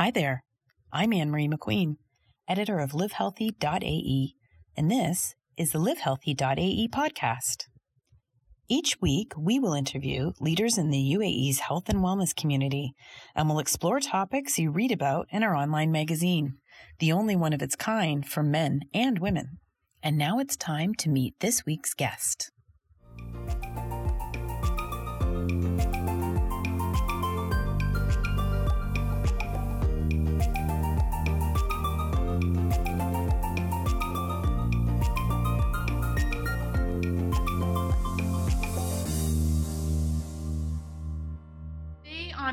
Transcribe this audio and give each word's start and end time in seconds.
Hi 0.00 0.10
there. 0.10 0.44
I'm 0.94 1.12
Ann 1.12 1.30
Marie 1.30 1.46
McQueen, 1.46 1.96
editor 2.48 2.78
of 2.78 2.92
livehealthy.ae, 2.92 4.34
and 4.74 4.90
this 4.90 5.34
is 5.58 5.72
the 5.72 5.78
livehealthy.ae 5.78 6.88
podcast. 6.88 7.64
Each 8.66 8.96
week, 9.02 9.34
we 9.36 9.58
will 9.58 9.74
interview 9.74 10.32
leaders 10.40 10.78
in 10.78 10.88
the 10.88 11.14
UAE's 11.18 11.58
health 11.58 11.90
and 11.90 11.98
wellness 11.98 12.34
community, 12.34 12.94
and 13.36 13.46
we'll 13.46 13.58
explore 13.58 14.00
topics 14.00 14.58
you 14.58 14.70
read 14.70 14.90
about 14.90 15.26
in 15.30 15.42
our 15.42 15.54
online 15.54 15.92
magazine, 15.92 16.54
the 16.98 17.12
only 17.12 17.36
one 17.36 17.52
of 17.52 17.60
its 17.60 17.76
kind 17.76 18.26
for 18.26 18.42
men 18.42 18.80
and 18.94 19.18
women. 19.18 19.58
And 20.02 20.16
now 20.16 20.38
it's 20.38 20.56
time 20.56 20.94
to 20.94 21.10
meet 21.10 21.34
this 21.40 21.66
week's 21.66 21.92
guest. 21.92 22.50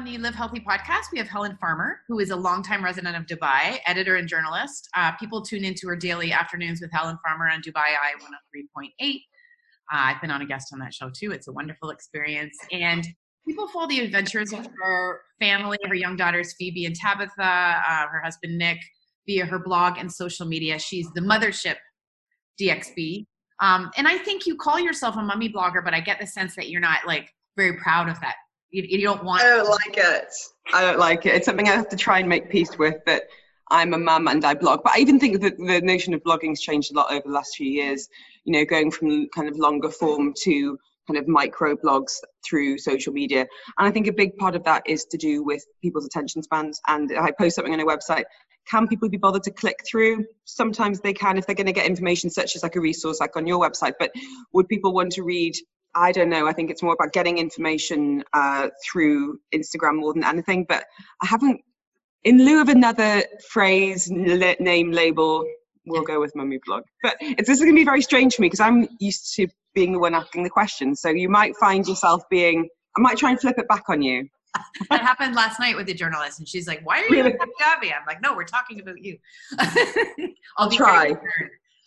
The 0.08 0.18
Live 0.18 0.36
Healthy 0.36 0.62
podcast, 0.62 1.12
we 1.12 1.18
have 1.18 1.28
Helen 1.28 1.58
Farmer, 1.60 2.00
who 2.08 2.20
is 2.20 2.30
a 2.30 2.36
longtime 2.36 2.82
resident 2.82 3.18
of 3.18 3.26
Dubai, 3.26 3.80
editor 3.86 4.16
and 4.16 4.26
journalist. 4.26 4.88
Uh, 4.96 5.12
people 5.20 5.42
tune 5.42 5.66
into 5.66 5.86
her 5.90 5.98
daily 5.98 6.32
afternoons 6.32 6.80
with 6.80 6.90
Helen 6.94 7.18
Farmer 7.22 7.50
on 7.50 7.62
Dubai 7.62 7.90
Eye 7.90 8.14
103.8. 8.56 9.16
Uh, 9.16 9.18
I've 9.92 10.22
been 10.22 10.32
on 10.32 10.42
a 10.42 10.46
guest 10.46 10.70
on 10.72 10.80
that 10.80 10.94
show 10.94 11.10
too. 11.10 11.34
It's 11.34 11.50
a 11.50 11.52
wonderful 11.52 11.90
experience. 11.90 12.58
And 12.72 13.06
people 13.46 13.68
follow 13.68 13.88
the 13.88 14.00
adventures 14.00 14.54
of 14.54 14.66
her 14.82 15.20
family, 15.42 15.78
her 15.86 15.94
young 15.94 16.16
daughters, 16.16 16.54
Phoebe 16.58 16.86
and 16.86 16.96
Tabitha, 16.96 17.34
uh, 17.42 18.08
her 18.08 18.22
husband, 18.24 18.58
Nick, 18.58 18.80
via 19.28 19.46
her 19.46 19.60
blog 19.60 19.98
and 19.98 20.10
social 20.10 20.46
media. 20.46 20.80
She's 20.80 21.12
the 21.16 21.22
mothership 21.22 21.76
DXB. 22.62 23.26
Um, 23.60 23.92
and 23.98 24.08
I 24.08 24.20
think 24.20 24.46
you 24.46 24.56
call 24.56 24.80
yourself 24.80 25.18
a 25.18 25.22
mummy 25.22 25.52
blogger, 25.52 25.84
but 25.84 25.94
I 25.94 26.00
get 26.00 26.22
the 26.22 26.28
sense 26.28 26.56
that 26.56 26.70
you're 26.70 26.80
not 26.80 27.00
like 27.06 27.30
very 27.58 27.74
proud 27.74 28.08
of 28.08 28.18
that 28.22 28.36
you, 28.72 28.84
you 28.88 29.02
don't 29.08 29.24
want. 29.24 29.44
I 29.44 29.50
don't 29.50 29.70
like 29.70 29.98
it. 29.98 30.34
I 30.74 30.82
don't 30.82 31.00
like 31.00 31.26
it. 31.26 31.36
It's 31.36 31.46
something 31.46 31.68
I 31.68 31.74
have 31.74 31.90
to 31.90 31.98
try 31.98 32.20
and 32.20 32.30
make 32.30 32.50
peace 32.50 32.78
with. 32.78 32.96
That 33.06 33.24
I'm 33.70 33.94
a 33.94 33.98
mum 33.98 34.28
and 34.28 34.44
I 34.44 34.54
blog. 34.54 34.82
But 34.84 34.94
I 34.94 35.00
even 35.00 35.20
think 35.20 35.42
that 35.42 35.58
the 35.58 35.82
notion 35.82 36.14
of 36.14 36.24
blogging's 36.24 36.62
changed 36.62 36.92
a 36.92 36.96
lot 36.96 37.12
over 37.12 37.24
the 37.26 37.34
last 37.34 37.56
few 37.56 37.70
years. 37.70 38.08
You 38.46 38.54
know, 38.54 38.66
going 38.66 38.92
from 38.92 39.28
kind 39.30 39.48
of 39.48 39.58
longer 39.58 39.90
form 39.90 40.34
to 40.44 40.78
kind 41.08 41.18
of 41.18 41.28
micro 41.28 41.76
blogs 41.76 42.14
through 42.46 42.78
social 42.78 43.14
media. 43.14 43.48
And 43.78 43.88
I 43.88 43.92
think 43.92 44.08
a 44.08 44.14
big 44.14 44.36
part 44.38 44.56
of 44.56 44.64
that 44.66 44.84
is 44.86 45.06
to 45.06 45.18
do 45.18 45.44
with 45.44 45.66
people's 45.82 46.06
attention 46.06 46.44
spans. 46.44 46.80
And 46.88 47.12
I 47.18 47.32
post 47.32 47.56
something 47.56 47.74
on 47.74 47.80
a 47.80 47.86
website, 47.86 48.26
can 48.70 48.88
people 48.88 49.08
be 49.08 49.18
bothered 49.18 49.44
to 49.44 49.52
click 49.52 49.78
through? 49.90 50.26
Sometimes 50.44 51.00
they 51.00 51.14
can 51.14 51.38
if 51.38 51.46
they're 51.46 51.56
going 51.56 51.68
to 51.68 51.74
get 51.74 51.86
information 51.86 52.30
such 52.30 52.56
as 52.56 52.64
like 52.64 52.76
a 52.76 52.82
resource 52.82 53.22
like 53.22 53.38
on 53.38 53.48
your 53.48 53.60
website. 53.60 53.94
But 53.98 54.12
would 54.54 54.68
people 54.68 54.94
want 54.94 55.14
to 55.14 55.24
read 55.24 55.56
I 55.98 56.12
don't 56.12 56.30
know. 56.30 56.48
I 56.48 56.54
think 56.54 56.70
it's 56.70 56.84
more 56.84 56.94
about 56.94 57.12
getting 57.12 57.40
information 57.40 58.24
uh, 58.34 58.70
through 58.86 59.40
Instagram 59.54 59.98
more 59.98 60.14
than 60.14 60.24
anything. 60.24 60.66
But 60.68 60.86
I 61.22 61.26
haven't, 61.26 61.62
in 62.24 62.46
lieu 62.46 62.62
of 62.62 62.70
another 62.70 63.24
phrase, 63.50 64.10
name, 64.10 64.92
label, 64.92 65.44
we'll 65.88 66.04
go 66.04 66.20
with 66.20 66.36
mummy 66.36 66.60
blog. 66.66 66.84
But 67.02 67.18
it's, 67.20 67.48
this 67.48 67.58
is 67.58 67.62
going 67.62 67.74
to 67.74 67.80
be 67.80 67.86
very 67.86 68.04
strange 68.04 68.36
for 68.36 68.44
me 68.44 68.48
because 68.48 68.60
I'm 68.60 68.88
used 69.00 69.34
to 69.36 69.48
being 69.74 69.94
the 69.94 70.00
one 70.00 70.14
asking 70.14 70.44
the 70.44 70.50
questions. 70.50 71.02
So 71.02 71.10
you 71.10 71.30
might 71.30 71.56
find 71.58 71.88
yourself 71.88 72.24
being, 72.30 72.70
I 72.96 73.02
might 73.02 73.18
try 73.18 73.32
and 73.32 73.40
flip 73.40 73.58
it 73.58 73.68
back 73.68 73.84
on 73.90 74.02
you. 74.04 74.30
that 74.90 75.02
happened 75.02 75.36
last 75.36 75.60
night 75.60 75.76
with 75.76 75.86
the 75.88 75.94
journalist, 75.94 76.40
and 76.40 76.48
she's 76.48 76.68
like, 76.68 76.84
"Why 76.84 77.02
are 77.02 77.04
you 77.04 77.10
really? 77.12 77.36
Gabby?" 77.60 77.94
I'm 77.94 78.06
like, 78.08 78.22
"No, 78.24 78.36
we're 78.36 78.44
talking 78.44 78.80
about 78.80 79.04
you." 79.04 79.20
I'll 80.58 80.72
try. 80.72 81.16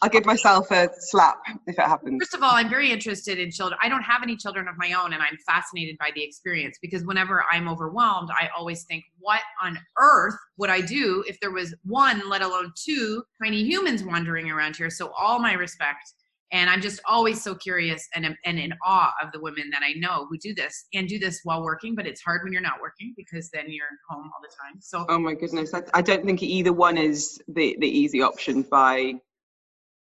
I'll 0.02 0.08
give 0.08 0.24
myself 0.24 0.70
a 0.70 0.88
slap 0.98 1.36
if 1.66 1.78
it 1.78 1.82
happens. 1.82 2.22
First 2.22 2.34
of 2.34 2.42
all, 2.42 2.52
I'm 2.54 2.70
very 2.70 2.90
interested 2.90 3.38
in 3.38 3.50
children. 3.50 3.78
I 3.82 3.88
don't 3.90 4.02
have 4.02 4.22
any 4.22 4.34
children 4.34 4.66
of 4.66 4.76
my 4.78 4.94
own, 4.94 5.12
and 5.12 5.22
I'm 5.22 5.36
fascinated 5.46 5.98
by 5.98 6.10
the 6.14 6.22
experience 6.22 6.78
because 6.80 7.04
whenever 7.04 7.44
I'm 7.52 7.68
overwhelmed, 7.68 8.30
I 8.30 8.48
always 8.56 8.84
think, 8.84 9.04
what 9.18 9.40
on 9.62 9.78
earth 9.98 10.36
would 10.56 10.70
I 10.70 10.80
do 10.80 11.22
if 11.28 11.38
there 11.40 11.50
was 11.50 11.74
one, 11.84 12.28
let 12.30 12.40
alone 12.40 12.72
two, 12.82 13.22
tiny 13.42 13.62
humans 13.62 14.02
wandering 14.02 14.50
around 14.50 14.76
here? 14.76 14.88
So, 14.88 15.12
all 15.18 15.38
my 15.38 15.52
respect. 15.52 16.14
And 16.52 16.68
I'm 16.68 16.80
just 16.80 17.00
always 17.04 17.40
so 17.40 17.54
curious 17.54 18.08
and, 18.16 18.34
and 18.44 18.58
in 18.58 18.72
awe 18.84 19.14
of 19.22 19.30
the 19.30 19.40
women 19.40 19.70
that 19.70 19.82
I 19.84 19.92
know 19.92 20.26
who 20.28 20.36
do 20.36 20.52
this 20.52 20.86
and 20.92 21.06
do 21.06 21.16
this 21.16 21.42
while 21.44 21.62
working, 21.62 21.94
but 21.94 22.08
it's 22.08 22.20
hard 22.20 22.40
when 22.42 22.52
you're 22.52 22.60
not 22.60 22.80
working 22.80 23.14
because 23.16 23.50
then 23.50 23.66
you're 23.68 23.86
home 24.08 24.28
all 24.34 24.40
the 24.42 24.48
time. 24.60 24.80
So, 24.80 25.06
oh 25.08 25.18
my 25.18 25.34
goodness, 25.34 25.72
I 25.94 26.02
don't 26.02 26.24
think 26.24 26.42
either 26.42 26.72
one 26.72 26.98
is 26.98 27.40
the, 27.46 27.76
the 27.78 27.86
easy 27.86 28.20
option 28.20 28.62
by 28.62 29.14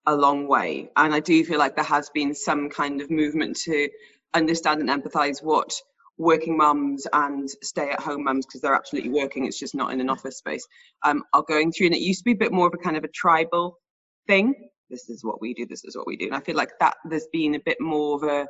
a 0.06 0.14
long 0.14 0.48
way. 0.48 0.90
And 0.96 1.14
I 1.14 1.20
do 1.20 1.44
feel 1.44 1.58
like 1.58 1.76
there 1.76 1.84
has 1.84 2.10
been 2.10 2.34
some 2.34 2.68
kind 2.68 3.00
of 3.00 3.10
movement 3.10 3.56
to 3.64 3.88
understand 4.34 4.80
and 4.80 4.90
empathize 4.90 5.42
what 5.42 5.72
working 6.18 6.56
mums 6.56 7.06
and 7.12 7.48
stay 7.62 7.90
at 7.90 8.00
home 8.00 8.24
mums, 8.24 8.46
because 8.46 8.60
they're 8.60 8.74
absolutely 8.74 9.10
working, 9.10 9.46
it's 9.46 9.58
just 9.58 9.74
not 9.74 9.92
in 9.92 10.00
an 10.00 10.10
office 10.10 10.38
space, 10.38 10.66
um, 11.04 11.22
are 11.32 11.42
going 11.42 11.72
through. 11.72 11.86
And 11.86 11.94
it 11.94 12.00
used 12.00 12.20
to 12.20 12.24
be 12.24 12.32
a 12.32 12.36
bit 12.36 12.52
more 12.52 12.66
of 12.66 12.74
a 12.74 12.78
kind 12.78 12.96
of 12.96 13.04
a 13.04 13.08
tribal 13.08 13.78
thing. 14.26 14.54
This 14.90 15.08
is 15.08 15.24
what 15.24 15.40
we 15.40 15.54
do, 15.54 15.66
this 15.66 15.84
is 15.84 15.96
what 15.96 16.06
we 16.06 16.16
do. 16.16 16.26
And 16.26 16.34
I 16.34 16.40
feel 16.40 16.56
like 16.56 16.72
that 16.80 16.96
there's 17.08 17.28
been 17.32 17.54
a 17.54 17.60
bit 17.60 17.80
more 17.80 18.16
of 18.16 18.22
a 18.24 18.46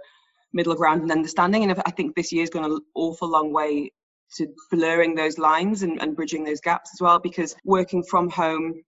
middle 0.53 0.75
ground 0.75 1.03
and 1.03 1.13
understanding. 1.13 1.63
And 1.63 1.83
I 1.87 1.91
think 1.93 2.15
this 2.15 2.33
year's 2.33 2.51
gone 2.51 2.65
an 2.65 2.79
awful 2.95 3.29
long 3.29 3.53
way 3.53 3.93
to 4.37 4.49
blurring 4.71 5.15
those 5.15 5.39
lines 5.39 5.83
and, 5.83 6.01
and 6.03 6.17
bridging 6.17 6.45
those 6.45 6.61
gaps 6.61 6.91
as 6.95 7.01
well, 7.01 7.19
because 7.19 7.55
working 7.65 8.03
from 8.03 8.29
home 8.29 8.83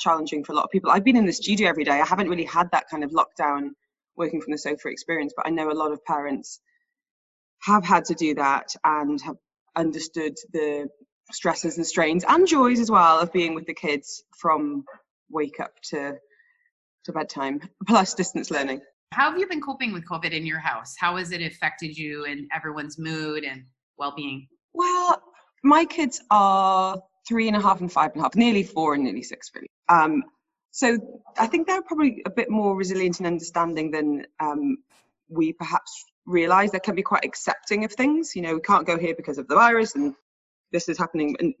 challenging 0.00 0.42
for 0.42 0.52
a 0.52 0.56
lot 0.56 0.64
of 0.64 0.70
people. 0.70 0.90
I've 0.90 1.04
been 1.04 1.16
in 1.16 1.26
the 1.26 1.32
studio 1.32 1.68
every 1.68 1.84
day. 1.84 2.00
I 2.00 2.06
haven't 2.06 2.28
really 2.28 2.44
had 2.44 2.70
that 2.72 2.88
kind 2.90 3.04
of 3.04 3.10
lockdown 3.12 3.70
working 4.16 4.40
from 4.40 4.52
the 4.52 4.58
sofa 4.58 4.88
experience, 4.88 5.32
but 5.36 5.46
I 5.46 5.50
know 5.50 5.70
a 5.70 5.72
lot 5.72 5.92
of 5.92 6.04
parents 6.04 6.60
have 7.62 7.84
had 7.84 8.06
to 8.06 8.14
do 8.14 8.34
that 8.34 8.74
and 8.84 9.20
have 9.20 9.36
understood 9.76 10.34
the 10.52 10.88
stresses 11.32 11.76
and 11.76 11.86
strains 11.86 12.24
and 12.26 12.46
joys 12.46 12.80
as 12.80 12.90
well 12.90 13.20
of 13.20 13.32
being 13.32 13.54
with 13.54 13.66
the 13.66 13.74
kids 13.74 14.24
from 14.36 14.84
wake 15.30 15.60
up 15.60 15.72
to 15.82 16.16
to 17.04 17.12
bedtime 17.12 17.60
plus 17.86 18.14
distance 18.14 18.50
learning 18.50 18.80
how 19.12 19.30
have 19.30 19.38
you 19.38 19.46
been 19.46 19.60
coping 19.60 19.92
with 19.92 20.04
covid 20.08 20.32
in 20.32 20.44
your 20.44 20.58
house 20.58 20.94
how 20.98 21.16
has 21.16 21.30
it 21.30 21.40
affected 21.40 21.96
you 21.96 22.24
and 22.24 22.48
everyone's 22.54 22.98
mood 22.98 23.44
and 23.44 23.62
well-being 23.96 24.46
well 24.74 25.22
my 25.62 25.84
kids 25.84 26.20
are 26.30 27.00
three 27.30 27.46
and 27.50 27.56
a 27.56 27.62
half 27.66 27.80
and 27.80 27.92
five 27.98 28.10
and 28.12 28.20
a 28.20 28.24
half 28.24 28.34
nearly 28.44 28.64
four 28.74 28.88
and 28.94 29.04
nearly 29.04 29.24
six 29.32 29.50
really 29.54 29.70
um, 29.88 30.22
so 30.70 30.98
I 31.36 31.46
think 31.46 31.66
they're 31.66 31.82
probably 31.82 32.22
a 32.26 32.30
bit 32.30 32.48
more 32.48 32.76
resilient 32.76 33.18
and 33.18 33.26
understanding 33.26 33.90
than 33.90 34.26
um, 34.38 34.78
we 35.28 35.52
perhaps 35.52 36.04
realize. 36.26 36.70
They 36.70 36.80
can 36.80 36.94
be 36.94 37.02
quite 37.02 37.24
accepting 37.24 37.84
of 37.84 37.92
things. 37.92 38.36
You 38.36 38.42
know, 38.42 38.54
we 38.54 38.60
can't 38.60 38.86
go 38.86 38.98
here 38.98 39.14
because 39.16 39.38
of 39.38 39.48
the 39.48 39.56
virus 39.56 39.94
and 39.94 40.14
this 40.72 40.88
is 40.88 40.98
happening. 40.98 41.36
And, 41.40 41.54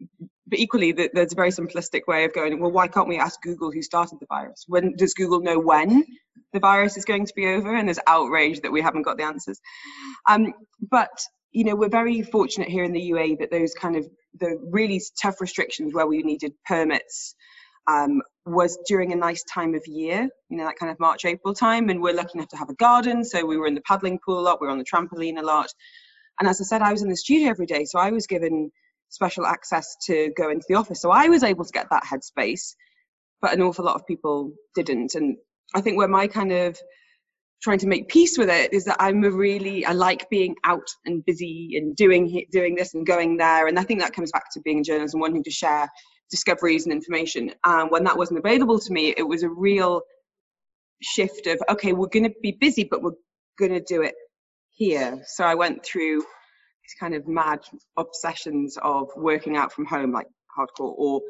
but 0.46 0.58
equally, 0.58 0.92
there's 0.92 1.32
a 1.32 1.36
very 1.36 1.50
simplistic 1.50 2.02
way 2.06 2.24
of 2.24 2.32
going, 2.32 2.60
well, 2.60 2.70
why 2.70 2.86
can't 2.86 3.08
we 3.08 3.18
ask 3.18 3.40
Google 3.42 3.72
who 3.72 3.82
started 3.82 4.20
the 4.20 4.26
virus? 4.26 4.64
When 4.68 4.94
does 4.96 5.14
Google 5.14 5.40
know 5.40 5.58
when 5.58 6.04
the 6.52 6.60
virus 6.60 6.96
is 6.96 7.04
going 7.04 7.26
to 7.26 7.34
be 7.34 7.46
over? 7.46 7.74
And 7.74 7.88
there's 7.88 7.98
outrage 8.06 8.60
that 8.60 8.72
we 8.72 8.80
haven't 8.80 9.02
got 9.02 9.16
the 9.16 9.24
answers. 9.24 9.60
Um, 10.28 10.52
but 10.80 11.24
you 11.50 11.64
know, 11.64 11.74
we're 11.74 11.88
very 11.88 12.22
fortunate 12.22 12.68
here 12.68 12.84
in 12.84 12.92
the 12.92 13.10
UAE 13.10 13.40
that 13.40 13.50
those 13.50 13.74
kind 13.74 13.96
of 13.96 14.08
the 14.38 14.58
really 14.70 15.00
tough 15.20 15.40
restrictions 15.40 15.94
where 15.94 16.06
we 16.06 16.22
needed 16.22 16.52
permits 16.66 17.34
um, 17.86 18.22
was 18.46 18.78
during 18.86 19.12
a 19.12 19.16
nice 19.16 19.42
time 19.44 19.74
of 19.74 19.82
year, 19.86 20.28
you 20.48 20.56
know, 20.56 20.64
that 20.64 20.76
kind 20.76 20.92
of 20.92 21.00
March, 21.00 21.24
April 21.24 21.54
time. 21.54 21.88
And 21.88 22.00
we're 22.00 22.14
lucky 22.14 22.38
enough 22.38 22.48
to 22.48 22.56
have 22.56 22.68
a 22.68 22.74
garden. 22.74 23.24
So 23.24 23.44
we 23.44 23.56
were 23.56 23.66
in 23.66 23.74
the 23.74 23.82
paddling 23.82 24.18
pool 24.24 24.38
a 24.38 24.42
lot, 24.42 24.60
we 24.60 24.66
were 24.66 24.72
on 24.72 24.78
the 24.78 24.84
trampoline 24.84 25.38
a 25.38 25.42
lot. 25.42 25.72
And 26.38 26.48
as 26.48 26.60
I 26.60 26.64
said, 26.64 26.82
I 26.82 26.92
was 26.92 27.02
in 27.02 27.08
the 27.08 27.16
studio 27.16 27.50
every 27.50 27.66
day. 27.66 27.84
So 27.84 27.98
I 27.98 28.10
was 28.10 28.26
given 28.26 28.70
special 29.08 29.44
access 29.44 29.96
to 30.06 30.32
go 30.36 30.50
into 30.50 30.64
the 30.68 30.76
office. 30.76 31.02
So 31.02 31.10
I 31.10 31.28
was 31.28 31.42
able 31.42 31.64
to 31.64 31.72
get 31.72 31.88
that 31.90 32.04
headspace, 32.04 32.74
but 33.42 33.52
an 33.52 33.60
awful 33.60 33.84
lot 33.84 33.96
of 33.96 34.06
people 34.06 34.52
didn't. 34.74 35.14
And 35.14 35.36
I 35.74 35.80
think 35.80 35.98
where 35.98 36.08
my 36.08 36.28
kind 36.28 36.52
of 36.52 36.78
trying 37.62 37.78
to 37.78 37.86
make 37.86 38.08
peace 38.08 38.38
with 38.38 38.48
it 38.48 38.72
is 38.72 38.84
that 38.84 38.96
I'm 39.00 39.22
a 39.24 39.30
really 39.30 39.84
I 39.84 39.92
like 39.92 40.28
being 40.30 40.56
out 40.64 40.88
and 41.04 41.24
busy 41.24 41.72
and 41.76 41.94
doing 41.94 42.46
doing 42.50 42.74
this 42.74 42.94
and 42.94 43.06
going 43.06 43.36
there 43.36 43.66
and 43.66 43.78
I 43.78 43.82
think 43.82 44.00
that 44.00 44.14
comes 44.14 44.32
back 44.32 44.44
to 44.54 44.60
being 44.60 44.80
a 44.80 44.82
journalist 44.82 45.14
and 45.14 45.20
wanting 45.20 45.44
to 45.44 45.50
share 45.50 45.88
discoveries 46.30 46.86
and 46.86 46.92
information. 46.92 47.52
And 47.64 47.90
when 47.90 48.04
that 48.04 48.16
wasn't 48.16 48.38
available 48.38 48.78
to 48.78 48.92
me, 48.92 49.12
it 49.16 49.26
was 49.26 49.42
a 49.42 49.50
real 49.50 50.02
shift 51.02 51.46
of, 51.46 51.60
okay, 51.68 51.92
we're 51.92 52.08
going 52.08 52.24
to 52.24 52.34
be 52.42 52.52
busy, 52.52 52.84
but 52.84 53.02
we're 53.02 53.12
going 53.58 53.72
to 53.72 53.80
do 53.80 54.02
it 54.02 54.14
here. 54.70 55.20
So 55.26 55.44
I 55.44 55.54
went 55.54 55.84
through 55.84 56.18
these 56.20 56.94
kind 56.98 57.14
of 57.14 57.26
mad 57.26 57.60
obsessions 57.96 58.78
of 58.82 59.08
working 59.16 59.56
out 59.56 59.72
from 59.72 59.86
home, 59.86 60.12
like 60.12 60.26
hardcore, 60.56 60.94
or, 60.96 61.20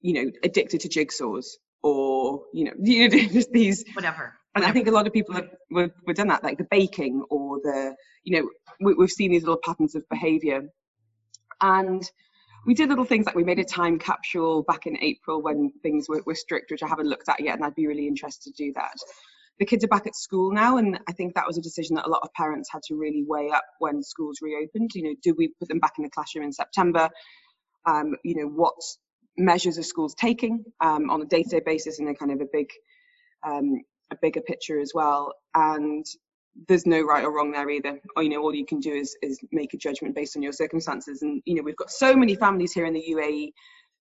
you 0.00 0.14
know, 0.14 0.30
addicted 0.42 0.80
to 0.80 0.88
jigsaws, 0.88 1.46
or, 1.82 2.42
you 2.52 2.64
know, 2.64 2.72
you 2.82 3.08
know 3.08 3.18
just 3.28 3.52
these. 3.52 3.84
Whatever. 3.94 4.34
And 4.54 4.64
I 4.64 4.72
think 4.72 4.88
a 4.88 4.90
lot 4.90 5.06
of 5.06 5.12
people 5.12 5.34
have 5.34 5.48
we've, 5.70 5.92
we've 6.06 6.16
done 6.16 6.28
that, 6.28 6.42
like 6.42 6.58
the 6.58 6.66
baking 6.70 7.24
or 7.30 7.58
the, 7.62 7.94
you 8.24 8.40
know, 8.40 8.50
we, 8.80 8.94
we've 8.94 9.10
seen 9.10 9.30
these 9.30 9.42
little 9.42 9.60
patterns 9.64 9.94
of 9.94 10.08
behavior. 10.08 10.68
And 11.60 12.02
we 12.66 12.74
did 12.74 12.88
little 12.88 13.04
things 13.04 13.26
like 13.26 13.34
we 13.34 13.44
made 13.44 13.58
a 13.58 13.64
time 13.64 13.98
capsule 13.98 14.62
back 14.62 14.86
in 14.86 14.96
April 15.00 15.40
when 15.40 15.72
things 15.82 16.08
were, 16.08 16.22
were 16.26 16.34
strict, 16.34 16.70
which 16.70 16.82
I 16.82 16.88
haven't 16.88 17.08
looked 17.08 17.28
at 17.28 17.40
yet, 17.40 17.54
and 17.56 17.64
I'd 17.64 17.74
be 17.74 17.86
really 17.86 18.06
interested 18.06 18.54
to 18.54 18.64
do 18.64 18.72
that. 18.74 18.96
The 19.58 19.66
kids 19.66 19.84
are 19.84 19.88
back 19.88 20.06
at 20.06 20.16
school 20.16 20.52
now, 20.52 20.78
and 20.78 20.98
I 21.06 21.12
think 21.12 21.34
that 21.34 21.46
was 21.46 21.58
a 21.58 21.62
decision 21.62 21.96
that 21.96 22.06
a 22.06 22.10
lot 22.10 22.22
of 22.22 22.32
parents 22.32 22.70
had 22.72 22.82
to 22.84 22.96
really 22.96 23.24
weigh 23.26 23.50
up 23.50 23.64
when 23.78 24.02
schools 24.02 24.38
reopened. 24.42 24.90
You 24.94 25.02
know, 25.04 25.14
do 25.22 25.34
we 25.36 25.48
put 25.58 25.68
them 25.68 25.80
back 25.80 25.92
in 25.98 26.04
the 26.04 26.10
classroom 26.10 26.44
in 26.44 26.52
September? 26.52 27.08
Um, 27.86 28.16
you 28.24 28.36
know, 28.36 28.48
what 28.48 28.74
measures 29.36 29.78
are 29.78 29.82
schools 29.82 30.14
taking 30.14 30.64
um, 30.80 31.08
on 31.10 31.22
a 31.22 31.26
day-to-day 31.26 31.60
basis, 31.64 31.98
and 31.98 32.08
a 32.08 32.14
kind 32.14 32.32
of 32.32 32.40
a 32.40 32.48
big, 32.50 32.70
um, 33.46 33.82
a 34.10 34.16
bigger 34.20 34.40
picture 34.40 34.80
as 34.80 34.92
well. 34.94 35.34
And 35.54 36.04
there's 36.68 36.86
no 36.86 37.00
right 37.00 37.24
or 37.24 37.32
wrong 37.32 37.52
there 37.52 37.70
either. 37.70 38.00
Or, 38.16 38.22
you 38.22 38.30
know, 38.30 38.40
all 38.42 38.54
you 38.54 38.66
can 38.66 38.80
do 38.80 38.92
is 38.92 39.16
is 39.22 39.40
make 39.52 39.74
a 39.74 39.78
judgment 39.78 40.14
based 40.14 40.36
on 40.36 40.42
your 40.42 40.52
circumstances. 40.52 41.22
And 41.22 41.42
you 41.44 41.54
know, 41.54 41.62
we've 41.62 41.76
got 41.76 41.90
so 41.90 42.14
many 42.14 42.34
families 42.34 42.72
here 42.72 42.86
in 42.86 42.94
the 42.94 43.04
UAE 43.10 43.52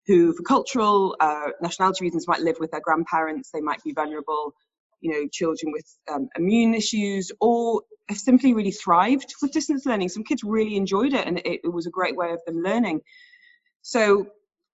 who, 0.06 0.32
for 0.32 0.42
cultural, 0.44 1.16
uh, 1.18 1.48
nationality 1.60 2.04
reasons, 2.04 2.28
might 2.28 2.40
live 2.40 2.56
with 2.60 2.70
their 2.70 2.80
grandparents. 2.80 3.50
They 3.52 3.60
might 3.60 3.82
be 3.82 3.92
vulnerable 3.92 4.54
you 5.00 5.12
know, 5.12 5.28
children 5.30 5.72
with 5.72 5.84
um, 6.10 6.28
immune 6.36 6.74
issues, 6.74 7.30
or 7.40 7.82
have 8.08 8.18
simply 8.18 8.54
really 8.54 8.70
thrived 8.70 9.34
with 9.42 9.52
distance 9.52 9.84
learning. 9.84 10.08
Some 10.08 10.24
kids 10.24 10.42
really 10.42 10.76
enjoyed 10.76 11.12
it, 11.12 11.26
and 11.26 11.38
it, 11.38 11.60
it 11.64 11.72
was 11.72 11.86
a 11.86 11.90
great 11.90 12.16
way 12.16 12.32
of 12.32 12.40
them 12.46 12.62
learning. 12.62 13.00
So 13.82 14.26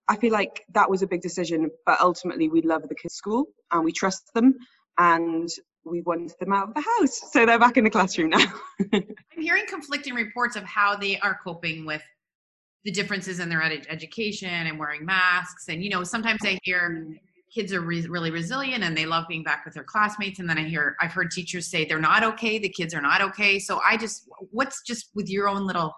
I 0.07 0.17
feel 0.17 0.31
like 0.31 0.63
that 0.73 0.89
was 0.89 1.01
a 1.01 1.07
big 1.07 1.21
decision, 1.21 1.69
but 1.85 2.01
ultimately 2.01 2.49
we 2.49 2.61
love 2.61 2.87
the 2.87 2.95
kids' 2.95 3.15
school 3.15 3.45
and 3.71 3.83
we 3.83 3.91
trust 3.91 4.33
them, 4.33 4.55
and 4.97 5.49
we 5.85 6.01
wanted 6.01 6.33
them 6.39 6.53
out 6.53 6.69
of 6.69 6.73
the 6.75 6.81
house. 6.81 7.21
So 7.31 7.45
they're 7.45 7.59
back 7.59 7.77
in 7.77 7.83
the 7.83 7.89
classroom 7.89 8.29
now. 8.29 8.45
I'm 8.93 9.15
hearing 9.37 9.65
conflicting 9.67 10.13
reports 10.13 10.55
of 10.55 10.63
how 10.63 10.95
they 10.95 11.19
are 11.19 11.37
coping 11.43 11.85
with 11.85 12.01
the 12.85 12.91
differences 12.91 13.39
in 13.39 13.49
their 13.49 13.61
ed- 13.61 13.87
education 13.89 14.49
and 14.49 14.79
wearing 14.79 15.05
masks. 15.05 15.67
And, 15.67 15.83
you 15.83 15.89
know, 15.89 16.03
sometimes 16.03 16.41
I 16.43 16.59
hear 16.63 17.07
kids 17.53 17.71
are 17.73 17.81
re- 17.81 18.05
really 18.07 18.31
resilient 18.31 18.83
and 18.83 18.97
they 18.97 19.05
love 19.05 19.25
being 19.27 19.43
back 19.43 19.63
with 19.65 19.73
their 19.73 19.83
classmates 19.83 20.39
and 20.39 20.49
then 20.49 20.57
i 20.57 20.63
hear 20.63 20.95
i've 21.01 21.11
heard 21.11 21.29
teachers 21.29 21.67
say 21.67 21.85
they're 21.85 21.99
not 21.99 22.23
okay 22.23 22.57
the 22.57 22.69
kids 22.69 22.93
are 22.93 23.01
not 23.01 23.21
okay 23.21 23.59
so 23.59 23.79
i 23.85 23.95
just 23.95 24.27
what's 24.51 24.81
just 24.81 25.09
with 25.13 25.29
your 25.29 25.47
own 25.47 25.67
little 25.67 25.93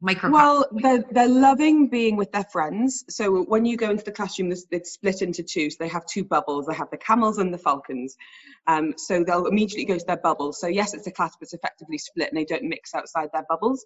micro 0.00 0.30
well 0.30 0.66
they're, 0.72 1.04
they're 1.10 1.28
loving 1.28 1.88
being 1.88 2.16
with 2.16 2.30
their 2.32 2.44
friends. 2.44 3.04
So 3.08 3.42
when 3.44 3.64
you 3.64 3.76
go 3.76 3.90
into 3.90 4.04
the 4.04 4.12
classroom 4.12 4.52
it's 4.70 4.92
split 4.92 5.22
into 5.22 5.42
two. 5.42 5.70
So 5.70 5.76
they 5.80 5.88
have 5.88 6.04
two 6.06 6.24
bubbles. 6.24 6.66
They 6.66 6.74
have 6.74 6.90
the 6.90 6.98
camels 6.98 7.38
and 7.38 7.52
the 7.52 7.58
falcons. 7.58 8.16
Um, 8.66 8.94
so 8.96 9.24
they'll 9.24 9.46
immediately 9.46 9.84
go 9.84 9.98
to 9.98 10.04
their 10.06 10.18
bubbles 10.18 10.60
so 10.60 10.66
yes 10.66 10.94
it's 10.94 11.06
a 11.06 11.12
class 11.12 11.34
but 11.38 11.46
it's 11.46 11.54
effectively 11.54 11.98
split 11.98 12.28
and 12.28 12.36
they 12.36 12.44
don't 12.44 12.64
mix 12.64 12.94
outside 12.94 13.30
their 13.32 13.46
bubbles. 13.48 13.84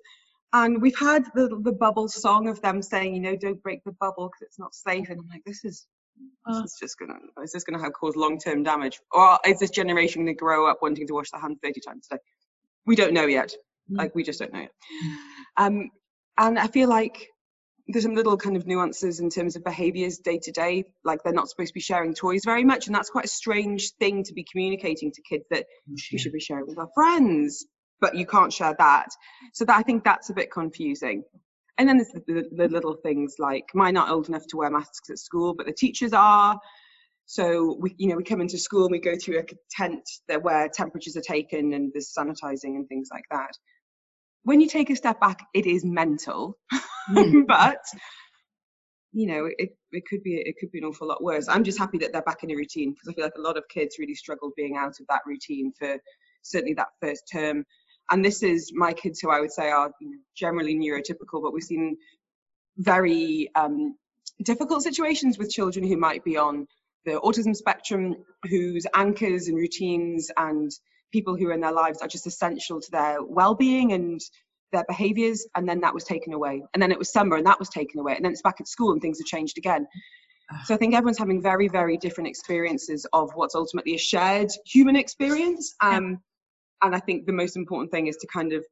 And 0.52 0.82
we've 0.82 0.98
had 0.98 1.26
the 1.34 1.60
the 1.62 1.72
bubble 1.72 2.08
song 2.08 2.48
of 2.48 2.60
them 2.60 2.82
saying 2.82 3.14
you 3.14 3.20
know 3.20 3.36
don't 3.36 3.62
break 3.62 3.84
the 3.84 3.92
bubble 3.92 4.28
because 4.28 4.42
it's 4.42 4.58
not 4.58 4.74
safe. 4.74 5.08
And 5.08 5.20
i'm 5.20 5.28
like 5.28 5.44
this 5.44 5.64
is 5.64 5.86
uh, 6.46 6.62
this 6.62 6.72
is 6.72 6.78
just 6.80 6.98
gonna 6.98 7.18
is 7.42 7.52
this 7.52 7.64
gonna 7.64 7.82
have 7.82 7.92
cause 7.92 8.16
long 8.16 8.38
term 8.38 8.62
damage, 8.62 9.00
or 9.12 9.38
is 9.46 9.60
this 9.60 9.70
generation 9.70 10.22
gonna 10.22 10.34
grow 10.34 10.68
up 10.68 10.78
wanting 10.82 11.06
to 11.06 11.14
wash 11.14 11.30
their 11.30 11.40
hands 11.40 11.58
30 11.62 11.80
times 11.80 12.08
a 12.10 12.16
day? 12.16 12.20
We 12.86 12.96
don't 12.96 13.12
know 13.12 13.26
yet. 13.26 13.52
Mm. 13.90 13.98
Like 13.98 14.14
we 14.14 14.22
just 14.22 14.40
don't 14.40 14.52
know 14.52 14.60
yet. 14.60 14.72
Um, 15.56 15.90
and 16.40 16.58
I 16.58 16.66
feel 16.66 16.88
like 16.88 17.28
there's 17.86 18.04
some 18.04 18.14
little 18.14 18.36
kind 18.36 18.56
of 18.56 18.66
nuances 18.66 19.20
in 19.20 19.30
terms 19.30 19.56
of 19.56 19.64
behaviors 19.64 20.18
day 20.18 20.38
to 20.42 20.52
day 20.52 20.84
like 21.04 21.22
they're 21.22 21.32
not 21.32 21.48
supposed 21.48 21.68
to 21.68 21.74
be 21.74 21.80
sharing 21.80 22.14
toys 22.14 22.42
very 22.44 22.64
much 22.64 22.86
and 22.86 22.94
that's 22.94 23.10
quite 23.10 23.24
a 23.26 23.28
strange 23.28 23.92
thing 24.00 24.24
to 24.24 24.32
be 24.32 24.44
communicating 24.50 25.12
to 25.12 25.22
kids 25.22 25.44
that 25.50 25.66
mm, 25.88 25.98
you 26.10 26.18
should 26.18 26.32
be 26.32 26.40
sharing 26.40 26.66
with 26.66 26.78
our 26.78 26.88
friends 26.94 27.66
but 28.00 28.16
you 28.16 28.26
can't 28.26 28.52
share 28.52 28.74
that 28.78 29.08
so 29.52 29.64
that 29.64 29.76
i 29.76 29.82
think 29.82 30.04
that's 30.04 30.30
a 30.30 30.34
bit 30.34 30.52
confusing 30.52 31.24
and 31.80 31.88
then 31.88 31.96
there's 31.96 32.12
the, 32.12 32.20
the, 32.26 32.48
the, 32.52 32.68
little 32.68 32.94
things 32.94 33.36
like 33.38 33.64
mine 33.72 33.94
not 33.94 34.10
old 34.10 34.28
enough 34.28 34.46
to 34.48 34.58
wear 34.58 34.70
masks 34.70 35.08
at 35.08 35.18
school, 35.18 35.54
but 35.54 35.64
the 35.64 35.72
teachers 35.72 36.12
are. 36.12 36.60
So 37.24 37.78
we, 37.80 37.94
you 37.96 38.08
know, 38.08 38.16
we 38.16 38.22
come 38.22 38.42
into 38.42 38.58
school 38.58 38.84
and 38.84 38.92
we 38.92 39.00
go 39.00 39.16
through 39.16 39.38
a 39.38 39.44
tent 39.70 40.02
that 40.28 40.42
where 40.42 40.68
temperatures 40.68 41.16
are 41.16 41.22
taken 41.22 41.72
and 41.72 41.90
there's 41.94 42.12
sanitizing 42.12 42.76
and 42.76 42.86
things 42.86 43.08
like 43.10 43.24
that. 43.30 43.52
When 44.44 44.60
you 44.60 44.68
take 44.68 44.90
a 44.90 44.96
step 44.96 45.20
back, 45.20 45.46
it 45.54 45.66
is 45.66 45.84
mental, 45.84 46.58
mm. 47.10 47.46
but 47.48 47.82
you 49.12 49.26
know, 49.26 49.48
it, 49.58 49.70
it 49.92 50.04
could 50.08 50.22
be 50.22 50.42
it 50.44 50.54
could 50.60 50.70
be 50.70 50.78
an 50.78 50.84
awful 50.84 51.08
lot 51.08 51.22
worse. 51.22 51.48
I'm 51.48 51.64
just 51.64 51.78
happy 51.78 51.98
that 51.98 52.12
they're 52.12 52.22
back 52.22 52.42
in 52.42 52.50
a 52.50 52.56
routine 52.56 52.92
because 52.92 53.08
I 53.08 53.14
feel 53.14 53.24
like 53.24 53.38
a 53.38 53.42
lot 53.42 53.56
of 53.56 53.64
kids 53.68 53.96
really 53.98 54.14
struggle 54.14 54.52
being 54.56 54.76
out 54.76 54.94
of 55.00 55.06
that 55.08 55.22
routine 55.26 55.72
for 55.78 55.96
certainly 56.42 56.74
that 56.74 56.88
first 57.00 57.24
term 57.30 57.64
and 58.10 58.24
this 58.24 58.42
is 58.42 58.72
my 58.74 58.92
kids 58.92 59.20
who 59.20 59.30
I 59.30 59.40
would 59.40 59.52
say 59.52 59.70
are 59.70 59.92
generally 60.36 60.74
neurotypical, 60.74 61.42
but 61.42 61.52
we've 61.52 61.62
seen 61.62 61.96
very 62.76 63.48
um, 63.54 63.96
difficult 64.44 64.82
situations 64.82 65.38
with 65.38 65.50
children 65.50 65.86
who 65.86 65.96
might 65.96 66.24
be 66.24 66.36
on 66.36 66.66
the 67.04 67.12
autism 67.20 67.54
spectrum, 67.54 68.16
whose 68.48 68.84
anchors 68.94 69.46
and 69.46 69.56
routines 69.56 70.30
and 70.36 70.70
people 71.12 71.36
who 71.36 71.48
are 71.48 71.52
in 71.52 71.60
their 71.60 71.72
lives 71.72 72.00
are 72.00 72.08
just 72.08 72.26
essential 72.26 72.80
to 72.80 72.90
their 72.90 73.22
well-being 73.22 73.92
and 73.92 74.20
their 74.72 74.84
behaviors 74.86 75.46
and 75.56 75.68
then 75.68 75.80
that 75.80 75.92
was 75.92 76.04
taken 76.04 76.32
away. 76.32 76.62
And 76.72 76.82
then 76.82 76.92
it 76.92 76.98
was 76.98 77.12
summer 77.12 77.36
and 77.36 77.46
that 77.46 77.58
was 77.58 77.68
taken 77.68 78.00
away 78.00 78.14
and 78.14 78.24
then 78.24 78.32
it's 78.32 78.42
back 78.42 78.60
at 78.60 78.68
school 78.68 78.92
and 78.92 79.00
things 79.02 79.18
have 79.18 79.26
changed 79.26 79.58
again. 79.58 79.86
So 80.64 80.74
i 80.74 80.76
think 80.76 80.94
everyone's 80.94 81.18
having 81.18 81.40
very 81.40 81.68
very 81.68 81.96
different 81.96 82.26
experiences 82.26 83.06
of 83.12 83.30
what's 83.34 83.54
ultimately 83.54 83.94
a 83.94 83.98
shared 83.98 84.50
human 84.66 84.96
experience 84.96 85.76
um, 85.80 86.20
and 86.82 86.94
I 86.94 86.98
think 86.98 87.26
the 87.26 87.32
most 87.32 87.56
important 87.56 87.90
thing 87.90 88.06
is 88.06 88.16
to 88.18 88.26
kind 88.26 88.52
of 88.52 88.64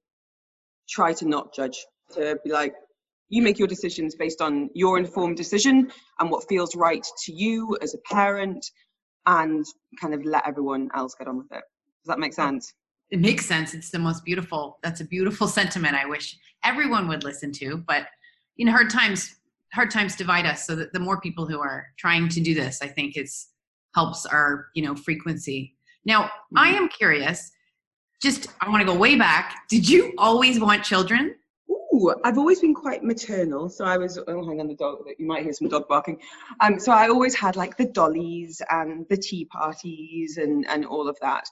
try 0.89 1.13
to 1.15 1.29
not 1.29 1.55
judge, 1.55 1.85
to 2.13 2.39
be 2.45 2.51
like, 2.51 2.75
you 3.29 3.43
make 3.43 3.59
your 3.59 3.69
decisions 3.69 4.15
based 4.15 4.41
on 4.41 4.71
your 4.75 4.99
informed 4.99 5.37
decision 5.37 5.91
and 6.19 6.31
what 6.31 6.49
feels 6.49 6.75
right 6.75 7.07
to 7.25 7.33
you 7.33 7.77
as 7.83 7.95
a 7.95 7.99
parent, 7.99 8.65
and 9.27 9.67
kind 10.01 10.15
of 10.15 10.25
let 10.25 10.47
everyone 10.47 10.89
else 10.95 11.15
get 11.15 11.29
on 11.29 11.37
with 11.37 11.53
it. 11.53 11.63
Does 12.05 12.09
that 12.09 12.19
make 12.19 12.33
sense? 12.33 12.75
It 13.11 13.21
makes 13.21 13.47
sense. 13.47 13.75
It's 13.75 13.91
the 13.91 13.99
most 13.99 14.25
beautiful. 14.25 14.79
That's 14.83 15.01
a 15.01 15.05
beautiful 15.05 15.49
sentiment. 15.59 15.95
I 15.95 16.07
wish 16.07 16.39
everyone 16.65 17.09
would 17.09 17.25
listen 17.25 17.53
to. 17.53 17.79
But 17.87 18.07
you 18.57 18.67
know, 18.67 18.73
hard 18.73 18.91
times 18.91 19.37
hard 19.73 19.91
times 19.91 20.17
divide 20.17 20.47
us. 20.47 20.67
So 20.67 20.75
that 20.77 20.93
the 20.93 21.01
more 21.01 21.21
people 21.21 21.47
who 21.47 21.61
are 21.61 21.87
trying 21.99 22.29
to 22.31 22.41
do 22.41 22.55
this, 22.55 22.81
I 22.83 22.89
think 22.89 23.17
is 23.17 23.49
helps 23.95 24.27
our 24.27 24.67
you 24.75 24.83
know 24.83 24.95
frequency. 24.95 25.77
Now, 26.05 26.25
mm-hmm. 26.25 26.59
I 26.59 26.69
am 26.71 26.89
curious 26.89 27.53
just 28.21 28.49
I 28.61 28.69
want 28.69 28.81
to 28.81 28.87
go 28.87 28.99
way 28.99 29.17
back. 29.17 29.55
Did 29.69 29.89
you 29.89 30.13
always 30.19 30.61
want 30.61 30.85
children? 30.85 31.35
Ooh, 31.71 32.15
I've 32.25 32.39
always 32.39 32.61
been 32.61 32.75
quite 32.75 33.03
maternal. 33.03 33.69
So 33.69 33.85
I 33.85 33.97
was 33.97 34.19
oh 34.19 34.47
hang 34.47 34.61
on 34.61 34.67
the 34.67 34.75
dog 34.75 34.99
you 35.19 35.27
might 35.27 35.45
hear 35.45 35.53
some 35.53 35.69
dog 35.69 35.89
barking. 35.89 36.21
Um 36.61 36.79
so 36.79 36.93
I 36.93 37.09
always 37.09 37.35
had 37.35 37.57
like 37.57 37.77
the 37.77 37.87
dollies 37.87 38.61
and 38.71 39.07
the 39.09 39.17
tea 39.17 39.45
parties 39.47 40.39
and 40.39 40.69
and 40.69 40.85
all 40.85 41.09
of 41.09 41.19
that. 41.21 41.45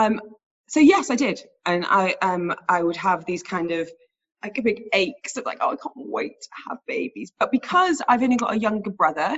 Um 0.00 0.20
so 0.68 0.80
yes 0.80 1.10
I 1.10 1.16
did. 1.16 1.38
And 1.66 1.84
I 1.88 2.16
um 2.22 2.54
I 2.68 2.82
would 2.82 2.96
have 2.96 3.24
these 3.24 3.42
kind 3.42 3.70
of 3.78 3.90
like 4.42 4.56
a 4.58 4.62
big 4.62 4.78
aches 4.94 5.36
of 5.36 5.44
like, 5.44 5.58
oh 5.60 5.72
I 5.72 5.76
can't 5.76 5.94
wait 5.96 6.36
to 6.40 6.48
have 6.68 6.78
babies. 6.86 7.32
But 7.38 7.50
because 7.58 8.00
I've 8.08 8.22
only 8.22 8.36
got 8.36 8.54
a 8.54 8.58
younger 8.58 8.90
brother 8.90 9.30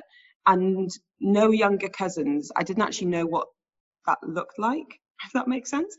and 0.47 0.91
no 1.21 1.51
younger 1.51 1.89
cousins, 1.89 2.51
I 2.57 2.63
didn't 2.63 2.83
actually 2.83 3.09
know 3.09 3.27
what 3.27 3.47
that 4.07 4.19
looked 4.27 4.59
like, 4.59 4.91
if 5.27 5.33
that 5.33 5.49
makes 5.49 5.71
sense. 5.71 5.97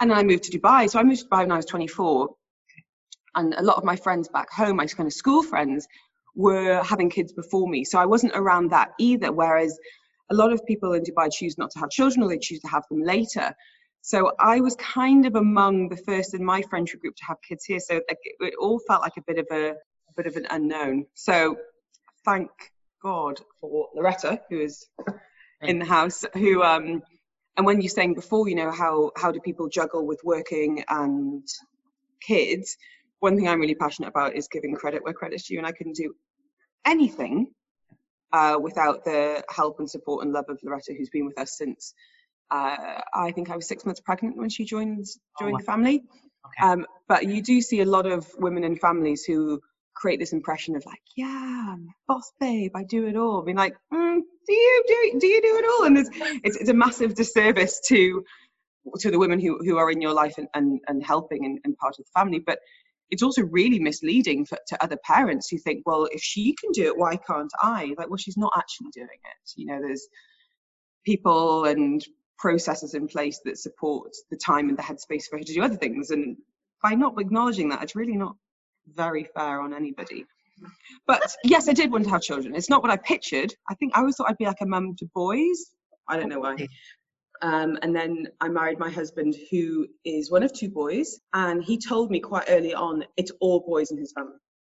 And 0.00 0.10
then 0.10 0.18
I 0.18 0.22
moved 0.22 0.44
to 0.44 0.58
Dubai. 0.58 0.88
So 0.90 0.98
I 0.98 1.02
moved 1.02 1.20
to 1.22 1.26
Dubai 1.28 1.40
when 1.40 1.52
I 1.52 1.56
was 1.56 1.66
24. 1.66 2.28
And 3.36 3.54
a 3.54 3.62
lot 3.62 3.76
of 3.76 3.84
my 3.84 3.96
friends 3.96 4.28
back 4.28 4.50
home, 4.52 4.76
my 4.76 4.86
kind 4.86 5.08
of 5.08 5.12
school 5.12 5.42
friends, 5.42 5.86
were 6.36 6.82
having 6.82 7.10
kids 7.10 7.32
before 7.32 7.68
me. 7.68 7.84
So 7.84 7.98
I 7.98 8.06
wasn't 8.06 8.32
around 8.36 8.70
that 8.70 8.90
either. 8.98 9.32
Whereas 9.32 9.76
a 10.30 10.34
lot 10.34 10.52
of 10.52 10.64
people 10.66 10.92
in 10.94 11.02
Dubai 11.02 11.28
choose 11.32 11.58
not 11.58 11.70
to 11.72 11.78
have 11.80 11.90
children 11.90 12.22
or 12.22 12.28
they 12.28 12.38
choose 12.38 12.60
to 12.60 12.68
have 12.68 12.84
them 12.90 13.02
later. 13.02 13.52
So 14.06 14.32
I 14.38 14.60
was 14.60 14.76
kind 14.76 15.24
of 15.24 15.34
among 15.34 15.88
the 15.88 15.96
first 15.96 16.34
in 16.34 16.44
my 16.44 16.60
friendship 16.60 17.00
group 17.00 17.16
to 17.16 17.24
have 17.24 17.38
kids 17.40 17.64
here. 17.64 17.80
So 17.80 18.02
it 18.06 18.54
all 18.60 18.78
felt 18.78 19.00
like 19.00 19.16
a 19.16 19.22
bit 19.22 19.38
of 19.38 19.46
a, 19.50 19.70
a 19.70 20.12
bit 20.14 20.26
of 20.26 20.36
an 20.36 20.46
unknown. 20.50 21.06
So 21.14 21.56
thank 22.22 22.50
God 23.02 23.40
for 23.62 23.88
Loretta, 23.94 24.42
who 24.50 24.60
is 24.60 24.86
in 25.62 25.78
the 25.78 25.86
house, 25.86 26.22
who 26.34 26.62
um, 26.62 27.02
and 27.56 27.64
when 27.64 27.80
you're 27.80 27.88
saying 27.88 28.12
before, 28.12 28.46
you 28.46 28.56
know, 28.56 28.70
how 28.70 29.10
how 29.16 29.32
do 29.32 29.40
people 29.40 29.70
juggle 29.70 30.06
with 30.06 30.20
working 30.22 30.84
and 30.86 31.48
kids? 32.20 32.76
One 33.20 33.36
thing 33.36 33.48
I'm 33.48 33.58
really 33.58 33.74
passionate 33.74 34.08
about 34.08 34.36
is 34.36 34.48
giving 34.48 34.74
credit 34.74 35.02
where 35.02 35.14
credit's 35.14 35.48
due, 35.48 35.56
and 35.56 35.66
I 35.66 35.72
couldn't 35.72 35.96
do 35.96 36.14
anything 36.84 37.46
uh, 38.34 38.58
without 38.60 39.06
the 39.06 39.42
help 39.48 39.78
and 39.78 39.88
support 39.88 40.24
and 40.24 40.34
love 40.34 40.50
of 40.50 40.58
Loretta, 40.62 40.92
who's 40.92 41.08
been 41.08 41.24
with 41.24 41.38
us 41.38 41.56
since 41.56 41.94
uh, 42.54 43.00
I 43.14 43.32
think 43.32 43.50
I 43.50 43.56
was 43.56 43.66
six 43.66 43.84
months 43.84 44.00
pregnant 44.00 44.36
when 44.36 44.48
she 44.48 44.64
joined 44.64 45.06
joined 45.40 45.54
oh, 45.54 45.58
the 45.58 45.64
family. 45.64 46.04
Okay. 46.46 46.72
Um, 46.72 46.86
but 47.08 47.24
you 47.24 47.42
do 47.42 47.60
see 47.60 47.80
a 47.80 47.84
lot 47.84 48.06
of 48.06 48.26
women 48.38 48.64
and 48.64 48.78
families 48.78 49.24
who 49.24 49.60
create 49.94 50.18
this 50.20 50.32
impression 50.32 50.76
of 50.76 50.84
like, 50.86 51.00
yeah, 51.16 51.66
I'm 51.70 51.88
boss 52.06 52.32
babe, 52.40 52.72
I 52.74 52.84
do 52.84 53.06
it 53.06 53.16
all. 53.16 53.42
Being 53.42 53.56
like, 53.56 53.74
mm, 53.92 54.20
do 54.46 54.52
you 54.52 54.84
do 54.86 55.18
do 55.20 55.26
you 55.26 55.42
do 55.42 55.56
it 55.58 55.64
all? 55.64 55.86
And 55.86 55.98
it's 55.98 56.10
it's, 56.44 56.56
it's 56.56 56.70
a 56.70 56.74
massive 56.74 57.14
disservice 57.14 57.80
to 57.88 58.24
to 58.98 59.10
the 59.10 59.18
women 59.18 59.40
who, 59.40 59.58
who 59.64 59.78
are 59.78 59.90
in 59.90 60.00
your 60.00 60.12
life 60.12 60.34
and, 60.36 60.48
and, 60.54 60.78
and 60.88 61.04
helping 61.04 61.44
and, 61.44 61.58
and 61.64 61.76
part 61.78 61.94
of 61.98 62.04
the 62.04 62.10
family. 62.20 62.38
But 62.38 62.58
it's 63.10 63.22
also 63.22 63.42
really 63.42 63.78
misleading 63.78 64.44
for, 64.44 64.58
to 64.68 64.84
other 64.84 64.98
parents 65.04 65.48
who 65.50 65.58
think, 65.58 65.82
well, 65.86 66.06
if 66.12 66.22
she 66.22 66.54
can 66.60 66.70
do 66.72 66.86
it, 66.86 66.98
why 66.98 67.16
can't 67.16 67.52
I? 67.62 67.94
Like, 67.96 68.10
well, 68.10 68.18
she's 68.18 68.36
not 68.36 68.52
actually 68.56 68.90
doing 68.92 69.08
it. 69.08 69.52
You 69.56 69.66
know, 69.66 69.80
there's 69.80 70.06
people 71.04 71.64
and 71.64 72.04
processes 72.38 72.94
in 72.94 73.06
place 73.08 73.40
that 73.44 73.58
support 73.58 74.12
the 74.30 74.36
time 74.36 74.68
and 74.68 74.78
the 74.78 74.82
headspace 74.82 75.24
for 75.28 75.38
her 75.38 75.44
to 75.44 75.54
do 75.54 75.62
other 75.62 75.76
things. 75.76 76.10
And 76.10 76.36
by 76.82 76.94
not 76.94 77.20
acknowledging 77.20 77.70
that, 77.70 77.82
it's 77.82 77.96
really 77.96 78.16
not 78.16 78.36
very 78.94 79.24
fair 79.34 79.60
on 79.60 79.72
anybody. 79.74 80.26
But 81.06 81.34
yes, 81.44 81.68
I 81.68 81.72
did 81.72 81.90
want 81.90 82.04
to 82.04 82.10
have 82.10 82.22
children. 82.22 82.54
It's 82.54 82.70
not 82.70 82.82
what 82.82 82.90
I 82.90 82.96
pictured. 82.96 83.54
I 83.68 83.74
think 83.74 83.96
I 83.96 84.00
always 84.00 84.16
thought 84.16 84.30
I'd 84.30 84.38
be 84.38 84.46
like 84.46 84.60
a 84.60 84.66
mum 84.66 84.94
to 84.98 85.06
boys. 85.14 85.72
I 86.08 86.18
don't 86.18 86.28
know 86.28 86.40
why. 86.40 86.56
Um, 87.42 87.78
and 87.82 87.94
then 87.94 88.28
I 88.40 88.48
married 88.48 88.78
my 88.78 88.90
husband, 88.90 89.36
who 89.50 89.86
is 90.04 90.30
one 90.30 90.42
of 90.42 90.52
two 90.52 90.70
boys, 90.70 91.18
and 91.32 91.62
he 91.62 91.78
told 91.78 92.10
me 92.10 92.20
quite 92.20 92.44
early 92.48 92.74
on 92.74 93.04
it's 93.16 93.32
all 93.40 93.60
boys 93.60 93.90
in 93.90 93.98
his 93.98 94.12
family. 94.12 94.36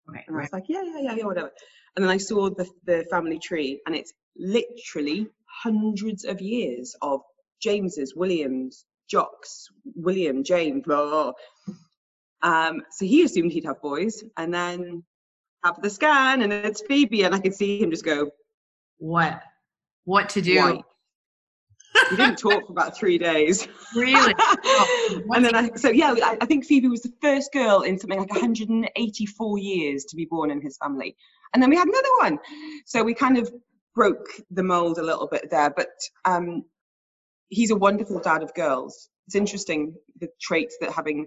Okay, 0.08 0.25
And 0.26 0.36
I 0.36 0.40
was 0.40 0.52
like, 0.52 0.64
yeah, 0.68 0.82
yeah, 0.82 1.00
yeah, 1.00 1.14
yeah, 1.16 1.25
whatever. 1.25 1.50
And 1.94 2.04
then 2.04 2.10
I 2.10 2.16
saw 2.16 2.50
the, 2.50 2.68
the 2.84 3.04
family 3.10 3.38
tree, 3.38 3.80
and 3.86 3.94
it's 3.94 4.12
literally 4.36 5.28
hundreds 5.62 6.25
of 6.25 6.40
years 6.40 6.96
of 7.02 7.20
Jameses, 7.60 8.14
Williams, 8.14 8.84
Jocks, 9.08 9.68
William, 9.94 10.44
James, 10.44 10.82
blah, 10.84 11.04
blah, 11.04 11.32
blah. 11.32 11.72
Um, 12.42 12.82
so 12.90 13.06
he 13.06 13.22
assumed 13.22 13.52
he'd 13.52 13.64
have 13.64 13.80
boys, 13.80 14.22
and 14.36 14.52
then 14.52 15.02
have 15.64 15.80
the 15.82 15.90
scan, 15.90 16.42
and 16.42 16.52
it's 16.52 16.82
Phoebe, 16.82 17.22
and 17.22 17.34
I 17.34 17.40
could 17.40 17.54
see 17.54 17.80
him 17.80 17.90
just 17.90 18.04
go 18.04 18.30
What? 18.98 19.40
What 20.04 20.28
to 20.30 20.42
do? 20.42 20.56
white. 20.56 20.84
We 22.10 22.16
didn't 22.16 22.38
talk 22.38 22.66
for 22.66 22.72
about 22.72 22.96
three 22.96 23.18
days. 23.18 23.66
Really? 23.94 24.34
and 25.30 25.44
then 25.44 25.54
I, 25.54 25.70
so 25.76 25.88
yeah, 25.88 26.14
I, 26.22 26.36
I 26.40 26.44
think 26.44 26.66
Phoebe 26.66 26.88
was 26.88 27.00
the 27.00 27.12
first 27.22 27.50
girl 27.52 27.82
in 27.82 27.98
something 27.98 28.18
like 28.18 28.30
184 28.30 29.58
years 29.58 30.04
to 30.06 30.16
be 30.16 30.26
born 30.26 30.50
in 30.50 30.60
his 30.60 30.76
family. 30.76 31.16
And 31.54 31.62
then 31.62 31.70
we 31.70 31.76
had 31.76 31.88
another 31.88 32.08
one. 32.18 32.38
So 32.84 33.02
we 33.02 33.14
kind 33.14 33.38
of 33.38 33.50
broke 33.94 34.26
the 34.50 34.62
mold 34.62 34.98
a 34.98 35.02
little 35.02 35.28
bit 35.28 35.48
there. 35.50 35.70
But 35.75 35.88
um, 36.26 36.64
he's 37.49 37.71
a 37.71 37.76
wonderful 37.76 38.21
dad 38.21 38.43
of 38.43 38.53
girls. 38.55 39.11
It's 39.26 39.35
interesting 39.37 39.95
the 40.21 40.29
traits 40.41 40.76
that 40.81 40.93
having, 40.93 41.26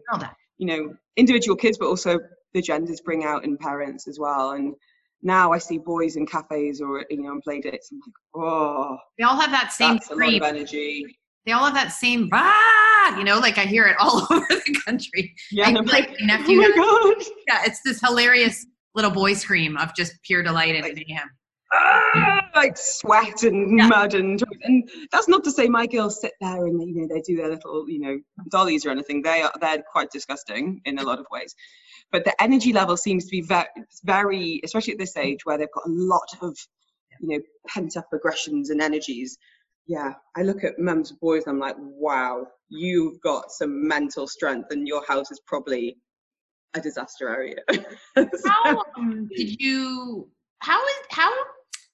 you 0.57 0.67
know, 0.67 0.93
individual 1.17 1.55
kids, 1.55 1.77
but 1.77 1.87
also 1.87 2.19
the 2.53 2.61
genders 2.61 3.01
bring 3.01 3.23
out 3.25 3.43
in 3.43 3.57
parents 3.57 4.07
as 4.07 4.19
well. 4.19 4.51
And 4.51 4.73
now 5.21 5.51
I 5.51 5.57
see 5.57 5.77
boys 5.77 6.15
in 6.15 6.25
cafes 6.25 6.81
or, 6.81 7.05
you 7.09 7.21
know, 7.21 7.29
on 7.29 7.41
play 7.41 7.59
dates. 7.59 7.89
I'm 7.91 7.99
like, 7.99 8.45
oh, 8.45 8.97
They 9.17 9.23
all 9.25 9.39
have 9.39 9.51
that 9.51 9.71
same 9.73 9.93
that's 9.95 10.09
a 10.09 10.13
lot 10.15 10.23
scream. 10.23 10.41
of 10.43 10.47
energy. 10.49 11.05
They 11.45 11.51
all 11.53 11.65
have 11.65 11.73
that 11.73 11.91
same 11.91 12.29
ah, 12.31 13.17
you 13.17 13.23
know, 13.23 13.39
like 13.39 13.57
I 13.57 13.63
hear 13.65 13.85
it 13.87 13.95
all 13.99 14.27
over 14.31 14.45
the 14.49 14.81
country. 14.85 15.33
Yeah, 15.51 15.65
I 15.65 15.69
and 15.69 15.77
feel 15.77 15.81
I'm 15.81 15.87
like 15.87 16.09
like, 16.09 16.19
my 16.21 16.25
nephew 16.27 16.61
oh 16.63 17.15
my 17.15 17.15
god. 17.15 17.25
Yeah, 17.47 17.61
it's 17.65 17.81
this 17.83 17.99
hilarious 18.01 18.65
little 18.95 19.11
boy 19.11 19.33
scream 19.33 19.77
of 19.77 19.95
just 19.95 20.13
pure 20.23 20.43
delight 20.43 20.75
and 20.75 20.83
mayhem. 20.95 21.29
"Ah," 21.71 22.49
like 22.55 22.77
sweat 22.77 23.43
and 23.43 23.77
Yeah. 23.77 23.87
mud 23.87 24.13
and 24.13 24.43
and 24.63 24.89
that's 25.11 25.27
not 25.27 25.43
to 25.43 25.51
say 25.51 25.67
my 25.67 25.85
girls 25.85 26.19
sit 26.19 26.33
there 26.41 26.65
and 26.65 26.81
you 26.81 26.95
know 26.95 27.07
they 27.07 27.21
do 27.21 27.37
their 27.37 27.49
little 27.49 27.89
you 27.89 27.99
know 27.99 28.19
dollies 28.49 28.85
or 28.85 28.89
anything 28.89 29.21
they 29.21 29.41
are 29.41 29.51
they're 29.61 29.83
quite 29.91 30.09
disgusting 30.11 30.81
in 30.85 30.99
a 30.99 31.03
lot 31.03 31.19
of 31.19 31.25
ways 31.31 31.55
but 32.11 32.25
the 32.25 32.41
energy 32.41 32.73
level 32.73 32.97
seems 32.97 33.25
to 33.25 33.31
be 33.31 33.41
very 33.41 33.67
very 34.03 34.61
especially 34.63 34.93
at 34.93 34.99
this 34.99 35.15
age 35.17 35.45
where 35.45 35.57
they've 35.57 35.71
got 35.73 35.85
a 35.85 35.91
lot 35.91 36.29
of 36.41 36.57
you 37.21 37.29
know 37.29 37.39
pent 37.67 37.95
up 37.97 38.07
aggressions 38.13 38.71
and 38.71 38.81
energies 38.81 39.37
yeah 39.87 40.13
i 40.35 40.41
look 40.41 40.63
at 40.63 40.79
mums 40.79 41.11
boys 41.13 41.43
and 41.45 41.53
i'm 41.53 41.59
like 41.59 41.75
wow 41.79 42.45
you've 42.69 43.19
got 43.21 43.51
some 43.51 43.87
mental 43.87 44.27
strength 44.27 44.71
and 44.71 44.87
your 44.87 45.05
house 45.07 45.31
is 45.31 45.39
probably 45.45 45.97
a 46.75 46.81
disaster 46.81 47.29
area 47.29 47.57
How 48.45 48.83
um, 48.97 49.29
did 49.35 49.59
you? 49.59 50.29
How 50.59 50.83
is 50.85 50.95
how 51.09 51.31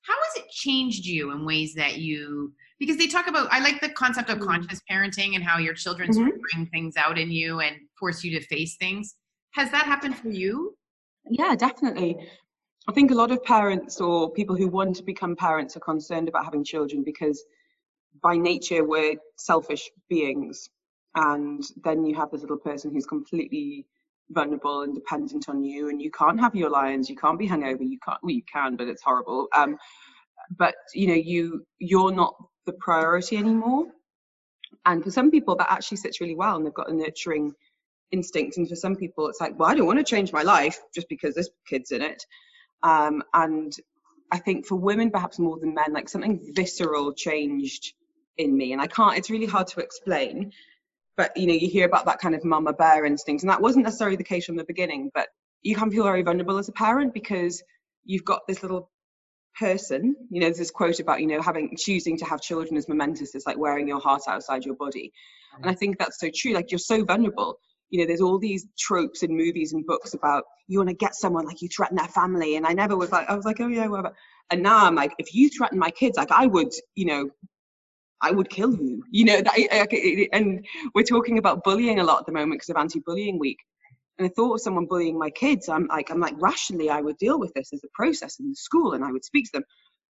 how 0.05 0.13
has 0.13 0.43
it 0.43 0.50
changed 0.51 1.05
you 1.05 1.31
in 1.31 1.45
ways 1.45 1.74
that 1.75 1.97
you? 1.97 2.53
Because 2.79 2.97
they 2.97 3.07
talk 3.07 3.27
about, 3.27 3.47
I 3.51 3.59
like 3.59 3.81
the 3.81 3.89
concept 3.89 4.29
of 4.29 4.39
Mhm. 4.39 4.45
conscious 4.45 4.81
parenting 4.89 5.35
and 5.35 5.43
how 5.43 5.57
your 5.57 5.74
children 5.74 6.13
sort 6.13 6.29
of 6.33 6.41
bring 6.41 6.67
things 6.67 6.95
out 6.97 7.17
in 7.17 7.31
you 7.31 7.62
and 7.62 7.77
force 7.97 8.24
you 8.24 8.38
to 8.39 8.45
face 8.45 8.75
things. 8.75 9.15
Has 9.51 9.71
that 9.71 9.85
happened 9.85 10.17
for 10.17 10.29
you? 10.29 10.77
Yeah, 11.29 11.55
definitely. 11.55 12.29
I 12.88 12.91
think 12.91 13.09
a 13.09 13.15
lot 13.15 13.31
of 13.31 13.43
parents 13.43 14.00
or 14.00 14.31
people 14.31 14.55
who 14.55 14.67
want 14.67 14.95
to 14.97 15.03
become 15.03 15.35
parents 15.35 15.75
are 15.75 15.79
concerned 15.79 16.27
about 16.27 16.45
having 16.45 16.63
children 16.63 17.03
because 17.03 17.43
by 18.21 18.38
nature 18.38 18.83
we're 18.83 19.15
selfish 19.38 19.89
beings. 20.07 20.69
And 21.15 21.63
then 21.83 22.05
you 22.05 22.13
have 22.15 22.29
this 22.29 22.41
little 22.41 22.57
person 22.57 22.91
who's 22.91 23.07
completely 23.07 23.88
vulnerable 24.29 24.82
and 24.82 24.96
dependent 24.96 25.50
on 25.50 25.63
you 25.63 25.89
and 25.89 26.01
you 26.01 26.12
can't 26.12 26.39
have 26.39 26.55
your 26.55 26.70
lions, 26.70 27.10
you 27.10 27.15
can't 27.15 27.39
be 27.39 27.48
hungover, 27.48 27.82
you 27.82 28.00
can't 28.03 28.20
well 28.24 28.34
you 28.34 28.44
can, 28.51 28.75
but 28.75 28.88
it's 28.88 29.03
horrible. 29.03 29.48
Um 29.55 29.77
but 30.58 30.75
you 30.94 31.08
know, 31.08 31.13
you 31.13 31.65
you're 31.79 32.13
not 32.13 32.36
the 32.65 32.74
priority 32.74 33.38
anymore. 33.38 33.86
And 34.86 35.03
for 35.03 35.12
some 35.12 35.32
people 35.32 35.55
that 35.58 35.72
actually 35.72 35.98
sits 35.98 36.22
really 36.22 36.36
well 36.36 36.55
and 36.55 36.65
they've 36.65 36.74
got 36.74 36.89
a 36.89 36.96
nurturing 36.96 37.53
instinct 38.12 38.58
and 38.58 38.67
for 38.67 38.75
some 38.75 38.96
people 38.96 39.27
it's 39.27 39.41
like 39.41 39.58
well 39.58 39.70
i 39.70 39.75
don't 39.75 39.88
want 39.88 40.00
to 40.00 40.05
change 40.05 40.32
my 40.32 40.44
life 40.44 40.79
just 40.94 41.10
because 41.10 41.36
this 41.36 41.50
kid's 41.67 41.91
in 41.91 42.01
it 42.01 42.24
um, 42.84 43.24
and 43.34 43.74
i 44.32 44.38
think 44.38 44.65
for 44.65 44.75
women 44.75 45.12
perhaps 45.12 45.39
more 45.39 45.60
than 45.60 45.74
men 45.74 45.91
like 45.94 46.10
something 46.10 46.39
visceral 46.55 47.13
changed 47.13 47.94
in 48.38 48.55
me 48.55 48.74
and 48.74 48.82
i 48.82 48.88
can't 48.88 49.17
it's 49.17 49.29
really 49.29 49.46
hard 49.46 49.67
to 49.67 49.79
explain 49.79 50.51
but 51.17 51.36
you 51.36 51.48
know 51.48 51.53
you 51.53 51.69
hear 51.69 51.86
about 51.86 52.05
that 52.05 52.19
kind 52.19 52.36
of 52.36 52.43
mama 52.43 52.74
bear 52.74 53.05
instinct 53.05 53.43
and 53.43 53.50
that 53.50 53.62
wasn't 53.62 53.84
necessarily 53.84 54.17
the 54.17 54.24
case 54.24 54.45
from 54.45 54.55
the 54.55 54.63
beginning 54.63 55.10
but 55.13 55.27
you 55.62 55.75
can 55.75 55.91
feel 55.91 56.03
very 56.03 56.22
vulnerable 56.22 56.57
as 56.57 56.69
a 56.69 56.74
parent 56.74 57.13
because 57.13 57.63
you've 58.03 58.25
got 58.25 58.41
this 58.48 58.62
little 58.62 58.89
person 59.57 60.15
you 60.29 60.41
know 60.41 60.48
there's 60.48 60.57
this 60.57 60.72
quote 60.72 61.00
about 61.00 61.22
you 61.22 61.27
know 61.27 61.41
having 61.41 61.75
choosing 61.77 62.17
to 62.17 62.25
have 62.25 62.41
children 62.41 62.75
is 62.75 62.89
momentous 62.89 63.34
it's 63.36 63.45
like 63.45 63.57
wearing 63.57 63.88
your 63.88 64.00
heart 64.00 64.22
outside 64.27 64.65
your 64.65 64.75
body 64.75 65.12
and 65.55 65.69
i 65.69 65.74
mm. 65.74 65.79
think 65.79 65.98
that's 65.98 66.19
so 66.19 66.29
true 66.34 66.53
like 66.53 66.72
you're 66.72 66.79
so 66.79 67.03
vulnerable 67.05 67.57
you 67.89 68.00
know, 68.00 68.07
there's 68.07 68.22
all 68.22 68.39
these 68.39 68.67
tropes 68.77 69.24
in 69.24 69.36
movies 69.36 69.74
and 69.74 69.86
books 69.86 70.13
about 70.13 70.43
you 70.67 70.79
want 70.79 70.89
to 70.89 70.95
get 70.95 71.15
someone 71.15 71.45
like 71.45 71.62
you 71.62 71.69
threaten 71.69 71.98
their 71.98 72.07
family. 72.07 72.55
And 72.55 72.65
I 72.65 72.74
never 72.74 72.98
was 72.98 73.12
like, 73.12 73.29
I 73.29 73.36
was 73.36 73.45
like, 73.45 73.60
oh 73.60 73.67
yeah, 73.67 73.88
whatever. 73.88 74.13
And 74.50 74.63
now 74.63 74.86
I'm 74.86 74.95
like, 74.95 75.13
if 75.17 75.34
you 75.34 75.50
threaten 75.50 75.79
my 75.79 75.91
kids, 75.91 76.17
like 76.17 76.31
I 76.31 76.48
would, 76.48 76.72
you 76.95 77.05
know, 77.05 77.29
I 78.22 78.31
would 78.31 78.50
kill 78.50 78.75
you. 78.75 79.03
You 79.12 79.25
know, 79.25 79.41
that, 79.41 80.29
and 80.34 80.65
we're 80.93 81.03
talking 81.03 81.38
about 81.38 81.63
bullying 81.63 82.00
a 82.00 82.03
lot 82.03 82.19
at 82.22 82.25
the 82.25 82.31
moment 82.31 82.53
because 82.53 82.69
of 82.69 82.77
anti-bullying 82.77 83.39
week. 83.39 83.60
And 84.17 84.25
I 84.27 84.31
thought 84.36 84.53
of 84.55 84.62
someone 84.62 84.86
bullying 84.86 85.19
my 85.19 85.29
kids. 85.29 85.67
I'm 85.67 85.88
like, 85.88 86.10
I'm 86.10 86.22
like, 86.22 86.36
rationally, 86.38 86.89
I 86.89 87.01
would 87.01 87.17
deal 87.17 87.38
with 87.39 87.53
this 87.53 87.74
as 87.74 87.84
a 87.84 87.88
process 87.93 88.39
in 88.39 88.50
the 88.50 88.55
school, 88.55 88.93
and 88.93 89.03
I 89.03 89.12
would 89.12 89.25
speak 89.25 89.45
to 89.45 89.51
them. 89.55 89.63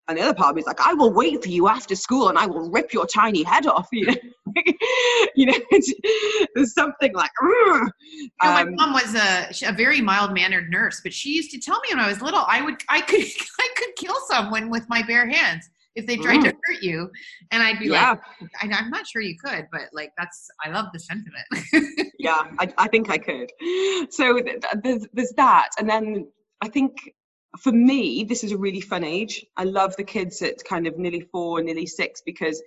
And 0.07 0.19
the 0.19 0.21
other 0.21 0.35
part 0.35 0.51
of 0.51 0.55
me 0.55 0.61
is 0.61 0.67
like, 0.67 0.79
I 0.81 0.93
will 0.93 1.11
wait 1.11 1.41
for 1.41 1.49
you 1.49 1.67
after 1.67 1.95
school, 1.95 2.29
and 2.29 2.37
I 2.37 2.45
will 2.45 2.69
rip 2.69 2.93
your 2.93 3.07
tiny 3.07 3.41
head 3.41 3.65
off. 3.65 3.87
You 3.91 4.05
know, 4.05 4.15
you 5.35 5.47
know, 5.47 5.57
there's 6.53 6.73
something 6.73 7.11
like. 7.15 7.31
You 7.41 8.29
know, 8.43 8.51
my 8.51 8.61
Um, 8.61 8.75
mom 8.75 8.93
was 8.93 9.15
a, 9.15 9.49
a 9.67 9.73
very 9.73 10.01
mild 10.01 10.31
mannered 10.33 10.69
nurse, 10.69 11.01
but 11.01 11.11
she 11.11 11.31
used 11.31 11.49
to 11.51 11.59
tell 11.59 11.79
me 11.79 11.87
when 11.89 11.99
I 11.99 12.07
was 12.07 12.21
little, 12.21 12.45
I 12.47 12.61
would, 12.61 12.83
I 12.87 13.01
could, 13.01 13.25
I 13.59 13.69
could 13.75 13.95
kill 13.95 14.15
someone 14.27 14.69
with 14.69 14.87
my 14.87 15.01
bare 15.01 15.27
hands 15.27 15.67
if 15.95 16.05
they 16.05 16.17
tried 16.17 16.41
to 16.41 16.51
mm. 16.51 16.57
hurt 16.63 16.81
you, 16.81 17.09
and 17.51 17.63
I'd 17.63 17.79
be 17.79 17.87
yeah, 17.87 18.15
like, 18.41 18.73
I'm 18.73 18.89
not 18.89 19.07
sure 19.07 19.21
you 19.21 19.35
could, 19.43 19.67
but 19.71 19.83
like 19.93 20.11
that's, 20.17 20.47
I 20.63 20.69
love 20.69 20.87
the 20.93 20.99
sentiment. 20.99 22.11
yeah, 22.19 22.43
I, 22.59 22.73
I 22.77 22.87
think 22.87 23.09
I 23.09 23.17
could. 23.17 23.51
So 24.11 24.39
th- 24.41 24.61
th- 24.61 24.83
there's, 24.83 25.07
there's 25.13 25.33
that. 25.37 25.69
And 25.79 25.89
then 25.89 26.27
I 26.61 26.67
think 26.67 27.11
for 27.59 27.71
me, 27.71 28.23
this 28.23 28.43
is 28.43 28.51
a 28.51 28.57
really 28.57 28.81
fun 28.81 29.03
age. 29.03 29.45
I 29.57 29.63
love 29.63 29.95
the 29.95 30.03
kids 30.03 30.41
at 30.41 30.63
kind 30.65 30.87
of 30.87 30.97
nearly 30.97 31.21
four, 31.21 31.61
nearly 31.61 31.85
six, 31.85 32.21
because 32.25 32.61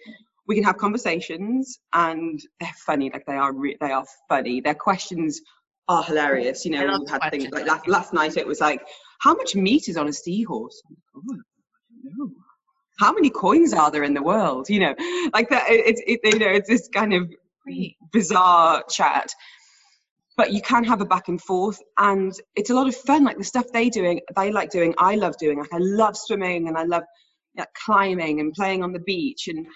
we 0.46 0.54
can 0.54 0.64
have 0.64 0.78
conversations 0.78 1.80
and 1.92 2.40
they're 2.58 2.72
funny. 2.86 3.10
Like 3.12 3.26
they 3.26 3.34
are, 3.34 3.52
re- 3.52 3.76
they 3.80 3.92
are 3.92 4.04
funny. 4.28 4.62
Their 4.62 4.74
questions 4.74 5.42
are 5.88 6.02
hilarious. 6.02 6.64
You 6.64 6.70
know, 6.72 6.98
we've 6.98 7.10
had 7.10 7.30
things 7.30 7.50
like 7.52 7.66
last, 7.66 7.86
last 7.86 8.12
night 8.14 8.38
it 8.38 8.46
was 8.46 8.60
like, 8.60 8.86
how 9.20 9.34
much 9.34 9.54
meat 9.54 9.88
is 9.88 9.96
on 9.96 10.08
a 10.08 10.12
seahorse? 10.12 10.80
"Oh, 11.14 11.20
I 11.20 12.08
don't 12.08 12.18
know. 12.18 12.30
How 12.98 13.12
many 13.12 13.30
coins 13.30 13.72
are 13.72 13.90
there 13.90 14.02
in 14.02 14.14
the 14.14 14.22
world? 14.22 14.68
You 14.68 14.80
know, 14.80 14.94
like 15.32 15.50
that. 15.50 15.66
It's 15.68 16.02
it, 16.06 16.20
you 16.24 16.38
know, 16.38 16.48
it's 16.48 16.68
this 16.68 16.88
kind 16.88 17.14
of 17.14 17.32
bizarre 18.12 18.82
chat 18.88 19.30
but 20.38 20.52
you 20.52 20.62
can 20.62 20.84
have 20.84 21.02
a 21.02 21.04
back 21.04 21.28
and 21.28 21.42
forth 21.42 21.82
and 21.98 22.32
it's 22.56 22.70
a 22.70 22.74
lot 22.74 22.88
of 22.88 22.94
fun 22.94 23.24
like 23.24 23.36
the 23.36 23.44
stuff 23.44 23.66
they 23.74 23.90
doing 23.90 24.20
they 24.36 24.50
like 24.50 24.70
doing 24.70 24.94
i 24.96 25.14
love 25.16 25.36
doing 25.36 25.58
like 25.58 25.72
i 25.74 25.78
love 25.78 26.16
swimming 26.16 26.68
and 26.68 26.78
i 26.78 26.84
love 26.84 27.02
like, 27.58 27.68
climbing 27.84 28.40
and 28.40 28.54
playing 28.54 28.82
on 28.82 28.92
the 28.92 29.00
beach 29.00 29.48
and 29.48 29.66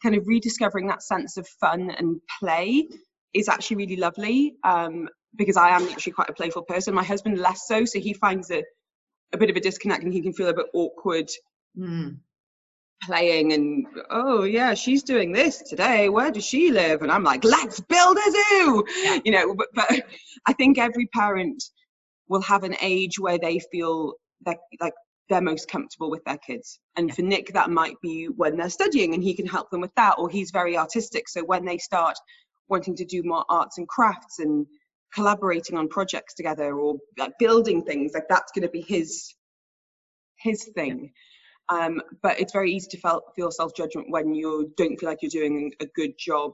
kind 0.00 0.14
of 0.14 0.24
rediscovering 0.28 0.86
that 0.86 1.02
sense 1.02 1.36
of 1.36 1.48
fun 1.60 1.90
and 1.90 2.20
play 2.38 2.86
is 3.34 3.48
actually 3.48 3.78
really 3.78 3.96
lovely 3.96 4.54
um, 4.62 5.08
because 5.36 5.56
i 5.56 5.70
am 5.70 5.82
actually 5.88 6.12
quite 6.12 6.30
a 6.30 6.34
playful 6.34 6.62
person 6.62 6.94
my 6.94 7.02
husband 7.02 7.36
less 7.38 7.66
so 7.66 7.84
so 7.84 7.98
he 7.98 8.12
finds 8.12 8.50
a, 8.52 8.62
a 9.32 9.38
bit 9.38 9.50
of 9.50 9.56
a 9.56 9.60
disconnect 9.60 10.04
and 10.04 10.12
he 10.12 10.22
can 10.22 10.32
feel 10.32 10.48
a 10.48 10.54
bit 10.54 10.66
awkward 10.72 11.28
Mm. 11.78 12.18
Playing 13.02 13.52
and 13.52 13.86
oh 14.10 14.44
yeah 14.44 14.74
she's 14.74 15.02
doing 15.02 15.32
this 15.32 15.62
today 15.62 16.08
where 16.08 16.30
does 16.30 16.44
she 16.44 16.70
live 16.70 17.00
and 17.02 17.10
i'm 17.10 17.24
like 17.24 17.42
let's 17.44 17.80
build 17.80 18.16
a 18.18 18.30
zoo 18.30 18.84
Yeah. 19.02 19.18
you 19.24 19.32
know 19.32 19.54
but, 19.54 19.68
but 19.74 19.88
i 20.46 20.52
think 20.52 20.78
every 20.78 21.06
parent 21.06 21.62
will 22.28 22.42
have 22.42 22.62
an 22.62 22.76
age 22.80 23.18
where 23.18 23.38
they 23.38 23.58
feel 23.72 24.14
that 24.46 24.58
like 24.80 24.94
they're 25.30 25.40
most 25.40 25.68
comfortable 25.70 26.10
with 26.10 26.24
their 26.24 26.38
kids. 26.38 26.78
And 26.96 27.08
Yeah. 27.08 27.14
for 27.14 27.22
Nick, 27.22 27.52
that 27.54 27.70
might 27.70 27.96
be 28.02 28.26
when 28.26 28.56
they're 28.56 28.68
studying 28.68 29.14
and 29.14 29.22
he 29.22 29.32
can 29.32 29.46
help 29.46 29.70
them 29.70 29.80
with 29.80 29.94
that, 29.94 30.16
or 30.18 30.28
he's 30.28 30.50
very 30.50 30.76
artistic. 30.76 31.28
So 31.28 31.42
when 31.44 31.64
they 31.64 31.78
start 31.78 32.16
wanting 32.68 32.96
to 32.96 33.04
do 33.04 33.22
more 33.22 33.44
arts 33.48 33.78
and 33.78 33.88
crafts 33.88 34.40
and 34.40 34.66
collaborating 35.14 35.76
on 35.76 35.88
projects 35.88 36.34
together 36.34 36.78
or 36.78 36.96
like 37.16 37.32
building 37.38 37.82
things, 37.84 38.12
like 38.12 38.28
that's 38.28 38.52
going 38.52 38.62
to 38.62 38.68
be 38.68 38.82
his 38.82 39.34
his 40.38 40.64
thing. 40.74 41.12
Um, 41.70 42.02
but 42.22 42.38
it's 42.40 42.52
very 42.52 42.72
easy 42.72 42.88
to 42.90 42.96
feel, 42.98 43.22
feel 43.36 43.50
self 43.50 43.74
judgment 43.76 44.08
when 44.10 44.34
you 44.34 44.72
don't 44.76 44.98
feel 44.98 45.08
like 45.08 45.18
you're 45.22 45.30
doing 45.30 45.72
a 45.80 45.86
good 45.94 46.12
job 46.18 46.52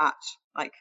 at 0.00 0.14
like 0.56 0.72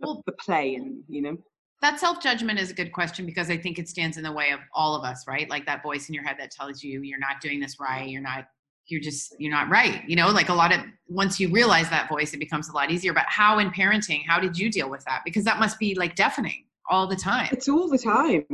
the, 0.00 0.06
Well- 0.06 0.22
the 0.26 0.32
play 0.32 0.74
and 0.74 1.02
you 1.08 1.22
know. 1.22 1.36
that 1.82 2.00
self 2.00 2.22
judgment 2.22 2.58
is 2.58 2.70
a 2.70 2.74
good 2.74 2.92
question 2.92 3.26
because 3.26 3.50
I 3.50 3.56
think 3.58 3.78
it 3.78 3.88
stands 3.88 4.16
in 4.16 4.22
the 4.24 4.32
way 4.32 4.50
of 4.52 4.60
all 4.74 4.94
of 4.96 5.04
us, 5.04 5.24
right? 5.28 5.48
Like 5.50 5.66
that 5.66 5.82
voice 5.82 6.08
in 6.08 6.14
your 6.14 6.24
head 6.24 6.36
that 6.38 6.50
tells 6.50 6.82
you 6.82 7.02
you're 7.02 7.18
not 7.18 7.40
doing 7.42 7.60
this 7.60 7.76
right, 7.78 8.08
you're 8.08 8.22
not, 8.22 8.46
you're 8.86 9.00
just, 9.02 9.34
you're 9.38 9.52
not 9.52 9.68
right. 9.68 10.02
You 10.08 10.16
know, 10.16 10.28
like 10.30 10.48
a 10.48 10.54
lot 10.54 10.72
of, 10.74 10.80
once 11.06 11.38
you 11.38 11.48
realize 11.50 11.88
that 11.90 12.08
voice, 12.08 12.32
it 12.34 12.38
becomes 12.38 12.68
a 12.70 12.72
lot 12.72 12.90
easier. 12.90 13.12
But 13.12 13.26
how 13.28 13.58
in 13.58 13.70
parenting, 13.70 14.22
how 14.26 14.40
did 14.40 14.58
you 14.58 14.70
deal 14.70 14.90
with 14.90 15.04
that? 15.04 15.20
Because 15.24 15.44
that 15.44 15.60
must 15.60 15.78
be 15.78 15.94
like 15.94 16.16
deafening 16.16 16.64
all 16.90 17.06
the 17.06 17.16
time. 17.16 17.48
It's 17.52 17.68
all 17.68 17.88
the 17.88 17.98
time. 17.98 18.44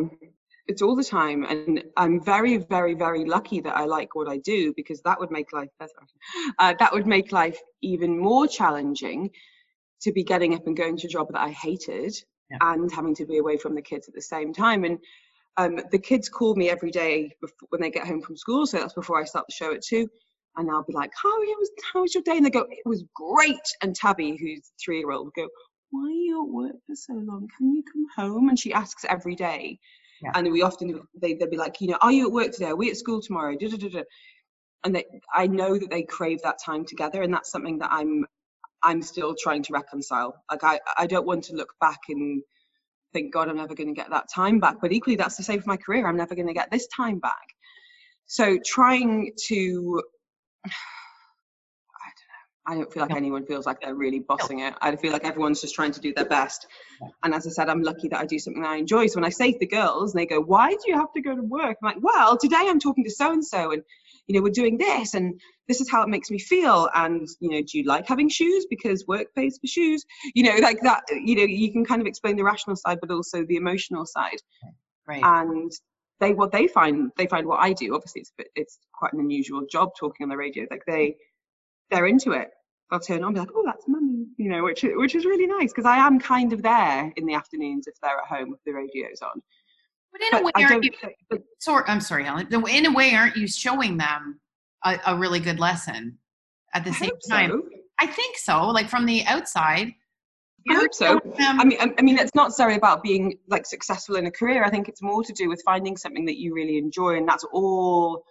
It's 0.69 0.83
all 0.83 0.97
the 0.97 1.05
time. 1.05 1.45
And 1.45 1.85
I'm 1.97 2.23
very, 2.25 2.57
very, 2.57 2.95
very 2.95 3.25
lucky 3.25 3.61
that 3.61 3.77
I 3.77 3.85
like 3.85 4.15
what 4.15 4.29
I 4.29 4.39
do 4.39 4.73
because 4.75 5.01
that 5.03 5.21
would 5.21 5.31
make 5.31 5.53
life 5.53 5.71
better. 5.79 5.93
Uh, 6.59 6.75
that 6.79 6.93
would 6.93 7.07
make 7.07 7.33
life 7.33 7.59
even 7.83 8.19
more 8.19 8.47
challenging 8.49 9.31
to 10.03 10.13
be 10.13 10.25
getting 10.25 10.55
up 10.55 10.67
and 10.67 10.77
going 10.77 10.97
to 10.99 11.07
a 11.07 11.11
job 11.11 11.29
that 11.33 11.41
I 11.41 11.51
hated 11.51 12.15
Yeah. 12.51 12.59
and 12.61 12.93
having 12.93 13.15
to 13.17 13.27
be 13.27 13.39
away 13.39 13.57
from 13.59 13.75
the 13.75 13.83
kids 13.83 14.09
at 14.09 14.15
the 14.15 14.23
same 14.23 14.53
time. 14.53 14.85
And 14.85 14.99
um, 15.57 15.81
the 15.91 15.99
kids 15.99 16.29
call 16.29 16.55
me 16.55 16.69
every 16.69 16.91
day 16.91 17.33
before, 17.41 17.69
when 17.71 17.81
they 17.81 17.91
get 17.91 18.07
home 18.07 18.21
from 18.23 18.37
school. 18.37 18.67
So 18.67 18.79
that's 18.79 18.95
before 18.95 19.21
I 19.21 19.25
start 19.25 19.47
the 19.49 19.55
show 19.55 19.73
at 19.75 19.83
two. 19.83 20.09
And 20.57 20.71
I'll 20.71 20.85
be 20.85 20.95
like, 20.95 21.13
how, 21.23 21.39
was, 21.39 21.71
how 21.93 22.03
was 22.03 22.15
your 22.15 22.23
day? 22.25 22.37
And 22.37 22.45
they 22.45 22.51
go, 22.51 22.67
it 22.69 22.87
was 22.89 23.05
great. 23.15 23.67
And 23.83 23.95
Tabby, 23.95 24.37
who's 24.37 24.73
three 24.83 24.99
year 24.99 25.11
old, 25.11 25.27
will 25.27 25.45
go, 25.45 25.49
why 25.91 26.03
are 26.03 26.11
you 26.11 26.43
at 26.43 26.49
work 26.53 26.77
for 26.87 26.95
so 26.97 27.13
long? 27.15 27.49
Can 27.57 27.75
you 27.75 27.83
come 27.91 28.07
home? 28.17 28.49
And 28.49 28.59
she 28.59 28.73
asks 28.73 29.05
every 29.09 29.35
day. 29.37 29.79
Yeah. 30.23 30.33
And 30.35 30.51
we 30.53 30.63
often, 30.63 31.01
they, 31.21 31.35
they'll 31.35 31.51
be 31.51 31.57
like, 31.57 31.81
you 31.81 31.89
know, 31.89 31.99
are 32.01 32.13
you 32.13 32.27
at 32.27 32.33
work 32.33 32.53
today? 32.53 32.67
Are 32.67 32.77
we 32.77 32.91
at 32.91 32.97
school 32.97 33.21
tomorrow? 33.21 33.57
Da, 33.57 33.69
da, 33.69 33.89
da. 33.89 34.03
And 34.85 34.95
they, 34.95 35.05
I 35.35 35.47
know 35.47 35.79
that 35.79 35.91
they 35.91 36.03
crave 36.03 36.43
that 36.43 36.59
time 36.65 36.85
together. 36.85 37.23
And 37.23 37.33
that's 37.33 37.51
something 37.51 37.79
that 37.79 37.91
I'm, 37.93 38.25
I'm 38.83 39.03
still 39.03 39.35
trying 39.39 39.63
to 39.65 39.73
reconcile. 39.73 40.35
Like, 40.51 40.65
I, 40.65 40.81
I 40.97 41.07
don't 41.07 41.27
want 41.27 41.45
to 41.45 41.57
look 41.57 41.75
back 41.81 42.01
and 42.09 42.43
think, 43.13 43.33
God, 43.33 43.49
I'm 43.49 43.57
never 43.57 43.75
going 43.75 43.89
to 43.89 43.95
get 43.95 44.11
that 44.11 44.27
time 44.35 44.61
back. 44.61 44.77
But 44.81 44.93
equally, 44.93 45.17
that's 45.17 45.37
the 45.37 45.43
same 45.43 45.61
for 45.61 45.69
my 45.69 45.77
career. 45.77 46.07
I'm 46.07 46.17
never 46.17 46.35
going 46.35 46.49
to 46.49 46.55
get 46.55 46.71
this 46.71 46.87
time 46.89 47.19
back. 47.19 47.35
So 48.27 48.59
trying 48.65 49.33
to, 49.49 50.03
I 52.67 52.75
don't 52.75 52.79
know. 52.79 52.83
I 52.83 52.85
don't 52.85 52.93
feel 52.93 53.03
like 53.03 53.11
No. 53.11 53.17
anyone 53.17 53.47
feels 53.47 53.67
like 53.67 53.81
they're 53.81 53.95
really 53.95 54.21
bossing 54.21 54.61
it. 54.61 54.75
I 54.81 54.97
feel 54.97 55.13
like 55.13 55.25
everyone's 55.25 55.61
just 55.61 55.75
trying 55.75 55.93
to 55.93 56.01
do 56.01 56.13
their 56.15 56.25
best. 56.27 56.67
Yeah. 57.01 57.09
And 57.23 57.35
as 57.35 57.47
I 57.47 57.51
said, 57.51 57.69
I'm 57.69 57.83
lucky 57.83 58.09
that 58.09 58.21
I 58.21 58.27
do 58.27 58.39
something 58.39 58.65
I 58.65 58.77
enjoy. 58.77 59.07
So 59.07 59.17
when 59.17 59.25
I 59.25 59.31
say 59.31 59.53
to 59.53 59.59
the 59.59 59.67
girls, 59.67 60.13
and 60.15 60.21
they 60.21 60.27
go, 60.27 60.41
"Why 60.41 60.71
do 60.71 60.79
you 60.87 60.95
have 60.95 61.13
to 61.13 61.21
go 61.21 61.35
to 61.37 61.43
work?" 61.43 61.79
I'm 61.83 61.87
like, 61.87 61.99
"Well, 62.03 62.37
today 62.37 62.57
I'm 62.69 62.81
talking 62.81 63.05
to 63.05 63.11
so 63.11 63.33
and 63.33 63.45
so, 63.45 63.73
and 63.73 63.83
you 64.27 64.35
know, 64.35 64.43
we're 64.43 64.51
doing 64.53 64.77
this, 64.79 65.15
and 65.15 65.41
this 65.69 65.81
is 65.81 65.89
how 65.89 66.03
it 66.03 66.09
makes 66.09 66.31
me 66.31 66.39
feel. 66.39 66.89
And 66.95 67.29
you 67.41 67.51
know, 67.51 67.63
do 67.63 67.79
you 67.79 67.85
like 67.85 68.07
having 68.09 68.29
shoes 68.29 68.67
because 68.69 69.07
work 69.07 69.35
pays 69.35 69.59
for 69.59 69.67
shoes? 69.69 70.05
You 70.35 70.45
know, 70.45 70.57
like 70.61 70.81
that. 70.83 71.05
You 71.11 71.37
know, 71.37 71.45
you 71.45 71.73
can 71.73 71.85
kind 71.85 72.01
of 72.01 72.07
explain 72.09 72.37
the 72.37 72.45
rational 72.45 72.77
side, 72.77 72.99
but 73.01 73.11
also 73.11 73.45
the 73.45 73.57
emotional 73.57 74.07
side 74.07 74.41
Right. 75.07 75.23
and 75.23 75.71
they 76.19 76.33
what 76.35 76.51
they 76.51 76.67
find 76.67 77.13
they 77.17 77.27
find 77.29 77.47
what 77.47 77.61
I 77.61 77.73
do. 77.73 77.95
Obviously, 77.95 78.23
it's 78.23 78.33
it's 78.57 78.79
quite 78.93 79.13
an 79.13 79.21
unusual 79.21 79.65
job 79.71 79.91
talking 79.99 80.25
on 80.25 80.31
the 80.31 80.37
radio. 80.37 80.67
Like 80.71 80.85
they 80.87 81.17
they're 81.91 82.07
into 82.07 82.33
it. 82.33 82.51
They'll 82.91 83.01
turn 83.01 83.23
on, 83.25 83.29
and 83.29 83.35
be 83.35 83.41
like, 83.41 83.51
"Oh, 83.55 83.63
that's 83.67 83.87
mummy," 83.89 84.27
you 84.37 84.49
know, 84.49 84.63
which 84.63 84.83
which 84.85 85.15
is 85.17 85.25
really 85.25 85.47
nice 85.47 85.73
because 85.73 85.87
I 85.87 85.97
am 85.97 86.21
kind 86.21 86.53
of 86.53 86.63
there 86.63 87.13
in 87.17 87.27
the 87.27 87.35
afternoons 87.35 87.87
if 87.89 87.95
they're 88.01 88.19
at 88.19 88.27
home 88.27 88.51
with 88.51 88.63
the 88.65 88.73
radio's 88.73 89.21
on. 89.23 89.43
but 90.13 90.21
in 90.23 90.35
a 90.35 90.45
way, 90.45 90.53
But 90.55 90.63
aren't 90.65 90.85
you, 90.85 90.91
think- 91.01 91.15
but 91.29 91.43
sorry, 91.59 91.85
I'm 91.89 92.01
sorry, 92.01 92.25
Helen. 92.25 92.47
In 92.69 92.87
a 92.87 92.93
way, 92.93 93.15
aren't 93.15 93.37
you 93.37 93.49
showing 93.49 93.97
them 93.97 94.41
a, 94.85 94.99
a 95.07 95.17
really 95.17 95.41
good 95.41 95.59
lesson 95.59 96.19
at 96.75 96.85
the 96.85 96.91
I 96.91 96.95
same 96.95 97.11
time? 97.29 97.51
so. 97.51 97.69
I 97.99 98.07
think 98.07 98.37
so. 98.39 98.67
Like 98.69 98.89
from 98.89 99.05
the 99.07 99.25
outside, 99.25 99.93
I 100.69 100.75
hope 100.75 100.95
so. 100.95 101.21
I 101.39 101.65
mean, 101.65 101.79
I, 101.81 101.93
I 101.99 102.03
mean, 102.03 102.19
it's 102.19 102.35
not 102.35 102.53
sorry 102.53 102.77
about 102.77 103.03
being 103.03 103.39
like 103.49 103.67
successful 103.67 104.17
in 104.17 104.27
a 104.27 104.31
career. 104.31 104.65
I 104.65 104.71
think 104.71 104.89
it's 104.89 105.03
more 105.03 105.23
to 105.25 105.33
do 105.33 105.49
with 105.49 105.63
finding 105.65 105.97
something 105.97 106.25
that 106.27 106.37
you 106.39 106.55
really 106.55 106.79
enjoy, 106.79 107.17
and 107.17 107.27
that's 107.29 107.45
all 107.53 108.23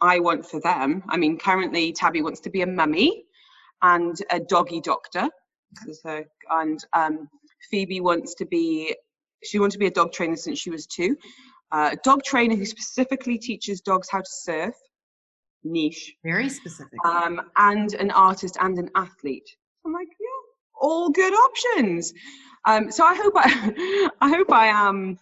I 0.00 0.18
want 0.18 0.44
for 0.46 0.60
them. 0.60 1.02
I 1.08 1.16
mean, 1.16 1.38
currently 1.38 1.92
Tabby 1.92 2.22
wants 2.22 2.40
to 2.40 2.50
be 2.50 2.62
a 2.62 2.66
mummy 2.66 3.24
and 3.82 4.16
a 4.30 4.40
doggy 4.40 4.80
doctor, 4.80 5.28
so, 6.02 6.24
and 6.50 6.84
um, 6.92 7.28
Phoebe 7.70 8.00
wants 8.00 8.34
to 8.36 8.46
be. 8.46 8.94
She 9.42 9.58
wanted 9.58 9.72
to 9.72 9.78
be 9.78 9.86
a 9.86 9.90
dog 9.90 10.12
trainer 10.12 10.36
since 10.36 10.58
she 10.58 10.70
was 10.70 10.86
two. 10.86 11.16
Uh, 11.72 11.90
a 11.92 11.96
dog 12.04 12.22
trainer 12.22 12.56
who 12.56 12.66
specifically 12.66 13.38
teaches 13.38 13.80
dogs 13.80 14.08
how 14.10 14.18
to 14.18 14.28
surf, 14.28 14.74
niche, 15.64 16.14
very 16.24 16.48
specific. 16.48 16.98
um, 17.04 17.40
and 17.56 17.94
an 17.94 18.10
artist 18.10 18.56
and 18.60 18.78
an 18.78 18.90
athlete. 18.96 19.48
I'm 19.86 19.92
like, 19.92 20.08
yeah, 20.08 20.80
all 20.80 21.10
good 21.10 21.32
options. 21.32 22.12
Um, 22.66 22.90
so 22.90 23.04
I 23.04 23.14
hope 23.14 23.32
I, 23.36 24.10
I 24.20 24.28
hope 24.28 24.52
I 24.52 24.66
am 24.66 25.18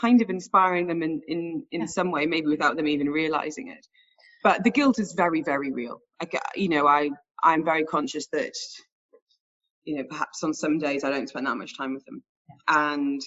kind 0.00 0.22
of 0.22 0.30
inspiring 0.30 0.86
them 0.86 1.02
in 1.02 1.20
in 1.28 1.64
in 1.72 1.80
Yeah. 1.82 1.86
some 1.86 2.10
way, 2.10 2.26
maybe 2.26 2.46
without 2.46 2.76
them 2.76 2.86
even 2.88 3.08
realizing 3.08 3.68
it. 3.68 3.86
But 4.44 4.64
the 4.64 4.70
guilt 4.70 4.98
is 4.98 5.12
very 5.14 5.42
very 5.42 5.72
real. 5.72 6.00
Uh, 6.20 6.26
you 6.54 6.68
know, 6.68 6.86
I 6.86 7.10
I'm 7.42 7.64
very 7.64 7.84
conscious 7.84 8.26
that 8.32 8.54
you 9.84 9.96
know 9.96 10.04
perhaps 10.04 10.42
on 10.42 10.52
some 10.54 10.78
days 10.78 11.04
I 11.04 11.10
don't 11.10 11.28
spend 11.28 11.46
that 11.46 11.56
much 11.56 11.76
time 11.76 11.94
with 11.94 12.04
them, 12.04 12.22
and 12.68 13.20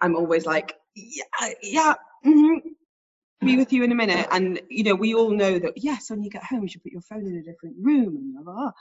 I'm 0.00 0.16
always 0.16 0.46
like, 0.46 0.76
yeah, 0.94 1.48
yeah. 1.62 1.94
mhm, 2.24 2.60
be 3.44 3.56
with 3.56 3.72
you 3.72 3.84
in 3.84 3.92
a 3.92 3.94
minute. 3.94 4.26
And 4.30 4.60
you 4.70 4.84
know, 4.84 4.94
we 4.94 5.14
all 5.14 5.30
know 5.30 5.58
that 5.58 5.72
yes, 5.76 6.10
when 6.10 6.22
you 6.22 6.30
get 6.30 6.44
home, 6.44 6.62
you 6.62 6.68
should 6.68 6.82
put 6.82 6.92
your 6.92 7.02
phone 7.02 7.26
in 7.26 7.36
a 7.36 7.42
different 7.42 7.76
room 7.80 8.16
and 8.16 8.34
blah, 8.34 8.42
blah, 8.42 8.54
blah. 8.54 8.72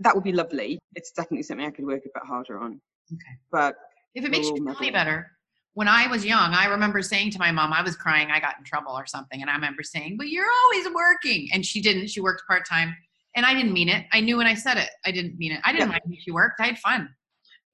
That 0.00 0.14
would 0.14 0.24
be 0.24 0.32
lovely. 0.32 0.78
It's 0.94 1.12
definitely 1.12 1.42
something 1.42 1.66
I 1.66 1.70
could 1.70 1.84
work 1.84 2.02
a 2.06 2.08
bit 2.14 2.26
harder 2.26 2.58
on. 2.58 2.80
Okay. 3.12 3.38
But 3.52 3.76
If 4.14 4.24
it 4.24 4.30
makes 4.30 4.48
you 4.48 4.56
feel 4.56 4.74
any 4.78 4.90
better, 4.90 5.30
when 5.74 5.88
I 5.88 6.06
was 6.06 6.24
young, 6.24 6.54
I 6.54 6.66
remember 6.66 7.02
saying 7.02 7.32
to 7.32 7.38
my 7.38 7.52
mom, 7.52 7.72
I 7.72 7.82
was 7.82 7.96
crying, 7.96 8.30
I 8.30 8.40
got 8.40 8.56
in 8.58 8.64
trouble 8.64 8.92
or 8.92 9.06
something, 9.06 9.40
and 9.40 9.50
I 9.50 9.54
remember 9.54 9.82
saying, 9.82 10.16
"But 10.16 10.28
you're 10.28 10.50
always 10.64 10.86
working," 10.92 11.48
and 11.52 11.64
she 11.64 11.80
didn't. 11.80 12.08
She 12.08 12.20
worked 12.20 12.42
part 12.48 12.66
time, 12.66 12.96
and 13.36 13.46
I 13.46 13.54
didn't 13.54 13.72
mean 13.72 13.88
it. 13.88 14.06
I 14.12 14.20
knew 14.20 14.36
when 14.36 14.46
I 14.46 14.54
said 14.54 14.76
it, 14.76 14.90
I 15.04 15.10
didn't 15.12 15.38
mean 15.38 15.52
it. 15.52 15.60
I 15.64 15.72
didn't 15.72 15.86
Yeah. 15.86 15.92
mind 15.92 16.02
when 16.04 16.18
she 16.20 16.30
worked. 16.30 16.60
I 16.60 16.66
had 16.66 16.78
fun. 16.78 17.08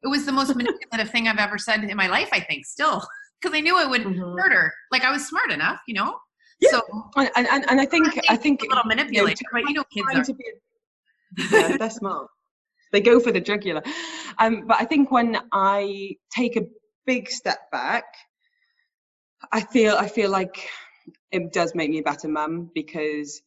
It 0.02 0.08
was 0.08 0.26
the 0.26 0.32
most 0.32 0.48
manipulative 0.56 1.10
thing 1.10 1.28
I've 1.28 1.38
ever 1.38 1.58
said 1.58 1.82
in 1.84 1.96
my 1.96 2.06
life. 2.08 2.28
I 2.32 2.40
think 2.40 2.66
still, 2.66 3.06
because 3.40 3.56
I 3.56 3.60
knew 3.60 3.80
it 3.80 3.88
would 3.88 4.02
Mhm. 4.02 4.38
hurt 4.38 4.52
her. 4.52 4.72
Like 4.92 5.04
I 5.04 5.10
was 5.10 5.26
smart 5.26 5.50
enough, 5.50 5.80
you 5.86 5.94
know. 5.94 6.18
Yeah. 6.60 6.70
So 6.70 6.82
and, 7.16 7.30
and, 7.36 7.70
and 7.70 7.80
I 7.80 7.86
think 7.86 8.06
I 8.30 8.36
think 8.36 8.62
a 8.62 8.66
little 8.66 8.82
you 9.12 9.24
know, 9.24 9.30
but 9.52 9.68
you 9.68 9.74
know, 9.74 9.84
kids 9.92 10.30
are. 10.30 10.34
be 10.34 10.44
yeah, 11.50 11.76
they're 11.76 11.90
smart. 11.90 12.28
They 12.92 13.00
go 13.00 13.20
for 13.20 13.30
the 13.32 13.40
jugular. 13.40 13.82
Um, 14.38 14.66
but 14.66 14.78
I 14.80 14.84
think 14.84 15.10
when 15.10 15.38
I 15.52 16.16
take 16.34 16.56
a 16.56 16.62
big 17.04 17.28
step 17.28 17.70
back, 17.70 18.04
I 19.52 19.60
feel 19.60 19.96
I 19.96 20.08
feel 20.08 20.30
like 20.30 20.68
it 21.30 21.52
does 21.52 21.74
make 21.74 21.90
me 21.90 21.98
a 21.98 22.02
better 22.02 22.28
mum 22.28 22.70
because 22.74 23.42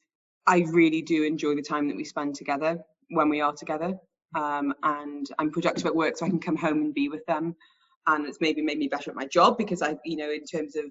I 0.49 0.65
really 0.71 1.01
do 1.01 1.23
enjoy 1.23 1.55
the 1.55 1.61
time 1.61 1.87
that 1.87 1.95
we 1.95 2.03
spend 2.03 2.35
together 2.35 2.79
when 3.11 3.29
we 3.29 3.39
are 3.39 3.53
together. 3.53 3.93
Um, 4.35 4.73
and 4.83 5.25
I'm 5.37 5.51
productive 5.51 5.85
at 5.85 5.95
work, 5.95 6.17
so 6.17 6.25
I 6.25 6.29
can 6.29 6.39
come 6.39 6.57
home 6.57 6.81
and 6.81 6.93
be 6.93 7.07
with 7.07 7.25
them. 7.27 7.55
And 8.07 8.25
it's 8.25 8.39
maybe 8.41 8.61
made 8.61 8.79
me 8.79 8.87
better 8.87 9.11
at 9.11 9.15
my 9.15 9.25
job 9.25 9.57
because 9.57 9.81
I, 9.81 9.95
you 10.03 10.17
know, 10.17 10.31
in 10.31 10.43
terms 10.43 10.75
of 10.75 10.85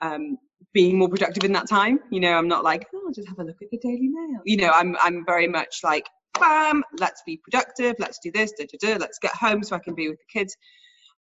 um, 0.00 0.38
being 0.72 0.98
more 0.98 1.08
productive 1.08 1.44
in 1.44 1.52
that 1.52 1.68
time. 1.68 2.00
You 2.10 2.20
know, 2.20 2.32
I'm 2.32 2.48
not 2.48 2.64
like, 2.64 2.86
oh, 2.94 3.02
I'll 3.06 3.12
just 3.12 3.28
have 3.28 3.38
a 3.38 3.44
look 3.44 3.56
at 3.62 3.70
the 3.70 3.78
Daily 3.78 4.08
Mail. 4.08 4.40
You 4.44 4.56
know, 4.58 4.70
I'm 4.74 4.96
I'm 5.02 5.24
very 5.24 5.48
much 5.48 5.80
like, 5.82 6.06
bam, 6.38 6.82
let's 6.98 7.22
be 7.24 7.40
productive, 7.42 7.96
let's 7.98 8.18
do 8.18 8.30
this, 8.32 8.52
da, 8.58 8.66
da, 8.66 8.94
da, 8.94 8.98
let's 8.98 9.18
get 9.18 9.34
home 9.34 9.62
so 9.62 9.76
I 9.76 9.78
can 9.78 9.94
be 9.94 10.08
with 10.08 10.18
the 10.18 10.38
kids. 10.38 10.56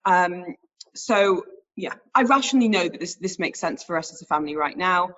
Um, 0.04 0.56
so 0.94 1.44
yeah, 1.76 1.94
I 2.14 2.22
rationally 2.22 2.68
know 2.68 2.88
that 2.88 3.00
this 3.00 3.16
this 3.16 3.38
makes 3.38 3.60
sense 3.60 3.82
for 3.82 3.96
us 3.96 4.12
as 4.12 4.22
a 4.22 4.26
family 4.26 4.56
right 4.56 4.76
now, 4.76 5.10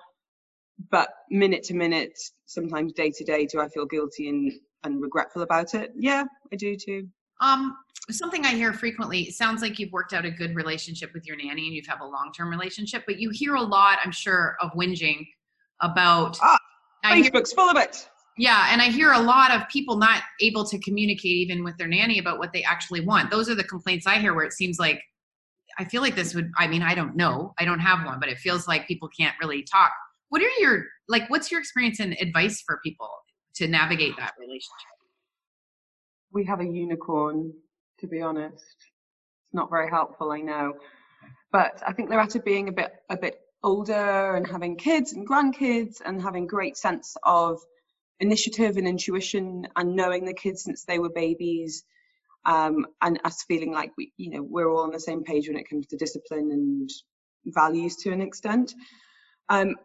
but 0.89 1.09
minute 1.29 1.63
to 1.63 1.73
minute, 1.73 2.17
sometimes 2.45 2.93
day 2.93 3.11
to 3.11 3.23
day, 3.23 3.45
do 3.45 3.61
I 3.61 3.69
feel 3.69 3.85
guilty 3.85 4.29
and 4.29 4.51
and 4.83 5.01
regretful 5.01 5.41
about 5.41 5.73
it? 5.73 5.91
Yeah, 5.97 6.23
I 6.53 6.55
do 6.55 6.75
too. 6.75 7.07
Um, 7.41 7.75
something 8.11 8.45
I 8.45 8.53
hear 8.53 8.71
frequently. 8.71 9.21
It 9.21 9.33
sounds 9.33 9.61
like 9.61 9.79
you've 9.79 9.91
worked 9.91 10.13
out 10.13 10.25
a 10.25 10.31
good 10.31 10.55
relationship 10.55 11.11
with 11.13 11.25
your 11.25 11.37
nanny, 11.37 11.67
and 11.67 11.75
you've 11.75 11.87
have 11.87 12.01
a 12.01 12.05
long-term 12.05 12.49
relationship. 12.49 13.03
But 13.07 13.19
you 13.19 13.29
hear 13.31 13.55
a 13.55 13.61
lot, 13.61 13.99
I'm 14.03 14.11
sure, 14.11 14.55
of 14.61 14.71
whinging 14.71 15.25
about. 15.81 16.37
Ah, 16.41 16.57
I 17.03 17.17
hear, 17.21 17.31
full 17.55 17.69
of 17.69 17.77
it. 17.77 18.07
yeah, 18.37 18.69
and 18.71 18.81
I 18.81 18.85
hear 18.85 19.11
a 19.11 19.19
lot 19.19 19.51
of 19.51 19.67
people 19.69 19.97
not 19.97 20.23
able 20.41 20.65
to 20.65 20.79
communicate 20.79 21.31
even 21.31 21.63
with 21.63 21.77
their 21.77 21.87
nanny 21.87 22.19
about 22.19 22.39
what 22.39 22.53
they 22.53 22.63
actually 22.63 23.01
want. 23.01 23.31
Those 23.31 23.49
are 23.49 23.55
the 23.55 23.63
complaints 23.63 24.07
I 24.07 24.17
hear, 24.19 24.33
where 24.33 24.45
it 24.45 24.53
seems 24.53 24.79
like 24.79 25.01
I 25.77 25.85
feel 25.85 26.01
like 26.01 26.15
this 26.15 26.33
would, 26.33 26.51
I 26.57 26.67
mean, 26.67 26.81
I 26.81 26.95
don't 26.95 27.15
know, 27.15 27.53
I 27.59 27.65
don't 27.65 27.79
have 27.79 28.05
one, 28.05 28.19
but 28.19 28.29
it 28.29 28.37
feels 28.37 28.67
like 28.67 28.87
people 28.87 29.09
can't 29.17 29.35
really 29.41 29.61
talk. 29.63 29.91
What 30.35 30.43
are 30.43 30.59
your, 30.59 30.87
like, 31.07 31.29
what's 31.29 31.49
your 31.49 31.61
experience 31.61 32.01
and 32.01 32.13
advice 32.19 32.61
for 32.67 32.81
people 32.83 33.09
to 33.55 33.69
navigate 33.69 34.17
that 34.17 34.33
relationship? 34.37 34.67
We 36.33 36.43
have 36.43 36.59
a 36.59 36.65
unicorn, 36.65 37.53
to 38.01 38.07
be 38.07 38.21
honest. 38.21 38.55
It's 38.65 39.53
not 39.53 39.69
very 39.69 39.89
helpful, 39.89 40.33
I 40.33 40.41
know. 40.41 40.73
But 41.53 41.81
I 41.87 41.93
think 41.93 42.09
Loretta 42.09 42.41
being 42.41 42.67
a 42.67 42.73
bit, 42.73 42.91
a 43.09 43.15
bit 43.15 43.39
older 43.63 44.35
and 44.35 44.45
having 44.45 44.75
kids 44.75 45.13
and 45.13 45.25
grandkids 45.25 46.01
and 46.05 46.21
having 46.21 46.47
great 46.47 46.75
sense 46.75 47.15
of 47.23 47.57
initiative 48.19 48.75
and 48.75 48.89
intuition 48.89 49.65
and 49.77 49.95
knowing 49.95 50.25
the 50.25 50.33
kids 50.33 50.65
since 50.65 50.83
they 50.83 50.99
were 50.99 51.11
babies 51.11 51.85
um, 52.45 52.85
and 53.01 53.21
us 53.23 53.45
feeling 53.47 53.71
like 53.71 53.93
we 53.97 54.11
you 54.17 54.31
know 54.31 54.43
we're 54.43 54.69
all 54.69 54.83
on 54.83 54.91
the 54.91 54.99
same 54.99 55.23
page 55.23 55.47
when 55.47 55.57
it 55.57 55.69
comes 55.69 55.87
to 55.87 55.95
discipline 55.95 56.51
and 56.51 56.89
values 57.45 57.95
to 57.95 58.11
an 58.11 58.21
extent 58.21 58.73
um, 59.49 59.75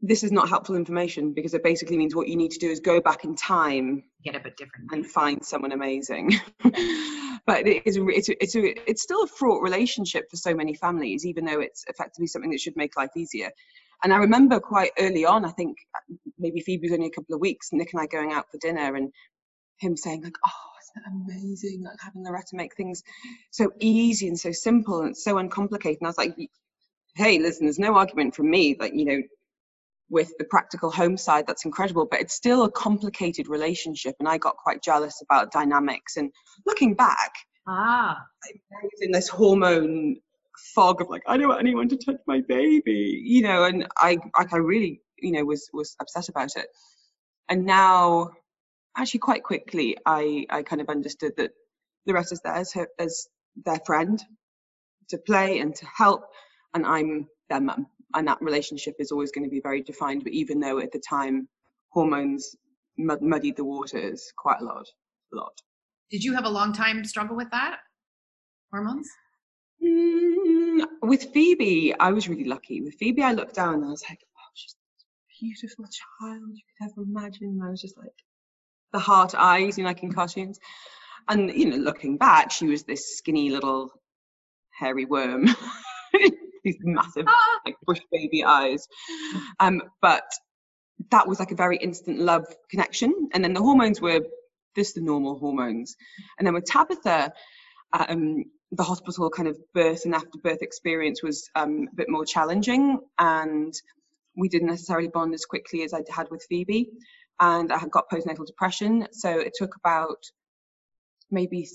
this 0.00 0.22
is 0.22 0.30
not 0.30 0.48
helpful 0.48 0.76
information 0.76 1.32
because 1.32 1.54
it 1.54 1.62
basically 1.64 1.96
means 1.96 2.14
what 2.14 2.28
you 2.28 2.36
need 2.36 2.52
to 2.52 2.58
do 2.58 2.68
is 2.68 2.80
go 2.80 3.00
back 3.00 3.24
in 3.24 3.34
time 3.34 4.04
get 4.24 4.36
a 4.36 4.40
bit 4.40 4.56
different. 4.56 4.92
and 4.92 5.06
find 5.06 5.44
someone 5.44 5.72
amazing. 5.72 6.32
But 7.46 7.66
it 7.66 7.86
is 7.86 7.96
it's 7.98 8.28
a, 8.28 8.42
it's 8.42 8.56
a, 8.56 8.90
it's 8.90 9.02
still 9.02 9.22
a 9.22 9.26
fraught 9.26 9.62
relationship 9.62 10.30
for 10.30 10.36
so 10.36 10.54
many 10.54 10.74
families 10.74 11.24
even 11.24 11.46
though 11.46 11.60
it's 11.60 11.82
effectively 11.88 12.26
something 12.26 12.50
that 12.50 12.60
should 12.60 12.76
make 12.76 12.94
life 12.94 13.10
easier. 13.16 13.50
And 14.02 14.12
i 14.12 14.16
remember 14.18 14.60
quite 14.60 14.90
early 14.98 15.24
on 15.24 15.46
i 15.46 15.50
think 15.50 15.78
maybe 16.38 16.60
phoebe 16.60 16.88
was 16.88 16.92
only 16.92 17.06
a 17.06 17.10
couple 17.10 17.34
of 17.34 17.40
weeks 17.40 17.70
nick 17.72 17.92
and 17.92 18.02
i 18.02 18.06
going 18.06 18.32
out 18.32 18.50
for 18.50 18.58
dinner 18.58 18.94
and 18.94 19.10
him 19.78 19.96
saying 19.96 20.22
like 20.22 20.36
oh 20.46 20.68
amazing 21.06 21.82
like 21.84 21.98
having 22.00 22.24
loretta 22.24 22.54
make 22.54 22.74
things 22.76 23.02
so 23.50 23.70
easy 23.80 24.28
and 24.28 24.38
so 24.38 24.52
simple 24.52 25.02
and 25.02 25.16
so 25.16 25.38
uncomplicated. 25.38 25.98
And 26.00 26.06
i 26.06 26.10
was 26.10 26.18
like 26.18 26.36
hey 27.14 27.38
listen 27.38 27.66
there's 27.66 27.78
no 27.78 27.96
argument 27.96 28.34
from 28.34 28.50
me 28.50 28.76
like 28.78 28.94
you 28.94 29.04
know 29.04 29.22
with 30.10 30.32
the 30.38 30.44
practical 30.44 30.90
home 30.90 31.16
side 31.16 31.46
that's 31.46 31.64
incredible 31.64 32.06
but 32.10 32.20
it's 32.20 32.34
still 32.34 32.64
a 32.64 32.70
complicated 32.70 33.48
relationship 33.48 34.14
and 34.20 34.28
i 34.28 34.38
got 34.38 34.56
quite 34.56 34.82
jealous 34.82 35.22
about 35.22 35.52
dynamics 35.52 36.16
and 36.16 36.30
looking 36.66 36.94
back 36.94 37.32
ah. 37.66 38.16
I 38.44 38.82
was 38.82 39.00
in 39.00 39.12
this 39.12 39.28
hormone 39.28 40.16
fog 40.74 41.00
of 41.00 41.08
like 41.08 41.22
i 41.26 41.36
don't 41.36 41.48
want 41.48 41.60
anyone 41.60 41.88
to 41.88 41.96
touch 41.96 42.20
my 42.26 42.40
baby 42.48 43.20
you 43.24 43.42
know 43.42 43.64
and 43.64 43.86
i 43.96 44.18
like 44.36 44.52
i 44.52 44.56
really 44.56 45.00
you 45.20 45.32
know 45.32 45.44
was 45.44 45.68
was 45.72 45.96
upset 46.00 46.28
about 46.28 46.56
it. 46.56 46.66
And 47.48 47.64
now 47.64 48.30
actually 48.96 49.20
quite 49.20 49.42
quickly 49.42 49.96
i 50.06 50.46
i 50.50 50.62
kind 50.62 50.82
of 50.82 50.88
understood 50.88 51.32
that 51.36 51.52
Loretta's 52.06 52.40
there 52.42 52.54
as, 52.54 52.72
her, 52.72 52.88
as 52.98 53.28
their 53.64 53.80
friend 53.86 54.22
to 55.08 55.18
play 55.18 55.60
and 55.60 55.74
to 55.74 55.86
help 55.86 56.24
and 56.74 56.86
i'm 56.86 57.28
their 57.48 57.60
mum 57.60 57.86
and 58.14 58.26
that 58.28 58.40
relationship 58.40 58.94
is 58.98 59.12
always 59.12 59.30
going 59.30 59.44
to 59.44 59.50
be 59.50 59.60
very 59.60 59.82
defined. 59.82 60.24
But 60.24 60.32
even 60.32 60.60
though 60.60 60.78
at 60.78 60.92
the 60.92 61.00
time 61.00 61.48
hormones 61.90 62.56
mud- 62.96 63.22
muddied 63.22 63.56
the 63.56 63.64
waters 63.64 64.32
quite 64.36 64.60
a 64.60 64.64
lot, 64.64 64.86
a 65.32 65.36
lot. 65.36 65.60
Did 66.10 66.24
you 66.24 66.34
have 66.34 66.44
a 66.44 66.50
long 66.50 66.72
time 66.72 67.04
struggle 67.04 67.36
with 67.36 67.50
that? 67.50 67.78
Hormones? 68.70 69.08
Mm, 69.82 70.84
with 71.02 71.32
Phoebe, 71.32 71.94
I 71.98 72.12
was 72.12 72.28
really 72.28 72.44
lucky. 72.44 72.80
With 72.80 72.94
Phoebe, 72.94 73.22
I 73.22 73.32
looked 73.32 73.54
down 73.54 73.74
and 73.74 73.84
I 73.84 73.88
was 73.88 74.04
like, 74.08 74.20
oh, 74.36 74.50
she's 74.54 74.74
the 74.74 74.84
most 74.88 75.06
beautiful 75.38 75.84
child 75.84 76.50
you 76.54 76.62
could 76.78 76.90
ever 76.90 77.02
imagine. 77.02 77.48
And 77.48 77.62
I 77.62 77.70
was 77.70 77.80
just 77.80 77.96
like, 77.96 78.12
the 78.92 78.98
heart 78.98 79.34
eyes, 79.36 79.76
you 79.76 79.84
know, 79.84 79.90
like 79.90 80.02
in 80.02 80.12
cartoons. 80.12 80.58
And, 81.28 81.50
you 81.52 81.66
know, 81.66 81.76
looking 81.76 82.16
back, 82.16 82.50
she 82.50 82.66
was 82.66 82.84
this 82.84 83.16
skinny 83.16 83.50
little 83.50 83.92
hairy 84.70 85.04
worm. 85.04 85.46
these 86.64 86.76
massive 86.80 87.26
like 87.66 87.76
bush 87.86 88.00
baby 88.10 88.44
eyes. 88.44 88.86
Um, 89.60 89.82
but 90.00 90.24
that 91.10 91.28
was 91.28 91.38
like 91.38 91.52
a 91.52 91.56
very 91.56 91.76
instant 91.76 92.18
love 92.18 92.46
connection. 92.70 93.28
And 93.32 93.44
then 93.44 93.54
the 93.54 93.62
hormones 93.62 94.00
were 94.00 94.20
just 94.76 94.94
the 94.94 95.00
normal 95.00 95.38
hormones. 95.38 95.96
And 96.38 96.46
then 96.46 96.54
with 96.54 96.64
Tabitha, 96.64 97.32
um, 97.92 98.44
the 98.72 98.84
hospital 98.84 99.30
kind 99.30 99.48
of 99.48 99.58
birth 99.72 100.04
and 100.04 100.14
after 100.14 100.38
birth 100.42 100.62
experience 100.62 101.22
was 101.22 101.48
um, 101.54 101.88
a 101.90 101.94
bit 101.94 102.08
more 102.08 102.24
challenging 102.24 102.98
and 103.18 103.72
we 104.36 104.48
didn't 104.48 104.68
necessarily 104.68 105.08
bond 105.08 105.34
as 105.34 105.46
quickly 105.46 105.82
as 105.82 105.92
I 105.92 106.02
had 106.08 106.30
with 106.30 106.46
Phoebe. 106.48 106.90
And 107.40 107.72
I 107.72 107.78
had 107.78 107.90
got 107.90 108.10
postnatal 108.10 108.46
depression. 108.46 109.08
So 109.12 109.30
it 109.30 109.52
took 109.56 109.76
about 109.76 110.18
maybe 111.30 111.68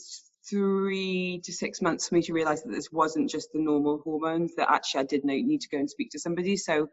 three 0.49 1.41
to 1.43 1.53
six 1.53 1.81
months 1.81 2.09
for 2.09 2.15
me 2.15 2.21
to 2.23 2.33
realize 2.33 2.63
that 2.63 2.71
this 2.71 2.91
wasn't 2.91 3.29
just 3.29 3.49
the 3.53 3.59
normal 3.59 4.01
hormones, 4.03 4.55
that 4.55 4.71
actually 4.71 5.01
I 5.01 5.05
did 5.05 5.23
need 5.23 5.61
to 5.61 5.69
go 5.69 5.77
and 5.77 5.89
speak 5.89 6.09
to 6.11 6.19
somebody. 6.19 6.57
So 6.57 6.87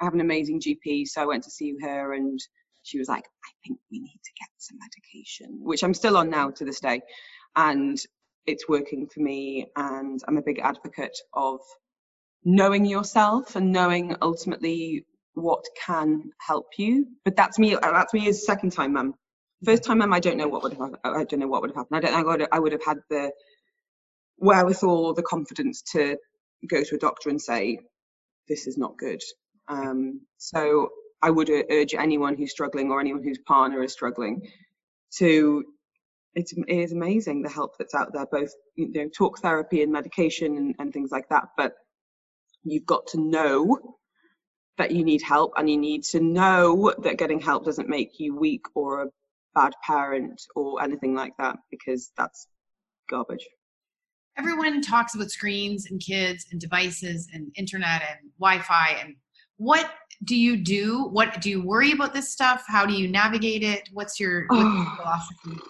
I 0.00 0.04
have 0.04 0.14
an 0.14 0.20
amazing 0.20 0.60
GP. 0.60 1.06
So 1.06 1.22
I 1.22 1.26
went 1.26 1.44
to 1.44 1.50
see 1.50 1.74
her 1.82 2.14
and 2.14 2.38
she 2.82 2.98
was 2.98 3.08
like, 3.08 3.24
I 3.24 3.50
think 3.66 3.78
we 3.90 4.00
need 4.00 4.20
to 4.24 4.32
get 4.40 4.48
some 4.58 4.78
medication, 4.78 5.58
which 5.62 5.84
I'm 5.84 5.94
still 5.94 6.16
on 6.16 6.30
now 6.30 6.50
to 6.50 6.64
this 6.64 6.80
day. 6.80 7.00
And 7.56 7.98
it's 8.46 8.68
working 8.68 9.06
for 9.06 9.20
me. 9.20 9.66
And 9.76 10.20
I'm 10.26 10.38
a 10.38 10.42
big 10.42 10.58
advocate 10.58 11.16
of 11.34 11.60
knowing 12.44 12.84
yourself 12.84 13.54
and 13.56 13.72
knowing 13.72 14.16
ultimately 14.20 15.06
what 15.34 15.64
can 15.86 16.30
help 16.38 16.66
you. 16.76 17.06
But 17.24 17.36
that's 17.36 17.58
me, 17.58 17.76
that's 17.80 18.12
me 18.12 18.28
as 18.28 18.44
second 18.44 18.72
time 18.72 18.94
mum. 18.94 19.14
First 19.64 19.84
time 19.84 19.98
mum, 19.98 20.12
I 20.12 20.20
don't 20.20 20.36
know 20.36 20.48
what 20.48 20.62
would 20.62 20.74
have 20.74 20.94
I 21.04 21.24
don't 21.24 21.40
know 21.40 21.46
what 21.46 21.62
would 21.62 21.70
have 21.70 21.76
happened. 21.76 21.96
I 21.96 22.00
don't 22.00 22.14
think 22.14 22.48
I 22.52 22.58
would 22.58 22.72
have 22.72 22.84
had 22.84 22.98
the 23.10 23.30
wherewithal 24.38 25.14
the 25.14 25.22
confidence 25.22 25.82
to 25.92 26.16
go 26.68 26.82
to 26.82 26.94
a 26.96 26.98
doctor 26.98 27.30
and 27.30 27.40
say 27.40 27.78
this 28.48 28.66
is 28.66 28.76
not 28.76 28.98
good. 28.98 29.20
Um, 29.68 30.22
so 30.38 30.90
I 31.22 31.30
would 31.30 31.48
urge 31.48 31.94
anyone 31.94 32.36
who's 32.36 32.50
struggling 32.50 32.90
or 32.90 33.00
anyone 33.00 33.22
whose 33.22 33.38
partner 33.46 33.82
is 33.82 33.92
struggling 33.92 34.48
to 35.18 35.64
it's, 36.34 36.52
it 36.52 36.64
is 36.66 36.92
amazing 36.92 37.42
the 37.42 37.50
help 37.50 37.76
that's 37.78 37.94
out 37.94 38.12
there, 38.12 38.26
both 38.26 38.50
you 38.74 38.90
know 38.92 39.08
talk 39.08 39.38
therapy 39.38 39.82
and 39.82 39.92
medication 39.92 40.56
and, 40.56 40.74
and 40.78 40.92
things 40.92 41.10
like 41.12 41.28
that. 41.28 41.48
But 41.56 41.74
you've 42.64 42.86
got 42.86 43.06
to 43.08 43.20
know 43.20 43.78
that 44.78 44.90
you 44.90 45.04
need 45.04 45.22
help 45.22 45.52
and 45.56 45.68
you 45.68 45.76
need 45.76 46.02
to 46.04 46.20
know 46.20 46.92
that 47.02 47.18
getting 47.18 47.40
help 47.40 47.64
doesn't 47.64 47.88
make 47.88 48.18
you 48.18 48.34
weak 48.34 48.64
or 48.74 49.02
a 49.02 49.06
bad 49.54 49.72
parent 49.84 50.40
or 50.54 50.82
anything 50.82 51.14
like 51.14 51.32
that 51.38 51.56
because 51.70 52.12
that's 52.16 52.48
garbage. 53.10 53.46
Everyone 54.38 54.80
talks 54.80 55.14
about 55.14 55.30
screens 55.30 55.90
and 55.90 56.00
kids 56.00 56.46
and 56.50 56.60
devices 56.60 57.28
and 57.32 57.52
internet 57.56 58.02
and 58.08 58.30
Wi-Fi 58.38 58.96
and 59.00 59.14
what 59.58 59.90
do 60.24 60.36
you 60.36 60.56
do? 60.56 61.08
What 61.12 61.40
do 61.40 61.50
you 61.50 61.62
worry 61.62 61.92
about 61.92 62.14
this 62.14 62.30
stuff? 62.32 62.64
How 62.66 62.86
do 62.86 62.94
you 62.94 63.08
navigate 63.08 63.62
it? 63.62 63.88
What's 63.92 64.18
your, 64.18 64.46
what's 64.48 64.62
your 64.62 64.86
philosophy? 64.96 65.62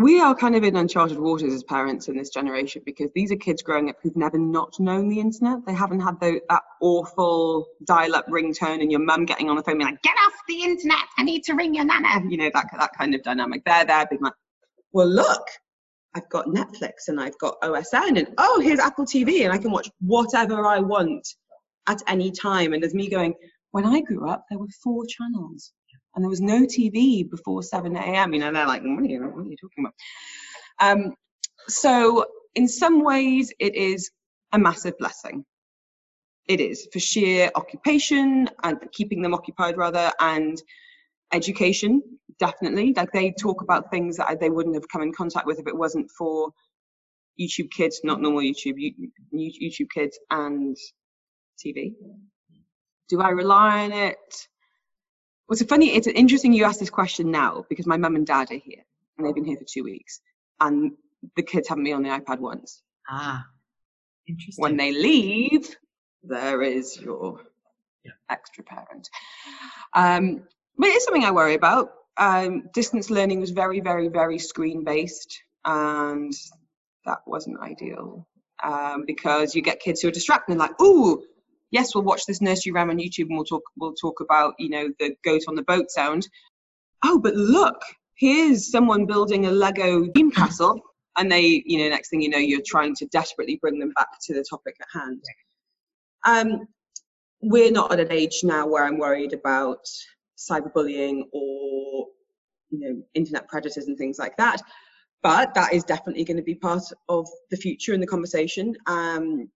We 0.00 0.18
are 0.18 0.34
kind 0.34 0.56
of 0.56 0.64
in 0.64 0.76
uncharted 0.76 1.18
waters 1.18 1.52
as 1.52 1.62
parents 1.62 2.08
in 2.08 2.16
this 2.16 2.30
generation 2.30 2.82
because 2.86 3.10
these 3.14 3.30
are 3.30 3.36
kids 3.36 3.62
growing 3.62 3.90
up 3.90 3.96
who've 4.02 4.16
never 4.16 4.38
not 4.38 4.80
known 4.80 5.08
the 5.08 5.20
internet. 5.20 5.58
They 5.66 5.74
haven't 5.74 6.00
had 6.00 6.18
the, 6.20 6.40
that 6.48 6.62
awful 6.80 7.66
dial-up 7.84 8.26
ringtone 8.28 8.80
and 8.80 8.90
your 8.90 9.00
mum 9.00 9.26
getting 9.26 9.50
on 9.50 9.56
the 9.56 9.62
phone 9.62 9.76
being 9.76 9.90
like, 9.90 10.02
"Get 10.02 10.16
off 10.26 10.32
the 10.48 10.62
internet! 10.62 11.04
I 11.18 11.22
need 11.22 11.44
to 11.44 11.54
ring 11.54 11.74
your 11.74 11.84
nana." 11.84 12.08
You 12.28 12.38
know 12.38 12.50
that 12.54 12.66
that 12.78 12.92
kind 12.96 13.14
of 13.14 13.22
dynamic. 13.22 13.62
They're 13.64 13.84
there 13.84 14.06
being 14.08 14.22
like, 14.22 14.32
"Well, 14.92 15.08
look, 15.08 15.46
I've 16.14 16.28
got 16.30 16.46
Netflix 16.46 17.08
and 17.08 17.20
I've 17.20 17.38
got 17.38 17.60
OSN 17.60 18.18
and 18.18 18.28
oh, 18.38 18.60
here's 18.60 18.80
Apple 18.80 19.04
TV 19.04 19.44
and 19.44 19.52
I 19.52 19.58
can 19.58 19.70
watch 19.70 19.90
whatever 20.00 20.66
I 20.66 20.78
want 20.78 21.28
at 21.88 22.02
any 22.06 22.30
time." 22.30 22.72
And 22.72 22.82
there's 22.82 22.94
me 22.94 23.10
going, 23.10 23.34
"When 23.72 23.84
I 23.84 24.00
grew 24.00 24.28
up, 24.30 24.46
there 24.48 24.58
were 24.58 24.68
four 24.82 25.04
channels." 25.06 25.72
And 26.14 26.24
there 26.24 26.30
was 26.30 26.40
no 26.40 26.62
TV 26.62 27.28
before 27.28 27.62
7 27.62 27.94
a.m. 27.96 28.32
You 28.32 28.40
know, 28.40 28.52
they're 28.52 28.66
like, 28.66 28.82
what 28.82 29.02
are 29.02 29.06
you, 29.06 29.22
what 29.22 29.46
are 29.46 29.48
you 29.48 29.56
talking 29.56 29.84
about? 29.84 29.94
Um, 30.80 31.14
so 31.68 32.26
in 32.54 32.68
some 32.68 33.04
ways, 33.04 33.52
it 33.58 33.74
is 33.74 34.10
a 34.52 34.58
massive 34.58 34.98
blessing. 34.98 35.44
It 36.48 36.60
is 36.60 36.88
for 36.92 36.98
sheer 36.98 37.50
occupation 37.54 38.48
and 38.64 38.78
keeping 38.92 39.22
them 39.22 39.34
occupied 39.34 39.76
rather, 39.76 40.10
and 40.20 40.60
education 41.32 42.02
definitely. 42.40 42.92
Like 42.96 43.12
they 43.12 43.32
talk 43.32 43.62
about 43.62 43.90
things 43.90 44.16
that 44.16 44.40
they 44.40 44.50
wouldn't 44.50 44.74
have 44.74 44.88
come 44.88 45.02
in 45.02 45.12
contact 45.12 45.46
with 45.46 45.60
if 45.60 45.68
it 45.68 45.76
wasn't 45.76 46.10
for 46.18 46.50
YouTube 47.40 47.70
Kids, 47.70 48.00
not 48.02 48.20
normal 48.20 48.40
YouTube, 48.40 48.74
YouTube 49.32 49.90
Kids 49.94 50.18
and 50.30 50.76
TV. 51.64 51.94
Do 53.08 53.20
I 53.20 53.28
rely 53.28 53.84
on 53.84 53.92
it? 53.92 54.48
It's 55.50 55.62
funny, 55.64 55.94
it's 55.94 56.06
interesting 56.06 56.52
you 56.52 56.64
ask 56.64 56.78
this 56.78 56.90
question 56.90 57.30
now 57.30 57.64
because 57.68 57.86
my 57.86 57.96
mum 57.96 58.14
and 58.16 58.26
dad 58.26 58.50
are 58.52 58.54
here 58.54 58.84
and 59.18 59.26
they've 59.26 59.34
been 59.34 59.44
here 59.44 59.56
for 59.56 59.64
two 59.64 59.84
weeks 59.84 60.20
and 60.60 60.92
the 61.36 61.42
kids 61.42 61.68
haven't 61.68 61.84
been 61.84 61.94
on 61.94 62.02
the 62.02 62.08
iPad 62.10 62.38
once. 62.38 62.82
Ah, 63.08 63.46
interesting. 64.26 64.62
When 64.62 64.76
they 64.76 64.92
leave, 64.92 65.76
there 66.22 66.62
is 66.62 66.96
your 67.00 67.40
yeah. 68.04 68.12
extra 68.28 68.62
parent. 68.64 69.08
Um, 69.92 70.44
but 70.78 70.88
it's 70.88 71.04
something 71.04 71.24
I 71.24 71.32
worry 71.32 71.54
about. 71.54 71.92
Um, 72.16 72.68
distance 72.72 73.10
learning 73.10 73.40
was 73.40 73.50
very, 73.50 73.80
very, 73.80 74.08
very 74.08 74.38
screen 74.38 74.84
based 74.84 75.42
and 75.64 76.32
that 77.04 77.20
wasn't 77.26 77.60
ideal. 77.60 78.26
um, 78.62 79.04
because 79.06 79.54
you 79.54 79.62
get 79.62 79.80
kids 79.80 80.00
who 80.00 80.08
are 80.08 80.12
distracted 80.12 80.52
and 80.52 80.60
like, 80.60 80.78
ooh, 80.80 81.22
yes, 81.70 81.94
we'll 81.94 82.04
watch 82.04 82.26
this 82.26 82.40
nursery 82.40 82.72
rhyme 82.72 82.90
on 82.90 82.98
YouTube 82.98 83.28
and 83.28 83.36
we'll 83.36 83.44
talk 83.44 83.62
we'll 83.76 83.94
talk 83.94 84.20
about 84.20 84.54
you 84.58 84.70
know 84.70 84.88
the 84.98 85.14
goat 85.24 85.42
on 85.48 85.54
the 85.54 85.62
boat 85.62 85.90
sound. 85.90 86.28
Oh, 87.04 87.18
but 87.18 87.34
look, 87.34 87.80
here's 88.14 88.70
someone 88.70 89.06
building 89.06 89.46
a 89.46 89.50
Lego 89.50 90.06
dream 90.08 90.30
castle, 90.30 90.80
and 91.16 91.30
they, 91.30 91.62
you 91.64 91.78
know, 91.78 91.88
next 91.88 92.10
thing 92.10 92.20
you 92.20 92.28
know, 92.28 92.38
you're 92.38 92.60
trying 92.66 92.94
to 92.96 93.06
desperately 93.06 93.58
bring 93.60 93.78
them 93.78 93.92
back 93.96 94.08
to 94.26 94.34
the 94.34 94.44
topic 94.48 94.76
at 94.80 95.00
hand. 95.00 95.22
Um, 96.26 96.68
we're 97.40 97.72
not 97.72 97.92
at 97.92 98.00
an 98.00 98.12
age 98.12 98.40
now 98.42 98.66
where 98.66 98.84
I'm 98.84 98.98
worried 98.98 99.32
about 99.32 99.86
cyberbullying 100.36 101.22
or 101.32 102.06
you 102.70 102.78
know 102.80 103.02
internet 103.14 103.48
predators 103.48 103.86
and 103.86 103.98
things 103.98 104.18
like 104.18 104.36
that 104.36 104.62
but 105.22 105.52
that 105.54 105.72
is 105.74 105.84
definitely 105.84 106.24
going 106.24 106.36
to 106.36 106.42
be 106.42 106.54
part 106.54 106.82
of 107.08 107.28
the 107.50 107.56
future 107.56 107.92
in 107.92 108.00
the 108.00 108.06
conversation 108.06 108.74
um, 108.86 109.50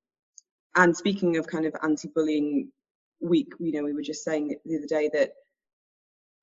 and 0.77 0.97
speaking 0.97 1.37
of 1.37 1.47
kind 1.47 1.67
of 1.67 1.75
anti-bullying 1.83 2.71
week 3.21 3.53
you 3.59 3.73
know 3.73 3.83
we 3.83 3.93
were 3.93 4.03
just 4.03 4.25
saying 4.25 4.55
the 4.65 4.77
other 4.77 4.87
day 4.87 5.11
that 5.13 5.31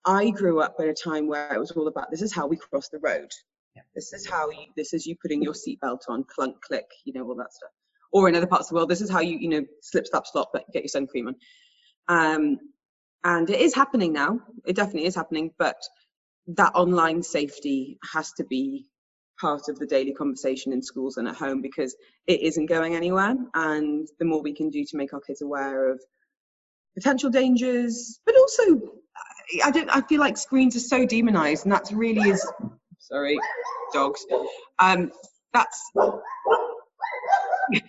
i 0.05 0.29
grew 0.31 0.61
up 0.61 0.75
at 0.79 0.87
a 0.87 0.93
time 0.93 1.27
where 1.27 1.53
it 1.53 1.59
was 1.59 1.71
all 1.71 1.87
about 1.87 2.09
this 2.09 2.21
is 2.21 2.33
how 2.33 2.47
we 2.47 2.57
cross 2.57 2.89
the 2.89 2.99
road. 2.99 3.29
Yeah. 3.75 3.83
this 3.95 4.11
is 4.11 4.27
how 4.27 4.49
you 4.49 4.65
this 4.75 4.93
is 4.93 5.05
you 5.05 5.15
putting 5.21 5.41
your 5.41 5.53
seatbelt 5.53 6.01
on 6.09 6.25
clunk 6.25 6.59
click 6.61 6.87
you 7.05 7.13
know 7.13 7.25
all 7.25 7.35
that 7.35 7.53
stuff. 7.53 7.69
Or 8.11 8.27
in 8.27 8.35
other 8.35 8.47
parts 8.47 8.65
of 8.65 8.69
the 8.69 8.75
world 8.75 8.89
this 8.89 9.01
is 9.01 9.09
how 9.09 9.21
you 9.21 9.37
you 9.37 9.47
know 9.47 9.65
slip 9.81 10.07
slap 10.07 10.27
slop 10.27 10.49
but 10.51 10.65
get 10.73 10.83
your 10.83 10.89
sun 10.89 11.07
cream 11.07 11.27
on. 11.27 11.35
Um, 12.07 12.57
and 13.23 13.49
it 13.49 13.61
is 13.61 13.75
happening 13.75 14.11
now. 14.11 14.39
It 14.65 14.75
definitely 14.75 15.05
is 15.05 15.15
happening 15.15 15.51
but 15.57 15.77
that 16.47 16.73
online 16.75 17.23
safety 17.23 17.97
has 18.11 18.33
to 18.33 18.43
be 18.43 18.87
part 19.41 19.67
of 19.67 19.79
the 19.79 19.87
daily 19.87 20.13
conversation 20.13 20.71
in 20.71 20.81
schools 20.81 21.17
and 21.17 21.27
at 21.27 21.35
home 21.35 21.61
because 21.61 21.95
it 22.27 22.41
isn't 22.41 22.67
going 22.67 22.95
anywhere. 22.95 23.35
And 23.55 24.07
the 24.19 24.25
more 24.25 24.41
we 24.41 24.53
can 24.53 24.69
do 24.69 24.85
to 24.85 24.97
make 24.97 25.13
our 25.13 25.19
kids 25.19 25.41
aware 25.41 25.91
of 25.91 25.99
potential 26.95 27.29
dangers, 27.31 28.19
but 28.25 28.35
also, 28.37 28.81
I 29.63 29.71
don't. 29.71 29.89
I 29.89 30.01
feel 30.01 30.19
like 30.19 30.37
screens 30.37 30.75
are 30.75 30.81
so 30.81 31.05
demonized, 31.05 31.65
and 31.65 31.71
that's 31.71 31.91
really 31.91 32.29
is. 32.29 32.45
Sorry, 32.99 33.37
dogs. 33.93 34.25
Um, 34.79 35.11
that's. 35.53 35.91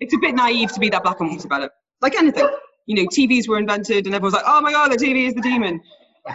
it's 0.00 0.14
a 0.14 0.18
bit 0.18 0.34
naive 0.34 0.72
to 0.72 0.80
be 0.80 0.90
that 0.90 1.02
black 1.02 1.20
and 1.20 1.30
white 1.30 1.44
about 1.44 1.62
it. 1.62 1.70
Like 2.02 2.16
anything, 2.16 2.48
you 2.86 2.96
know, 2.96 3.08
TVs 3.08 3.48
were 3.48 3.58
invented, 3.58 4.06
and 4.06 4.14
everyone's 4.14 4.34
like, 4.34 4.44
"Oh 4.46 4.60
my 4.60 4.72
god, 4.72 4.92
the 4.92 4.96
TV 4.96 5.28
is 5.28 5.34
the 5.34 5.42
demon," 5.42 5.80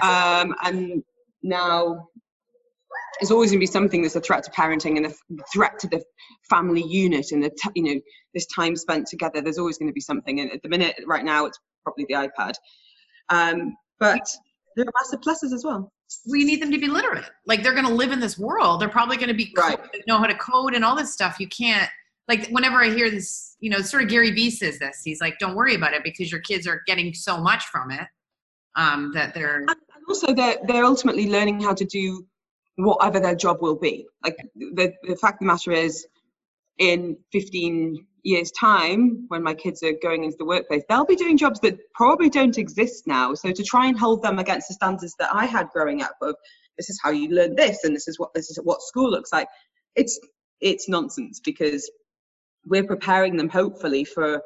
um, 0.01 0.55
and 0.63 1.03
now 1.43 2.07
there's 3.19 3.31
always 3.31 3.51
going 3.51 3.59
to 3.59 3.63
be 3.63 3.71
something 3.71 4.01
that's 4.01 4.15
a 4.15 4.21
threat 4.21 4.43
to 4.43 4.51
parenting 4.51 4.97
and 4.97 5.05
a 5.05 5.13
threat 5.53 5.79
to 5.79 5.87
the 5.87 6.03
family 6.49 6.83
unit 6.83 7.31
and 7.31 7.43
the 7.43 7.49
t- 7.49 7.69
you 7.75 7.83
know 7.83 8.01
this 8.33 8.45
time 8.47 8.75
spent 8.75 9.07
together. 9.07 9.41
There's 9.41 9.57
always 9.57 9.77
going 9.77 9.89
to 9.89 9.93
be 9.93 10.01
something. 10.01 10.39
And 10.39 10.51
at 10.51 10.61
the 10.61 10.69
minute 10.69 10.95
right 11.05 11.23
now 11.23 11.45
it's 11.45 11.59
probably 11.83 12.05
the 12.09 12.15
ipad. 12.15 12.53
Um, 13.29 13.75
but 13.99 14.27
there 14.75 14.85
are 14.85 14.91
massive 15.01 15.21
pluses 15.21 15.53
as 15.53 15.63
well. 15.63 15.91
We 16.29 16.43
need 16.43 16.61
them 16.61 16.71
to 16.71 16.77
be 16.77 16.87
literate. 16.87 17.25
Like 17.47 17.63
they're 17.63 17.73
going 17.73 17.87
to 17.87 17.93
live 17.93 18.11
in 18.11 18.19
this 18.19 18.37
world. 18.37 18.79
They're 18.79 18.89
probably 18.89 19.17
going 19.17 19.29
to 19.29 19.33
be 19.33 19.51
right. 19.57 19.79
know 20.07 20.17
how 20.17 20.27
to 20.27 20.35
code 20.35 20.75
and 20.75 20.85
all 20.85 20.95
this 20.95 21.13
stuff. 21.13 21.39
You 21.39 21.47
can't 21.47 21.89
like 22.27 22.47
whenever 22.49 22.77
i 22.77 22.89
hear 22.89 23.09
this 23.09 23.55
you 23.59 23.69
know 23.69 23.81
sort 23.81 24.03
of 24.03 24.09
gary 24.09 24.31
vee 24.31 24.49
says 24.49 24.79
this 24.79 25.01
he's 25.03 25.21
like 25.21 25.37
don't 25.39 25.55
worry 25.55 25.75
about 25.75 25.93
it 25.93 26.03
because 26.03 26.31
your 26.31 26.41
kids 26.41 26.67
are 26.67 26.81
getting 26.87 27.13
so 27.13 27.37
much 27.37 27.65
from 27.65 27.91
it 27.91 28.07
um, 28.77 29.11
that 29.13 29.33
they're 29.33 29.63
and 29.67 29.75
also 30.09 30.33
they're 30.33 30.57
they're 30.67 30.83
ultimately 30.83 31.29
learning 31.29 31.61
how 31.61 31.73
to 31.73 31.85
do 31.85 32.25
whatever 32.75 33.19
their 33.19 33.35
job 33.35 33.61
will 33.61 33.77
be. 33.77 34.05
Like 34.23 34.37
the, 34.55 34.93
the 35.03 35.15
fact 35.15 35.35
of 35.35 35.39
the 35.39 35.45
matter 35.45 35.71
is, 35.71 36.05
in 36.77 37.17
15 37.31 38.05
years' 38.23 38.51
time, 38.51 39.25
when 39.29 39.43
my 39.43 39.53
kids 39.53 39.81
are 39.83 39.93
going 40.01 40.23
into 40.23 40.35
the 40.37 40.45
workplace, 40.45 40.83
they'll 40.89 41.05
be 41.05 41.15
doing 41.15 41.37
jobs 41.37 41.59
that 41.61 41.77
probably 41.93 42.29
don't 42.29 42.57
exist 42.57 43.07
now. 43.07 43.33
So 43.33 43.51
to 43.51 43.63
try 43.63 43.87
and 43.87 43.97
hold 43.97 44.21
them 44.21 44.39
against 44.39 44.67
the 44.67 44.73
standards 44.73 45.15
that 45.19 45.33
I 45.33 45.45
had 45.45 45.69
growing 45.69 46.01
up 46.01 46.17
of 46.21 46.35
this 46.77 46.89
is 46.89 46.99
how 47.01 47.11
you 47.11 47.29
learn 47.29 47.55
this 47.55 47.83
and 47.83 47.95
this 47.95 48.07
is 48.07 48.19
what 48.19 48.33
this 48.33 48.49
is 48.49 48.59
what 48.61 48.81
school 48.81 49.09
looks 49.09 49.31
like, 49.31 49.47
it's 49.95 50.19
it's 50.59 50.89
nonsense 50.89 51.39
because 51.39 51.89
we're 52.65 52.83
preparing 52.83 53.37
them 53.37 53.47
hopefully 53.47 54.03
for 54.03 54.41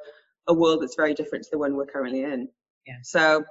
a 0.47 0.53
world 0.53 0.81
that's 0.81 0.95
very 0.95 1.13
different 1.13 1.45
to 1.45 1.49
the 1.51 1.57
one 1.57 1.75
we're 1.75 1.85
currently 1.85 2.23
in. 2.23 2.49
Yeah. 2.85 2.97
So 3.03 3.45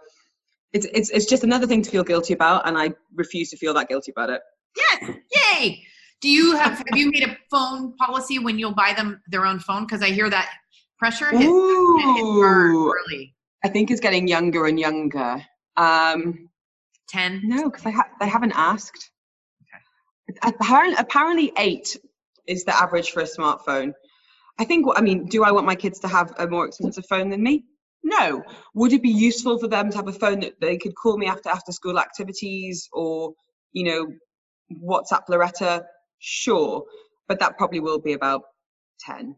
it's 0.72 0.86
it's 0.92 1.10
it's 1.10 1.26
just 1.26 1.44
another 1.44 1.66
thing 1.66 1.82
to 1.82 1.90
feel 1.90 2.04
guilty 2.04 2.34
about, 2.34 2.68
and 2.68 2.76
I 2.76 2.92
refuse 3.14 3.50
to 3.50 3.56
feel 3.56 3.74
that 3.74 3.88
guilty 3.88 4.12
about 4.12 4.30
it. 4.30 4.42
Yes, 4.76 5.16
yay! 5.34 5.82
Do 6.20 6.28
you 6.28 6.56
have 6.56 6.78
have 6.78 6.96
you 6.96 7.10
made 7.10 7.24
a 7.24 7.36
phone 7.50 7.96
policy 7.96 8.38
when 8.38 8.58
you'll 8.58 8.74
buy 8.74 8.92
them 8.96 9.20
their 9.28 9.46
own 9.46 9.60
phone? 9.60 9.84
Because 9.84 10.02
I 10.02 10.10
hear 10.10 10.28
that 10.30 10.50
pressure 10.98 11.30
hit, 11.30 11.48
Ooh, 11.48 12.92
early. 12.92 13.34
I 13.64 13.68
think 13.68 13.90
it's 13.90 14.00
getting 14.00 14.28
younger 14.28 14.66
and 14.66 14.78
younger. 14.78 15.44
Um, 15.76 16.48
Ten? 17.08 17.40
No, 17.44 17.64
because 17.70 17.82
they 17.84 17.92
ha- 17.92 18.10
they 18.20 18.28
haven't 18.28 18.52
asked. 18.54 19.10
Okay. 20.30 20.38
Apparently, 20.42 20.96
apparently 20.98 21.52
eight 21.56 21.96
is 22.46 22.64
the 22.64 22.76
average 22.76 23.10
for 23.10 23.20
a 23.20 23.24
smartphone. 23.24 23.92
I 24.58 24.64
think. 24.64 24.86
I 24.94 25.00
mean, 25.00 25.26
do 25.26 25.44
I 25.44 25.52
want 25.52 25.66
my 25.66 25.76
kids 25.76 26.00
to 26.00 26.08
have 26.08 26.34
a 26.38 26.46
more 26.46 26.66
expensive 26.66 27.06
phone 27.08 27.30
than 27.30 27.42
me? 27.42 27.64
No. 28.02 28.42
Would 28.74 28.92
it 28.92 29.02
be 29.02 29.10
useful 29.10 29.58
for 29.58 29.68
them 29.68 29.90
to 29.90 29.96
have 29.96 30.08
a 30.08 30.12
phone 30.12 30.40
that 30.40 30.60
they 30.60 30.76
could 30.76 30.94
call 30.94 31.16
me 31.16 31.26
after 31.26 31.48
after 31.48 31.72
school 31.72 31.98
activities 31.98 32.88
or 32.92 33.32
you 33.72 33.84
know 33.84 34.06
WhatsApp 34.72 35.28
Loretta, 35.28 35.84
sure, 36.18 36.84
but 37.26 37.38
that 37.40 37.56
probably 37.56 37.80
will 37.80 37.98
be 37.98 38.12
about 38.12 38.42
10. 39.00 39.34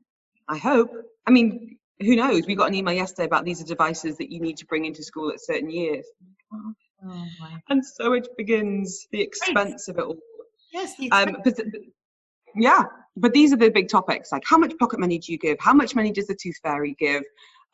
I 0.49 0.57
hope. 0.57 0.91
I 1.27 1.31
mean, 1.31 1.79
who 2.01 2.17
knows? 2.17 2.47
We 2.47 2.55
got 2.55 2.69
an 2.69 2.75
email 2.75 2.95
yesterday 2.95 3.27
about 3.27 3.45
these 3.45 3.61
are 3.61 3.67
devices 3.67 4.17
that 4.19 4.33
you 4.33 4.41
need 4.41 4.57
to 4.59 4.67
bring 4.67 4.85
into 4.85 5.03
school 5.03 5.31
at 5.31 5.41
certain 5.41 5.71
years. 5.71 6.07
Oh, 6.53 6.73
and 7.69 7.85
so 7.85 8.13
it 8.13 8.29
begins 8.37 9.07
the 9.13 9.21
expense 9.21 9.89
of 9.89 9.99
it 9.99 10.05
all. 10.05 10.19
Yes, 10.73 10.95
um, 11.13 11.37
but, 11.45 11.59
yeah, 12.57 12.85
but 13.17 13.33
these 13.33 13.53
are 13.53 13.57
the 13.57 13.71
big 13.71 13.89
topics 13.89 14.33
like 14.33 14.43
how 14.47 14.59
much 14.59 14.77
pocket 14.79 15.01
money 15.01 15.19
do 15.19 15.33
you 15.33 15.39
give? 15.39 15.59
How 15.61 15.73
much 15.73 15.95
money 15.95 16.13
does 16.13 16.27
the 16.27 16.37
tooth 16.41 16.57
fairy 16.63 16.95
give? 16.99 17.23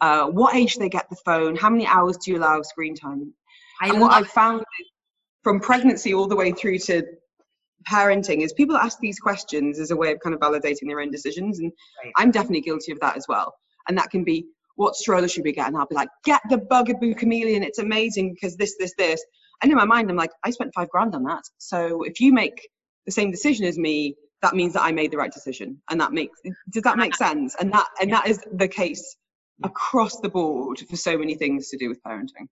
Uh, 0.00 0.26
what 0.26 0.54
age 0.54 0.74
do 0.74 0.80
they 0.80 0.88
get 0.88 1.08
the 1.10 1.16
phone? 1.24 1.56
How 1.56 1.70
many 1.70 1.86
hours 1.86 2.16
do 2.18 2.30
you 2.30 2.38
allow 2.38 2.62
screen 2.62 2.94
time? 2.94 3.32
I 3.80 3.88
and 3.88 4.00
what 4.00 4.12
I 4.12 4.22
found 4.22 4.64
from 5.42 5.60
pregnancy 5.60 6.14
all 6.14 6.26
the 6.26 6.36
way 6.36 6.52
through 6.52 6.78
to 6.80 7.02
parenting 7.88 8.42
is 8.42 8.52
people 8.52 8.76
ask 8.76 8.98
these 9.00 9.18
questions 9.18 9.78
as 9.78 9.90
a 9.90 9.96
way 9.96 10.12
of 10.12 10.20
kind 10.20 10.34
of 10.34 10.40
validating 10.40 10.86
their 10.86 11.00
own 11.00 11.10
decisions 11.10 11.58
and 11.58 11.72
right. 12.02 12.12
i'm 12.16 12.30
definitely 12.30 12.60
guilty 12.60 12.92
of 12.92 13.00
that 13.00 13.16
as 13.16 13.26
well. 13.28 13.54
And 13.88 13.96
that 13.98 14.10
can 14.10 14.24
be 14.24 14.46
what 14.74 14.96
stroller 14.96 15.28
should 15.28 15.44
we 15.44 15.52
get? 15.52 15.68
And 15.68 15.76
i'll 15.76 15.86
be 15.86 15.94
like 15.94 16.08
get 16.24 16.42
the 16.50 16.58
Bugaboo 16.58 17.14
Cameleon 17.14 17.62
it's 17.62 17.78
amazing 17.78 18.34
because 18.34 18.56
this 18.56 18.76
this 18.78 18.94
this. 18.98 19.24
And 19.62 19.70
in 19.70 19.76
my 19.76 19.84
mind 19.84 20.10
i'm 20.10 20.16
like 20.16 20.32
i 20.44 20.50
spent 20.50 20.74
five 20.74 20.90
grand 20.90 21.14
on 21.14 21.24
that. 21.24 21.44
So 21.58 22.02
if 22.02 22.20
you 22.20 22.32
make 22.32 22.68
the 23.06 23.12
same 23.12 23.30
decision 23.30 23.66
as 23.66 23.78
me 23.78 24.16
that 24.42 24.54
means 24.54 24.74
that 24.74 24.82
i 24.82 24.92
made 24.92 25.10
the 25.10 25.16
right 25.16 25.32
decision. 25.32 25.80
And 25.88 26.00
that 26.00 26.12
makes 26.12 26.40
does 26.70 26.82
that 26.82 26.98
make 26.98 27.14
sense? 27.14 27.54
And 27.58 27.72
that 27.72 27.86
and 28.00 28.12
that 28.12 28.26
is 28.28 28.40
the 28.52 28.68
case 28.68 29.16
across 29.62 30.20
the 30.20 30.28
board 30.28 30.80
for 30.90 30.96
so 30.96 31.16
many 31.16 31.34
things 31.34 31.68
to 31.70 31.78
do 31.78 31.88
with 31.88 32.02
parenting 32.02 32.48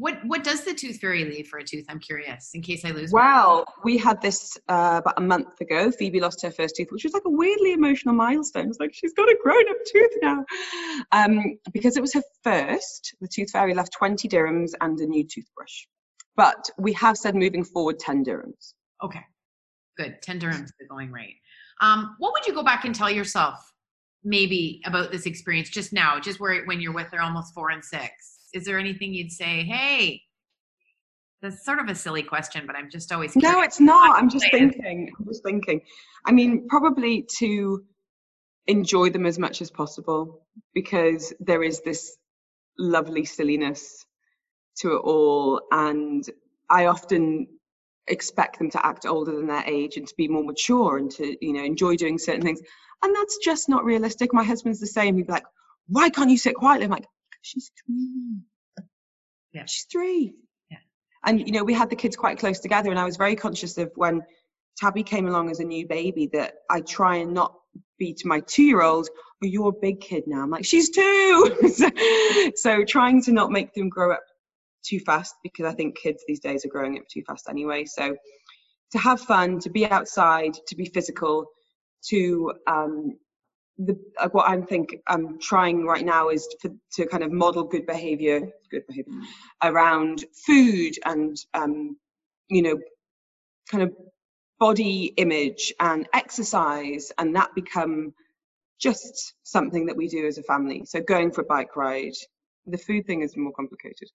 what 0.00 0.18
what 0.24 0.42
does 0.42 0.64
the 0.64 0.72
tooth 0.72 0.98
fairy 0.98 1.24
leave 1.24 1.46
for 1.46 1.58
a 1.58 1.64
tooth? 1.64 1.84
I'm 1.90 1.98
curious, 2.00 2.50
in 2.54 2.62
case 2.62 2.86
I 2.86 2.90
lose. 2.90 3.12
Well, 3.12 3.56
one. 3.56 3.64
we 3.84 3.98
had 3.98 4.22
this 4.22 4.56
uh, 4.66 5.00
about 5.02 5.18
a 5.18 5.20
month 5.20 5.60
ago. 5.60 5.90
Phoebe 5.90 6.20
lost 6.20 6.40
her 6.40 6.50
first 6.50 6.76
tooth, 6.76 6.88
which 6.90 7.04
was 7.04 7.12
like 7.12 7.24
a 7.26 7.30
weirdly 7.30 7.74
emotional 7.74 8.14
milestone. 8.14 8.68
It's 8.68 8.80
like 8.80 8.94
she's 8.94 9.12
got 9.12 9.28
a 9.28 9.36
grown-up 9.42 9.76
tooth 9.92 10.10
now, 10.22 10.44
um, 11.12 11.58
because 11.70 11.98
it 11.98 12.00
was 12.00 12.14
her 12.14 12.22
first. 12.42 13.14
The 13.20 13.28
tooth 13.28 13.50
fairy 13.50 13.74
left 13.74 13.92
20 13.92 14.26
dirhams 14.26 14.72
and 14.80 14.98
a 14.98 15.06
new 15.06 15.22
toothbrush, 15.22 15.84
but 16.34 16.70
we 16.78 16.94
have 16.94 17.18
said 17.18 17.34
moving 17.34 17.62
forward 17.62 17.98
10 17.98 18.24
dirhams. 18.24 18.72
Okay, 19.04 19.24
good. 19.98 20.16
10 20.22 20.40
dirhams, 20.40 20.70
the 20.80 20.86
going 20.88 21.12
rate. 21.12 21.36
Um, 21.82 22.16
what 22.18 22.32
would 22.32 22.46
you 22.46 22.54
go 22.54 22.62
back 22.62 22.86
and 22.86 22.94
tell 22.94 23.10
yourself 23.10 23.58
maybe 24.24 24.80
about 24.86 25.12
this 25.12 25.26
experience 25.26 25.68
just 25.68 25.92
now, 25.92 26.18
just 26.18 26.40
where 26.40 26.64
when 26.64 26.80
you're 26.80 26.94
with 26.94 27.10
her 27.12 27.20
almost 27.20 27.52
four 27.52 27.68
and 27.68 27.84
six? 27.84 28.39
Is 28.52 28.64
there 28.64 28.78
anything 28.78 29.14
you'd 29.14 29.32
say, 29.32 29.64
hey, 29.64 30.22
that's 31.42 31.64
sort 31.64 31.78
of 31.78 31.88
a 31.88 31.94
silly 31.94 32.22
question, 32.22 32.66
but 32.66 32.76
I'm 32.76 32.90
just 32.90 33.12
always 33.12 33.32
curious. 33.32 33.52
No, 33.52 33.62
it's 33.62 33.80
not. 33.80 34.16
I'm 34.16 34.28
just 34.28 34.50
thinking. 34.50 35.10
I'm 35.18 35.24
just 35.26 35.42
thinking. 35.42 35.80
I 36.26 36.32
mean, 36.32 36.68
probably 36.68 37.26
to 37.38 37.82
enjoy 38.66 39.10
them 39.10 39.26
as 39.26 39.38
much 39.38 39.62
as 39.62 39.70
possible 39.70 40.46
because 40.74 41.32
there 41.40 41.62
is 41.62 41.80
this 41.80 42.16
lovely 42.78 43.24
silliness 43.24 44.04
to 44.78 44.96
it 44.96 45.00
all. 45.00 45.62
And 45.72 46.24
I 46.68 46.86
often 46.86 47.46
expect 48.06 48.58
them 48.58 48.70
to 48.72 48.86
act 48.86 49.06
older 49.06 49.34
than 49.34 49.46
their 49.46 49.64
age 49.66 49.96
and 49.96 50.06
to 50.06 50.14
be 50.16 50.28
more 50.28 50.44
mature 50.44 50.98
and 50.98 51.10
to, 51.12 51.36
you 51.44 51.52
know, 51.52 51.64
enjoy 51.64 51.96
doing 51.96 52.18
certain 52.18 52.42
things. 52.42 52.60
And 53.02 53.14
that's 53.14 53.38
just 53.38 53.68
not 53.68 53.84
realistic. 53.84 54.34
My 54.34 54.44
husband's 54.44 54.80
the 54.80 54.86
same. 54.86 55.16
He'd 55.16 55.26
be 55.26 55.32
like, 55.32 55.46
why 55.88 56.10
can't 56.10 56.30
you 56.30 56.38
sit 56.38 56.54
quietly? 56.54 56.84
I'm 56.84 56.90
like, 56.90 57.06
she's 57.42 57.70
three. 57.84 58.38
Yeah. 59.52 59.64
She's 59.66 59.86
three. 59.90 60.34
Yeah. 60.70 60.78
And, 61.24 61.40
you 61.40 61.52
know, 61.52 61.64
we 61.64 61.74
had 61.74 61.90
the 61.90 61.96
kids 61.96 62.16
quite 62.16 62.38
close 62.38 62.60
together, 62.60 62.90
and 62.90 62.98
I 62.98 63.04
was 63.04 63.16
very 63.16 63.36
conscious 63.36 63.78
of 63.78 63.90
when 63.96 64.22
Tabby 64.78 65.02
came 65.02 65.26
along 65.26 65.50
as 65.50 65.60
a 65.60 65.64
new 65.64 65.86
baby 65.86 66.28
that 66.32 66.54
I 66.70 66.80
try 66.80 67.16
and 67.16 67.34
not 67.34 67.54
be 67.98 68.14
to 68.14 68.28
my 68.28 68.40
two 68.40 68.64
year 68.64 68.82
old, 68.82 69.08
oh, 69.42 69.46
you're 69.46 69.68
a 69.68 69.80
big 69.80 70.00
kid 70.00 70.24
now. 70.26 70.42
I'm 70.42 70.50
like, 70.50 70.64
she's 70.64 70.90
two. 70.90 71.70
so, 71.74 71.90
so 72.56 72.84
trying 72.84 73.22
to 73.22 73.32
not 73.32 73.50
make 73.50 73.74
them 73.74 73.88
grow 73.88 74.12
up 74.12 74.22
too 74.82 74.98
fast 75.00 75.34
because 75.42 75.66
I 75.66 75.74
think 75.74 75.98
kids 75.98 76.24
these 76.26 76.40
days 76.40 76.64
are 76.64 76.68
growing 76.68 76.98
up 76.98 77.04
too 77.12 77.22
fast 77.26 77.48
anyway. 77.48 77.84
So 77.84 78.16
to 78.92 78.98
have 78.98 79.20
fun, 79.20 79.60
to 79.60 79.70
be 79.70 79.86
outside, 79.86 80.54
to 80.66 80.74
be 80.74 80.86
physical, 80.86 81.46
to 82.08 82.52
um, 82.66 83.18
the, 83.86 83.98
uh, 84.18 84.28
what 84.32 84.48
I'm 84.48 84.66
think 84.66 84.96
I'm 85.06 85.38
trying 85.38 85.86
right 85.86 86.04
now 86.04 86.28
is 86.28 86.46
to, 86.62 86.74
to 86.94 87.06
kind 87.06 87.22
of 87.22 87.32
model 87.32 87.64
good 87.64 87.86
behavior, 87.86 88.40
good 88.70 88.86
behavior 88.86 89.14
around 89.62 90.24
food 90.46 90.94
and 91.04 91.36
um, 91.54 91.96
you 92.48 92.62
know, 92.62 92.78
kind 93.70 93.82
of 93.82 93.92
body 94.58 95.14
image 95.16 95.72
and 95.80 96.06
exercise, 96.12 97.10
and 97.18 97.34
that 97.36 97.54
become 97.54 98.12
just 98.78 99.34
something 99.44 99.86
that 99.86 99.96
we 99.96 100.08
do 100.08 100.26
as 100.26 100.36
a 100.36 100.42
family. 100.42 100.84
So 100.84 101.00
going 101.00 101.30
for 101.30 101.42
a 101.42 101.44
bike 101.44 101.76
ride, 101.76 102.12
the 102.66 102.78
food 102.78 103.06
thing 103.06 103.22
is 103.22 103.36
more 103.36 103.52
complicated 103.52 104.08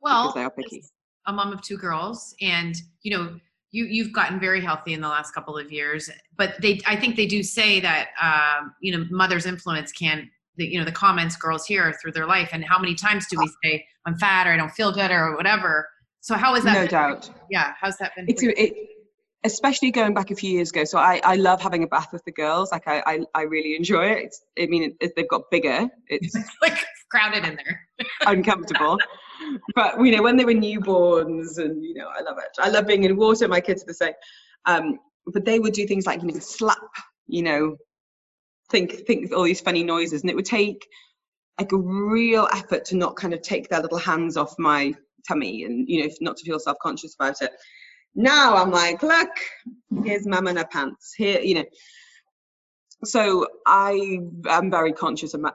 well, 0.00 0.22
because 0.22 0.34
they 0.34 0.44
are 0.44 0.50
picky. 0.50 0.84
A 1.26 1.32
mom 1.32 1.52
of 1.52 1.62
two 1.62 1.76
girls, 1.76 2.34
and 2.40 2.76
you 3.02 3.16
know, 3.16 3.40
you 3.70 3.84
you've 3.84 4.12
gotten 4.12 4.40
very 4.40 4.60
healthy 4.60 4.92
in 4.92 5.00
the 5.00 5.08
last 5.08 5.32
couple 5.32 5.56
of 5.56 5.70
years, 5.70 6.10
but 6.36 6.54
they 6.60 6.80
I 6.86 6.96
think 6.96 7.16
they 7.16 7.26
do 7.26 7.42
say 7.42 7.80
that 7.80 8.08
um, 8.20 8.74
you 8.80 8.96
know 8.96 9.06
mother's 9.10 9.46
influence 9.46 9.92
can 9.92 10.30
the 10.56 10.66
you 10.66 10.78
know 10.78 10.84
the 10.84 10.92
comments 10.92 11.36
girls 11.36 11.66
hear 11.66 11.94
through 12.00 12.12
their 12.12 12.26
life, 12.26 12.50
and 12.52 12.64
how 12.64 12.78
many 12.78 12.94
times 12.94 13.26
do 13.28 13.38
we 13.38 13.48
ah. 13.48 13.56
say 13.64 13.86
I'm 14.06 14.16
fat 14.18 14.46
or 14.46 14.52
I 14.52 14.56
don't 14.56 14.72
feel 14.72 14.92
good 14.92 15.10
or 15.10 15.36
whatever. 15.36 15.88
So 16.20 16.34
how 16.34 16.54
is 16.54 16.64
that? 16.64 16.74
No 16.74 16.80
been? 16.80 16.88
doubt. 16.88 17.30
Yeah, 17.50 17.72
how's 17.80 17.96
that 17.98 18.12
been? 18.16 18.26
It's 18.28 18.42
it, 18.42 18.74
especially 19.44 19.90
going 19.90 20.14
back 20.14 20.30
a 20.30 20.34
few 20.34 20.50
years 20.50 20.70
ago. 20.70 20.84
So 20.84 20.98
I, 20.98 21.20
I 21.24 21.36
love 21.36 21.60
having 21.60 21.82
a 21.82 21.86
bath 21.86 22.08
with 22.12 22.24
the 22.24 22.32
girls. 22.32 22.72
Like 22.72 22.88
I, 22.88 23.02
I, 23.06 23.20
I 23.34 23.42
really 23.42 23.76
enjoy 23.76 24.06
it. 24.06 24.24
It's, 24.24 24.42
I 24.58 24.66
mean, 24.66 24.96
it, 25.00 25.12
they've 25.16 25.28
got 25.28 25.50
bigger. 25.50 25.88
It's 26.08 26.36
like 26.62 26.84
crowded 27.10 27.44
in 27.44 27.56
there. 27.56 27.80
uncomfortable. 28.26 28.98
But 29.74 30.04
you 30.04 30.16
know, 30.16 30.22
when 30.22 30.36
they 30.36 30.44
were 30.44 30.52
newborns, 30.52 31.58
and 31.58 31.82
you 31.84 31.94
know, 31.94 32.08
I 32.08 32.22
love 32.22 32.38
it. 32.38 32.50
I 32.58 32.68
love 32.70 32.86
being 32.86 33.04
in 33.04 33.16
water. 33.16 33.48
My 33.48 33.60
kids 33.60 33.82
are 33.82 33.86
the 33.86 33.94
same. 33.94 34.14
Um, 34.66 34.98
but 35.26 35.44
they 35.44 35.58
would 35.58 35.74
do 35.74 35.86
things 35.86 36.06
like 36.06 36.22
you 36.22 36.28
know, 36.28 36.38
slap. 36.38 36.78
You 37.26 37.42
know, 37.42 37.76
think 38.70 39.06
think 39.06 39.32
all 39.32 39.44
these 39.44 39.60
funny 39.60 39.84
noises, 39.84 40.22
and 40.22 40.30
it 40.30 40.36
would 40.36 40.44
take 40.44 40.86
like 41.58 41.72
a 41.72 41.76
real 41.76 42.48
effort 42.52 42.84
to 42.86 42.96
not 42.96 43.16
kind 43.16 43.34
of 43.34 43.42
take 43.42 43.68
their 43.68 43.82
little 43.82 43.98
hands 43.98 44.36
off 44.36 44.54
my 44.58 44.94
tummy, 45.26 45.64
and 45.64 45.88
you 45.88 46.02
know, 46.02 46.10
not 46.20 46.36
to 46.38 46.44
feel 46.44 46.58
self 46.58 46.78
conscious 46.82 47.14
about 47.14 47.42
it. 47.42 47.52
Now 48.14 48.56
I'm 48.56 48.70
like, 48.70 49.02
look, 49.02 49.30
here's 50.04 50.26
mum 50.26 50.48
in 50.48 50.56
her 50.56 50.64
pants. 50.64 51.14
Here, 51.16 51.40
you 51.40 51.54
know. 51.56 51.64
So 53.04 53.46
I 53.66 54.18
am 54.48 54.70
very 54.70 54.92
conscious 54.92 55.34
of 55.34 55.40
my. 55.40 55.52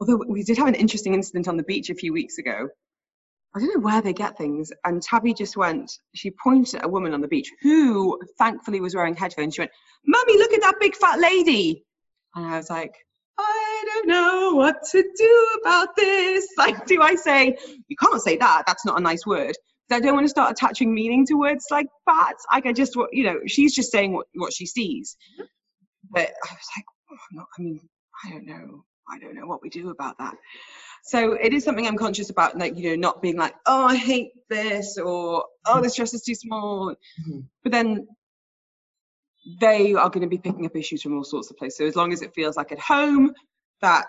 Although 0.00 0.22
we 0.28 0.42
did 0.42 0.58
have 0.58 0.68
an 0.68 0.74
interesting 0.74 1.14
incident 1.14 1.48
on 1.48 1.56
the 1.56 1.62
beach 1.62 1.90
a 1.90 1.94
few 1.94 2.12
weeks 2.12 2.38
ago. 2.38 2.68
I 3.56 3.60
don't 3.60 3.74
know 3.74 3.80
where 3.80 4.02
they 4.02 4.12
get 4.12 4.36
things. 4.36 4.70
And 4.84 5.02
Tabby 5.02 5.32
just 5.32 5.56
went, 5.56 5.90
she 6.14 6.30
pointed 6.30 6.74
at 6.74 6.84
a 6.84 6.88
woman 6.88 7.14
on 7.14 7.22
the 7.22 7.28
beach 7.28 7.50
who 7.62 8.20
thankfully 8.38 8.80
was 8.80 8.94
wearing 8.94 9.16
headphones. 9.16 9.54
She 9.54 9.62
went, 9.62 9.70
Mummy, 10.04 10.36
look 10.36 10.52
at 10.52 10.60
that 10.60 10.74
big 10.78 10.94
fat 10.94 11.18
lady. 11.18 11.82
And 12.34 12.44
I 12.44 12.58
was 12.58 12.68
like, 12.68 12.94
I 13.38 13.84
don't 13.86 14.08
know 14.08 14.52
what 14.54 14.76
to 14.92 15.02
do 15.16 15.60
about 15.62 15.96
this. 15.96 16.46
Like, 16.58 16.86
do 16.86 17.00
I 17.00 17.14
say, 17.14 17.56
you 17.88 17.96
can't 17.96 18.20
say 18.20 18.36
that, 18.36 18.64
that's 18.66 18.84
not 18.84 18.98
a 18.98 19.02
nice 19.02 19.24
word. 19.24 19.54
I 19.90 20.00
don't 20.00 20.14
want 20.14 20.24
to 20.24 20.30
start 20.30 20.50
attaching 20.50 20.92
meaning 20.92 21.24
to 21.26 21.34
words 21.34 21.66
like 21.70 21.86
that. 22.06 22.34
Like 22.52 22.66
I 22.66 22.72
just, 22.72 22.94
you 23.12 23.24
know, 23.24 23.38
she's 23.46 23.74
just 23.74 23.92
saying 23.92 24.12
what, 24.12 24.26
what 24.34 24.52
she 24.52 24.66
sees. 24.66 25.16
Mm-hmm. 25.34 25.44
But 26.10 26.28
I 26.44 26.52
was 26.52 26.68
like, 26.76 26.84
oh, 27.12 27.16
not, 27.32 27.46
I 27.58 27.62
mean, 27.62 27.80
I 28.24 28.30
don't 28.30 28.46
know. 28.46 28.84
I 29.08 29.18
don't 29.18 29.34
know 29.34 29.46
what 29.46 29.62
we 29.62 29.70
do 29.70 29.90
about 29.90 30.18
that. 30.18 30.34
So 31.04 31.34
it 31.34 31.52
is 31.52 31.62
something 31.62 31.86
I'm 31.86 31.96
conscious 31.96 32.30
about, 32.30 32.58
like, 32.58 32.76
you 32.76 32.90
know, 32.90 32.96
not 32.96 33.22
being 33.22 33.36
like, 33.36 33.54
oh, 33.66 33.84
I 33.84 33.96
hate 33.96 34.32
this 34.50 34.98
or, 34.98 35.44
oh, 35.64 35.80
this 35.80 35.94
dress 35.94 36.14
is 36.14 36.22
too 36.22 36.34
small. 36.34 36.90
Mm-hmm. 36.90 37.40
But 37.62 37.72
then 37.72 38.08
they 39.60 39.94
are 39.94 40.10
going 40.10 40.22
to 40.22 40.28
be 40.28 40.38
picking 40.38 40.66
up 40.66 40.74
issues 40.74 41.02
from 41.02 41.16
all 41.16 41.22
sorts 41.22 41.50
of 41.50 41.56
places. 41.56 41.78
So 41.78 41.86
as 41.86 41.94
long 41.94 42.12
as 42.12 42.22
it 42.22 42.34
feels 42.34 42.56
like 42.56 42.72
at 42.72 42.80
home 42.80 43.32
that 43.80 44.08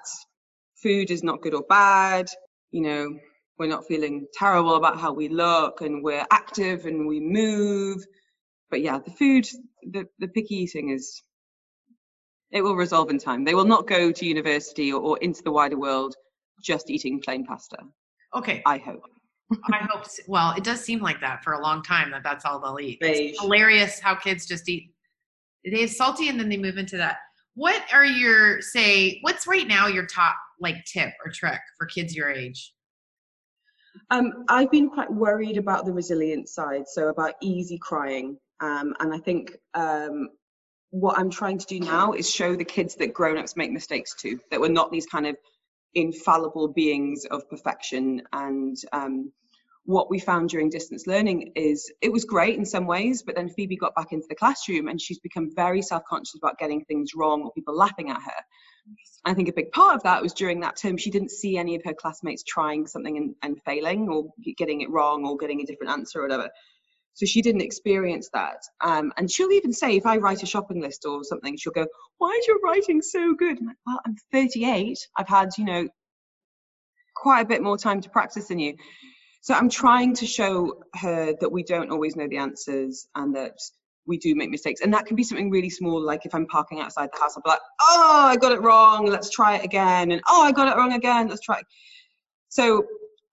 food 0.81 1.11
is 1.11 1.23
not 1.23 1.41
good 1.41 1.53
or 1.53 1.63
bad, 1.69 2.29
you 2.71 2.81
know, 2.81 3.19
we're 3.59 3.67
not 3.67 3.85
feeling 3.87 4.25
terrible 4.33 4.75
about 4.75 4.99
how 4.99 5.13
we 5.13 5.29
look 5.29 5.81
and 5.81 6.03
we're 6.03 6.25
active 6.31 6.85
and 6.85 7.07
we 7.07 7.19
move. 7.19 8.03
But 8.71 8.81
yeah, 8.81 8.99
the 8.99 9.11
food, 9.11 9.47
the, 9.83 10.07
the 10.17 10.27
picky 10.27 10.55
eating 10.55 10.89
is, 10.89 11.21
it 12.51 12.61
will 12.61 12.75
resolve 12.75 13.09
in 13.09 13.17
time. 13.17 13.43
They 13.43 13.55
will 13.55 13.65
not 13.65 13.87
go 13.87 14.11
to 14.11 14.25
university 14.25 14.91
or, 14.91 15.01
or 15.01 15.17
into 15.19 15.43
the 15.43 15.51
wider 15.51 15.77
world 15.77 16.15
just 16.63 16.89
eating 16.89 17.19
plain 17.21 17.45
pasta. 17.45 17.77
Okay. 18.35 18.61
I 18.65 18.77
hope. 18.77 19.03
I 19.71 19.77
hope. 19.89 20.05
Well, 20.27 20.53
it 20.57 20.63
does 20.63 20.81
seem 20.81 20.99
like 21.01 21.21
that 21.21 21.43
for 21.43 21.53
a 21.53 21.61
long 21.61 21.81
time 21.81 22.11
that 22.11 22.23
that's 22.23 22.45
all 22.45 22.59
they'll 22.59 22.79
eat. 22.79 22.99
It's 23.01 23.39
hilarious 23.39 23.99
how 23.99 24.15
kids 24.15 24.45
just 24.45 24.67
eat. 24.69 24.91
They 25.65 25.81
have 25.81 25.91
salty 25.91 26.29
and 26.29 26.39
then 26.39 26.49
they 26.49 26.57
move 26.57 26.77
into 26.77 26.97
that. 26.97 27.17
What 27.55 27.81
are 27.91 28.05
your 28.05 28.61
say? 28.61 29.19
What's 29.21 29.47
right 29.47 29.67
now 29.67 29.87
your 29.87 30.05
top 30.05 30.35
like 30.59 30.75
tip 30.85 31.09
or 31.25 31.31
trick 31.31 31.59
for 31.77 31.87
kids 31.87 32.15
your 32.15 32.29
age? 32.29 32.73
Um, 34.11 34.45
I've 34.47 34.71
been 34.71 34.89
quite 34.89 35.11
worried 35.11 35.57
about 35.57 35.85
the 35.85 35.91
resilient 35.91 36.49
side, 36.49 36.87
so 36.87 37.09
about 37.09 37.33
easy 37.41 37.77
crying. 37.79 38.37
Um, 38.59 38.93
and 38.99 39.13
I 39.13 39.17
think 39.17 39.57
um, 39.73 40.29
what 40.91 41.17
I'm 41.17 41.29
trying 41.29 41.57
to 41.57 41.65
do 41.65 41.79
now 41.79 42.13
is 42.13 42.29
show 42.29 42.55
the 42.55 42.63
kids 42.63 42.95
that 42.95 43.13
grown-ups 43.13 43.55
make 43.55 43.71
mistakes 43.71 44.15
too, 44.15 44.39
that 44.51 44.59
we're 44.59 44.69
not 44.69 44.91
these 44.91 45.05
kind 45.05 45.27
of 45.27 45.35
infallible 45.95 46.69
beings 46.69 47.25
of 47.29 47.49
perfection. 47.49 48.21
And 48.31 48.77
um, 48.93 49.31
what 49.83 50.09
we 50.09 50.19
found 50.19 50.49
during 50.49 50.69
distance 50.69 51.07
learning 51.07 51.51
is 51.55 51.91
it 52.01 52.11
was 52.11 52.25
great 52.25 52.57
in 52.57 52.65
some 52.65 52.87
ways, 52.87 53.23
but 53.23 53.35
then 53.35 53.49
Phoebe 53.49 53.77
got 53.77 53.95
back 53.95 54.11
into 54.11 54.27
the 54.29 54.35
classroom 54.35 54.87
and 54.87 54.99
she's 54.99 55.19
become 55.19 55.49
very 55.55 55.81
self-conscious 55.81 56.35
about 56.35 56.59
getting 56.59 56.83
things 56.85 57.11
wrong 57.15 57.43
or 57.43 57.51
people 57.53 57.75
laughing 57.75 58.09
at 58.09 58.21
her. 58.21 58.41
I 59.25 59.33
think 59.33 59.49
a 59.49 59.53
big 59.53 59.71
part 59.71 59.95
of 59.95 60.03
that 60.03 60.21
was 60.21 60.33
during 60.33 60.61
that 60.61 60.77
term, 60.77 60.97
she 60.97 61.11
didn't 61.11 61.31
see 61.31 61.57
any 61.57 61.75
of 61.75 61.81
her 61.83 61.93
classmates 61.93 62.43
trying 62.43 62.87
something 62.87 63.17
and, 63.17 63.35
and 63.43 63.61
failing 63.65 64.07
or 64.09 64.29
getting 64.57 64.81
it 64.81 64.89
wrong 64.89 65.25
or 65.25 65.35
getting 65.35 65.61
a 65.61 65.65
different 65.65 65.91
answer 65.91 66.19
or 66.19 66.23
whatever. 66.23 66.49
So 67.17 67.25
she 67.25 67.41
didn't 67.41 67.61
experience 67.61 68.29
that. 68.33 68.61
Um, 68.79 69.11
and 69.17 69.29
she'll 69.29 69.51
even 69.51 69.73
say, 69.73 69.97
if 69.97 70.05
I 70.05 70.17
write 70.17 70.43
a 70.43 70.45
shopping 70.45 70.79
list 70.79 71.03
or 71.03 71.23
something, 71.23 71.57
she'll 71.57 71.73
go, 71.73 71.87
Why 72.19 72.29
is 72.39 72.45
your 72.45 72.59
writing 72.63 73.01
so 73.01 73.33
good? 73.33 73.57
I'm 73.57 73.65
like, 73.65 73.75
Well, 73.87 73.99
I'm 74.05 74.15
38. 74.31 74.99
I've 75.17 75.27
had, 75.27 75.49
you 75.57 75.65
know, 75.65 75.87
quite 77.15 77.41
a 77.41 77.45
bit 77.45 77.63
more 77.63 77.75
time 77.75 78.01
to 78.01 78.09
practice 78.11 78.49
than 78.49 78.59
you. 78.59 78.75
So 79.41 79.55
I'm 79.55 79.67
trying 79.67 80.13
to 80.13 80.27
show 80.27 80.83
her 80.93 81.33
that 81.39 81.51
we 81.51 81.63
don't 81.63 81.89
always 81.89 82.15
know 82.15 82.27
the 82.27 82.37
answers 82.37 83.07
and 83.15 83.35
that 83.35 83.53
we 84.05 84.19
do 84.19 84.35
make 84.35 84.51
mistakes. 84.51 84.81
And 84.81 84.93
that 84.93 85.07
can 85.07 85.15
be 85.15 85.23
something 85.23 85.49
really 85.49 85.71
small, 85.71 85.99
like 85.99 86.23
if 86.23 86.35
I'm 86.35 86.45
parking 86.45 86.81
outside 86.81 87.09
the 87.11 87.19
house, 87.19 87.35
I'll 87.35 87.41
be 87.41 87.49
like, 87.49 87.59
oh, 87.81 88.27
I 88.27 88.35
got 88.35 88.51
it 88.51 88.61
wrong, 88.61 89.07
let's 89.07 89.31
try 89.31 89.55
it 89.55 89.65
again. 89.65 90.11
And 90.11 90.21
oh, 90.29 90.43
I 90.43 90.51
got 90.51 90.67
it 90.67 90.77
wrong 90.77 90.93
again, 90.93 91.29
let's 91.29 91.41
try 91.41 91.57
it. 91.57 91.65
So 92.49 92.85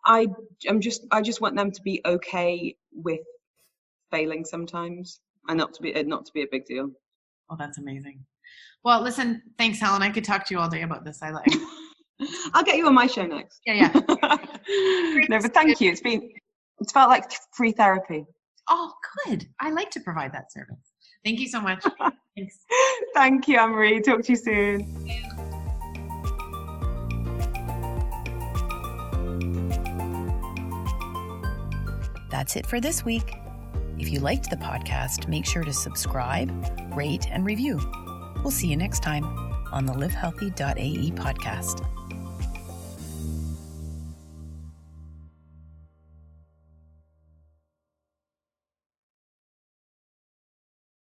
I 0.07 0.29
am 0.67 0.81
just 0.81 1.07
I 1.11 1.21
just 1.21 1.43
want 1.43 1.55
them 1.55 1.71
to 1.71 1.83
be 1.83 2.01
okay 2.07 2.77
with 2.95 3.21
failing 4.15 4.45
sometimes 4.45 5.21
and 5.49 5.59
not 5.59 5.75
to 5.75 5.83
be 5.83 5.91
not 6.05 6.25
to 6.27 6.33
be 6.33 6.43
a 6.43 6.47
big 6.51 6.65
deal. 6.67 6.89
Oh, 7.51 7.57
that's 7.59 7.79
amazing. 7.79 8.25
Well, 8.85 9.01
listen, 9.03 9.43
thanks, 9.59 9.81
Helen. 9.81 10.03
I 10.03 10.11
could 10.11 10.25
talk 10.25 10.47
to 10.47 10.55
you 10.55 10.61
all 10.61 10.69
day 10.69 10.83
about 10.83 11.05
this. 11.05 11.23
I 11.23 11.31
like. 11.31 11.51
I'll 12.55 12.63
get 12.63 12.77
you 12.77 12.87
on 12.87 12.95
my 12.95 13.07
show 13.07 13.27
next. 13.27 13.61
Yeah, 13.67 13.75
yeah. 13.75 13.93
no, 15.29 15.41
but 15.41 15.53
thank 15.53 15.81
you. 15.81 15.91
It's 15.91 16.01
been 16.01 16.31
it's 16.79 16.93
felt 16.93 17.11
like 17.11 17.25
free 17.57 17.73
therapy. 17.73 18.25
Oh, 18.69 18.93
good. 19.27 19.47
I 19.61 19.71
like 19.71 19.91
to 19.91 20.01
provide 20.01 20.33
that 20.33 20.53
service. 20.53 20.93
Thank 21.25 21.41
you 21.41 21.49
so 21.49 21.61
much. 21.61 21.85
Thanks. 22.37 22.59
Thank 23.15 23.49
you, 23.49 23.59
Ann 23.59 23.71
Marie. 23.71 24.01
Talk 24.01 24.23
to 24.23 24.33
you 24.33 24.37
soon. 24.37 24.91
That's 32.31 32.57
it 32.57 32.67
for 32.67 32.81
this 32.81 33.05
week. 33.05 33.44
If 33.99 34.11
you 34.11 34.21
liked 34.21 34.51
the 34.51 34.57
podcast, 34.57 35.29
make 35.29 35.47
sure 35.47 35.63
to 35.65 35.73
subscribe, 35.73 36.51
rate, 36.95 37.27
and 37.31 37.47
review. 37.47 37.81
We'll 38.43 38.51
see 38.51 38.69
you 38.69 38.77
next 38.77 39.03
time 39.03 39.25
on 39.73 39.87
the 39.87 39.93
livehealthy.ae 39.93 41.11
podcast. 41.13 41.87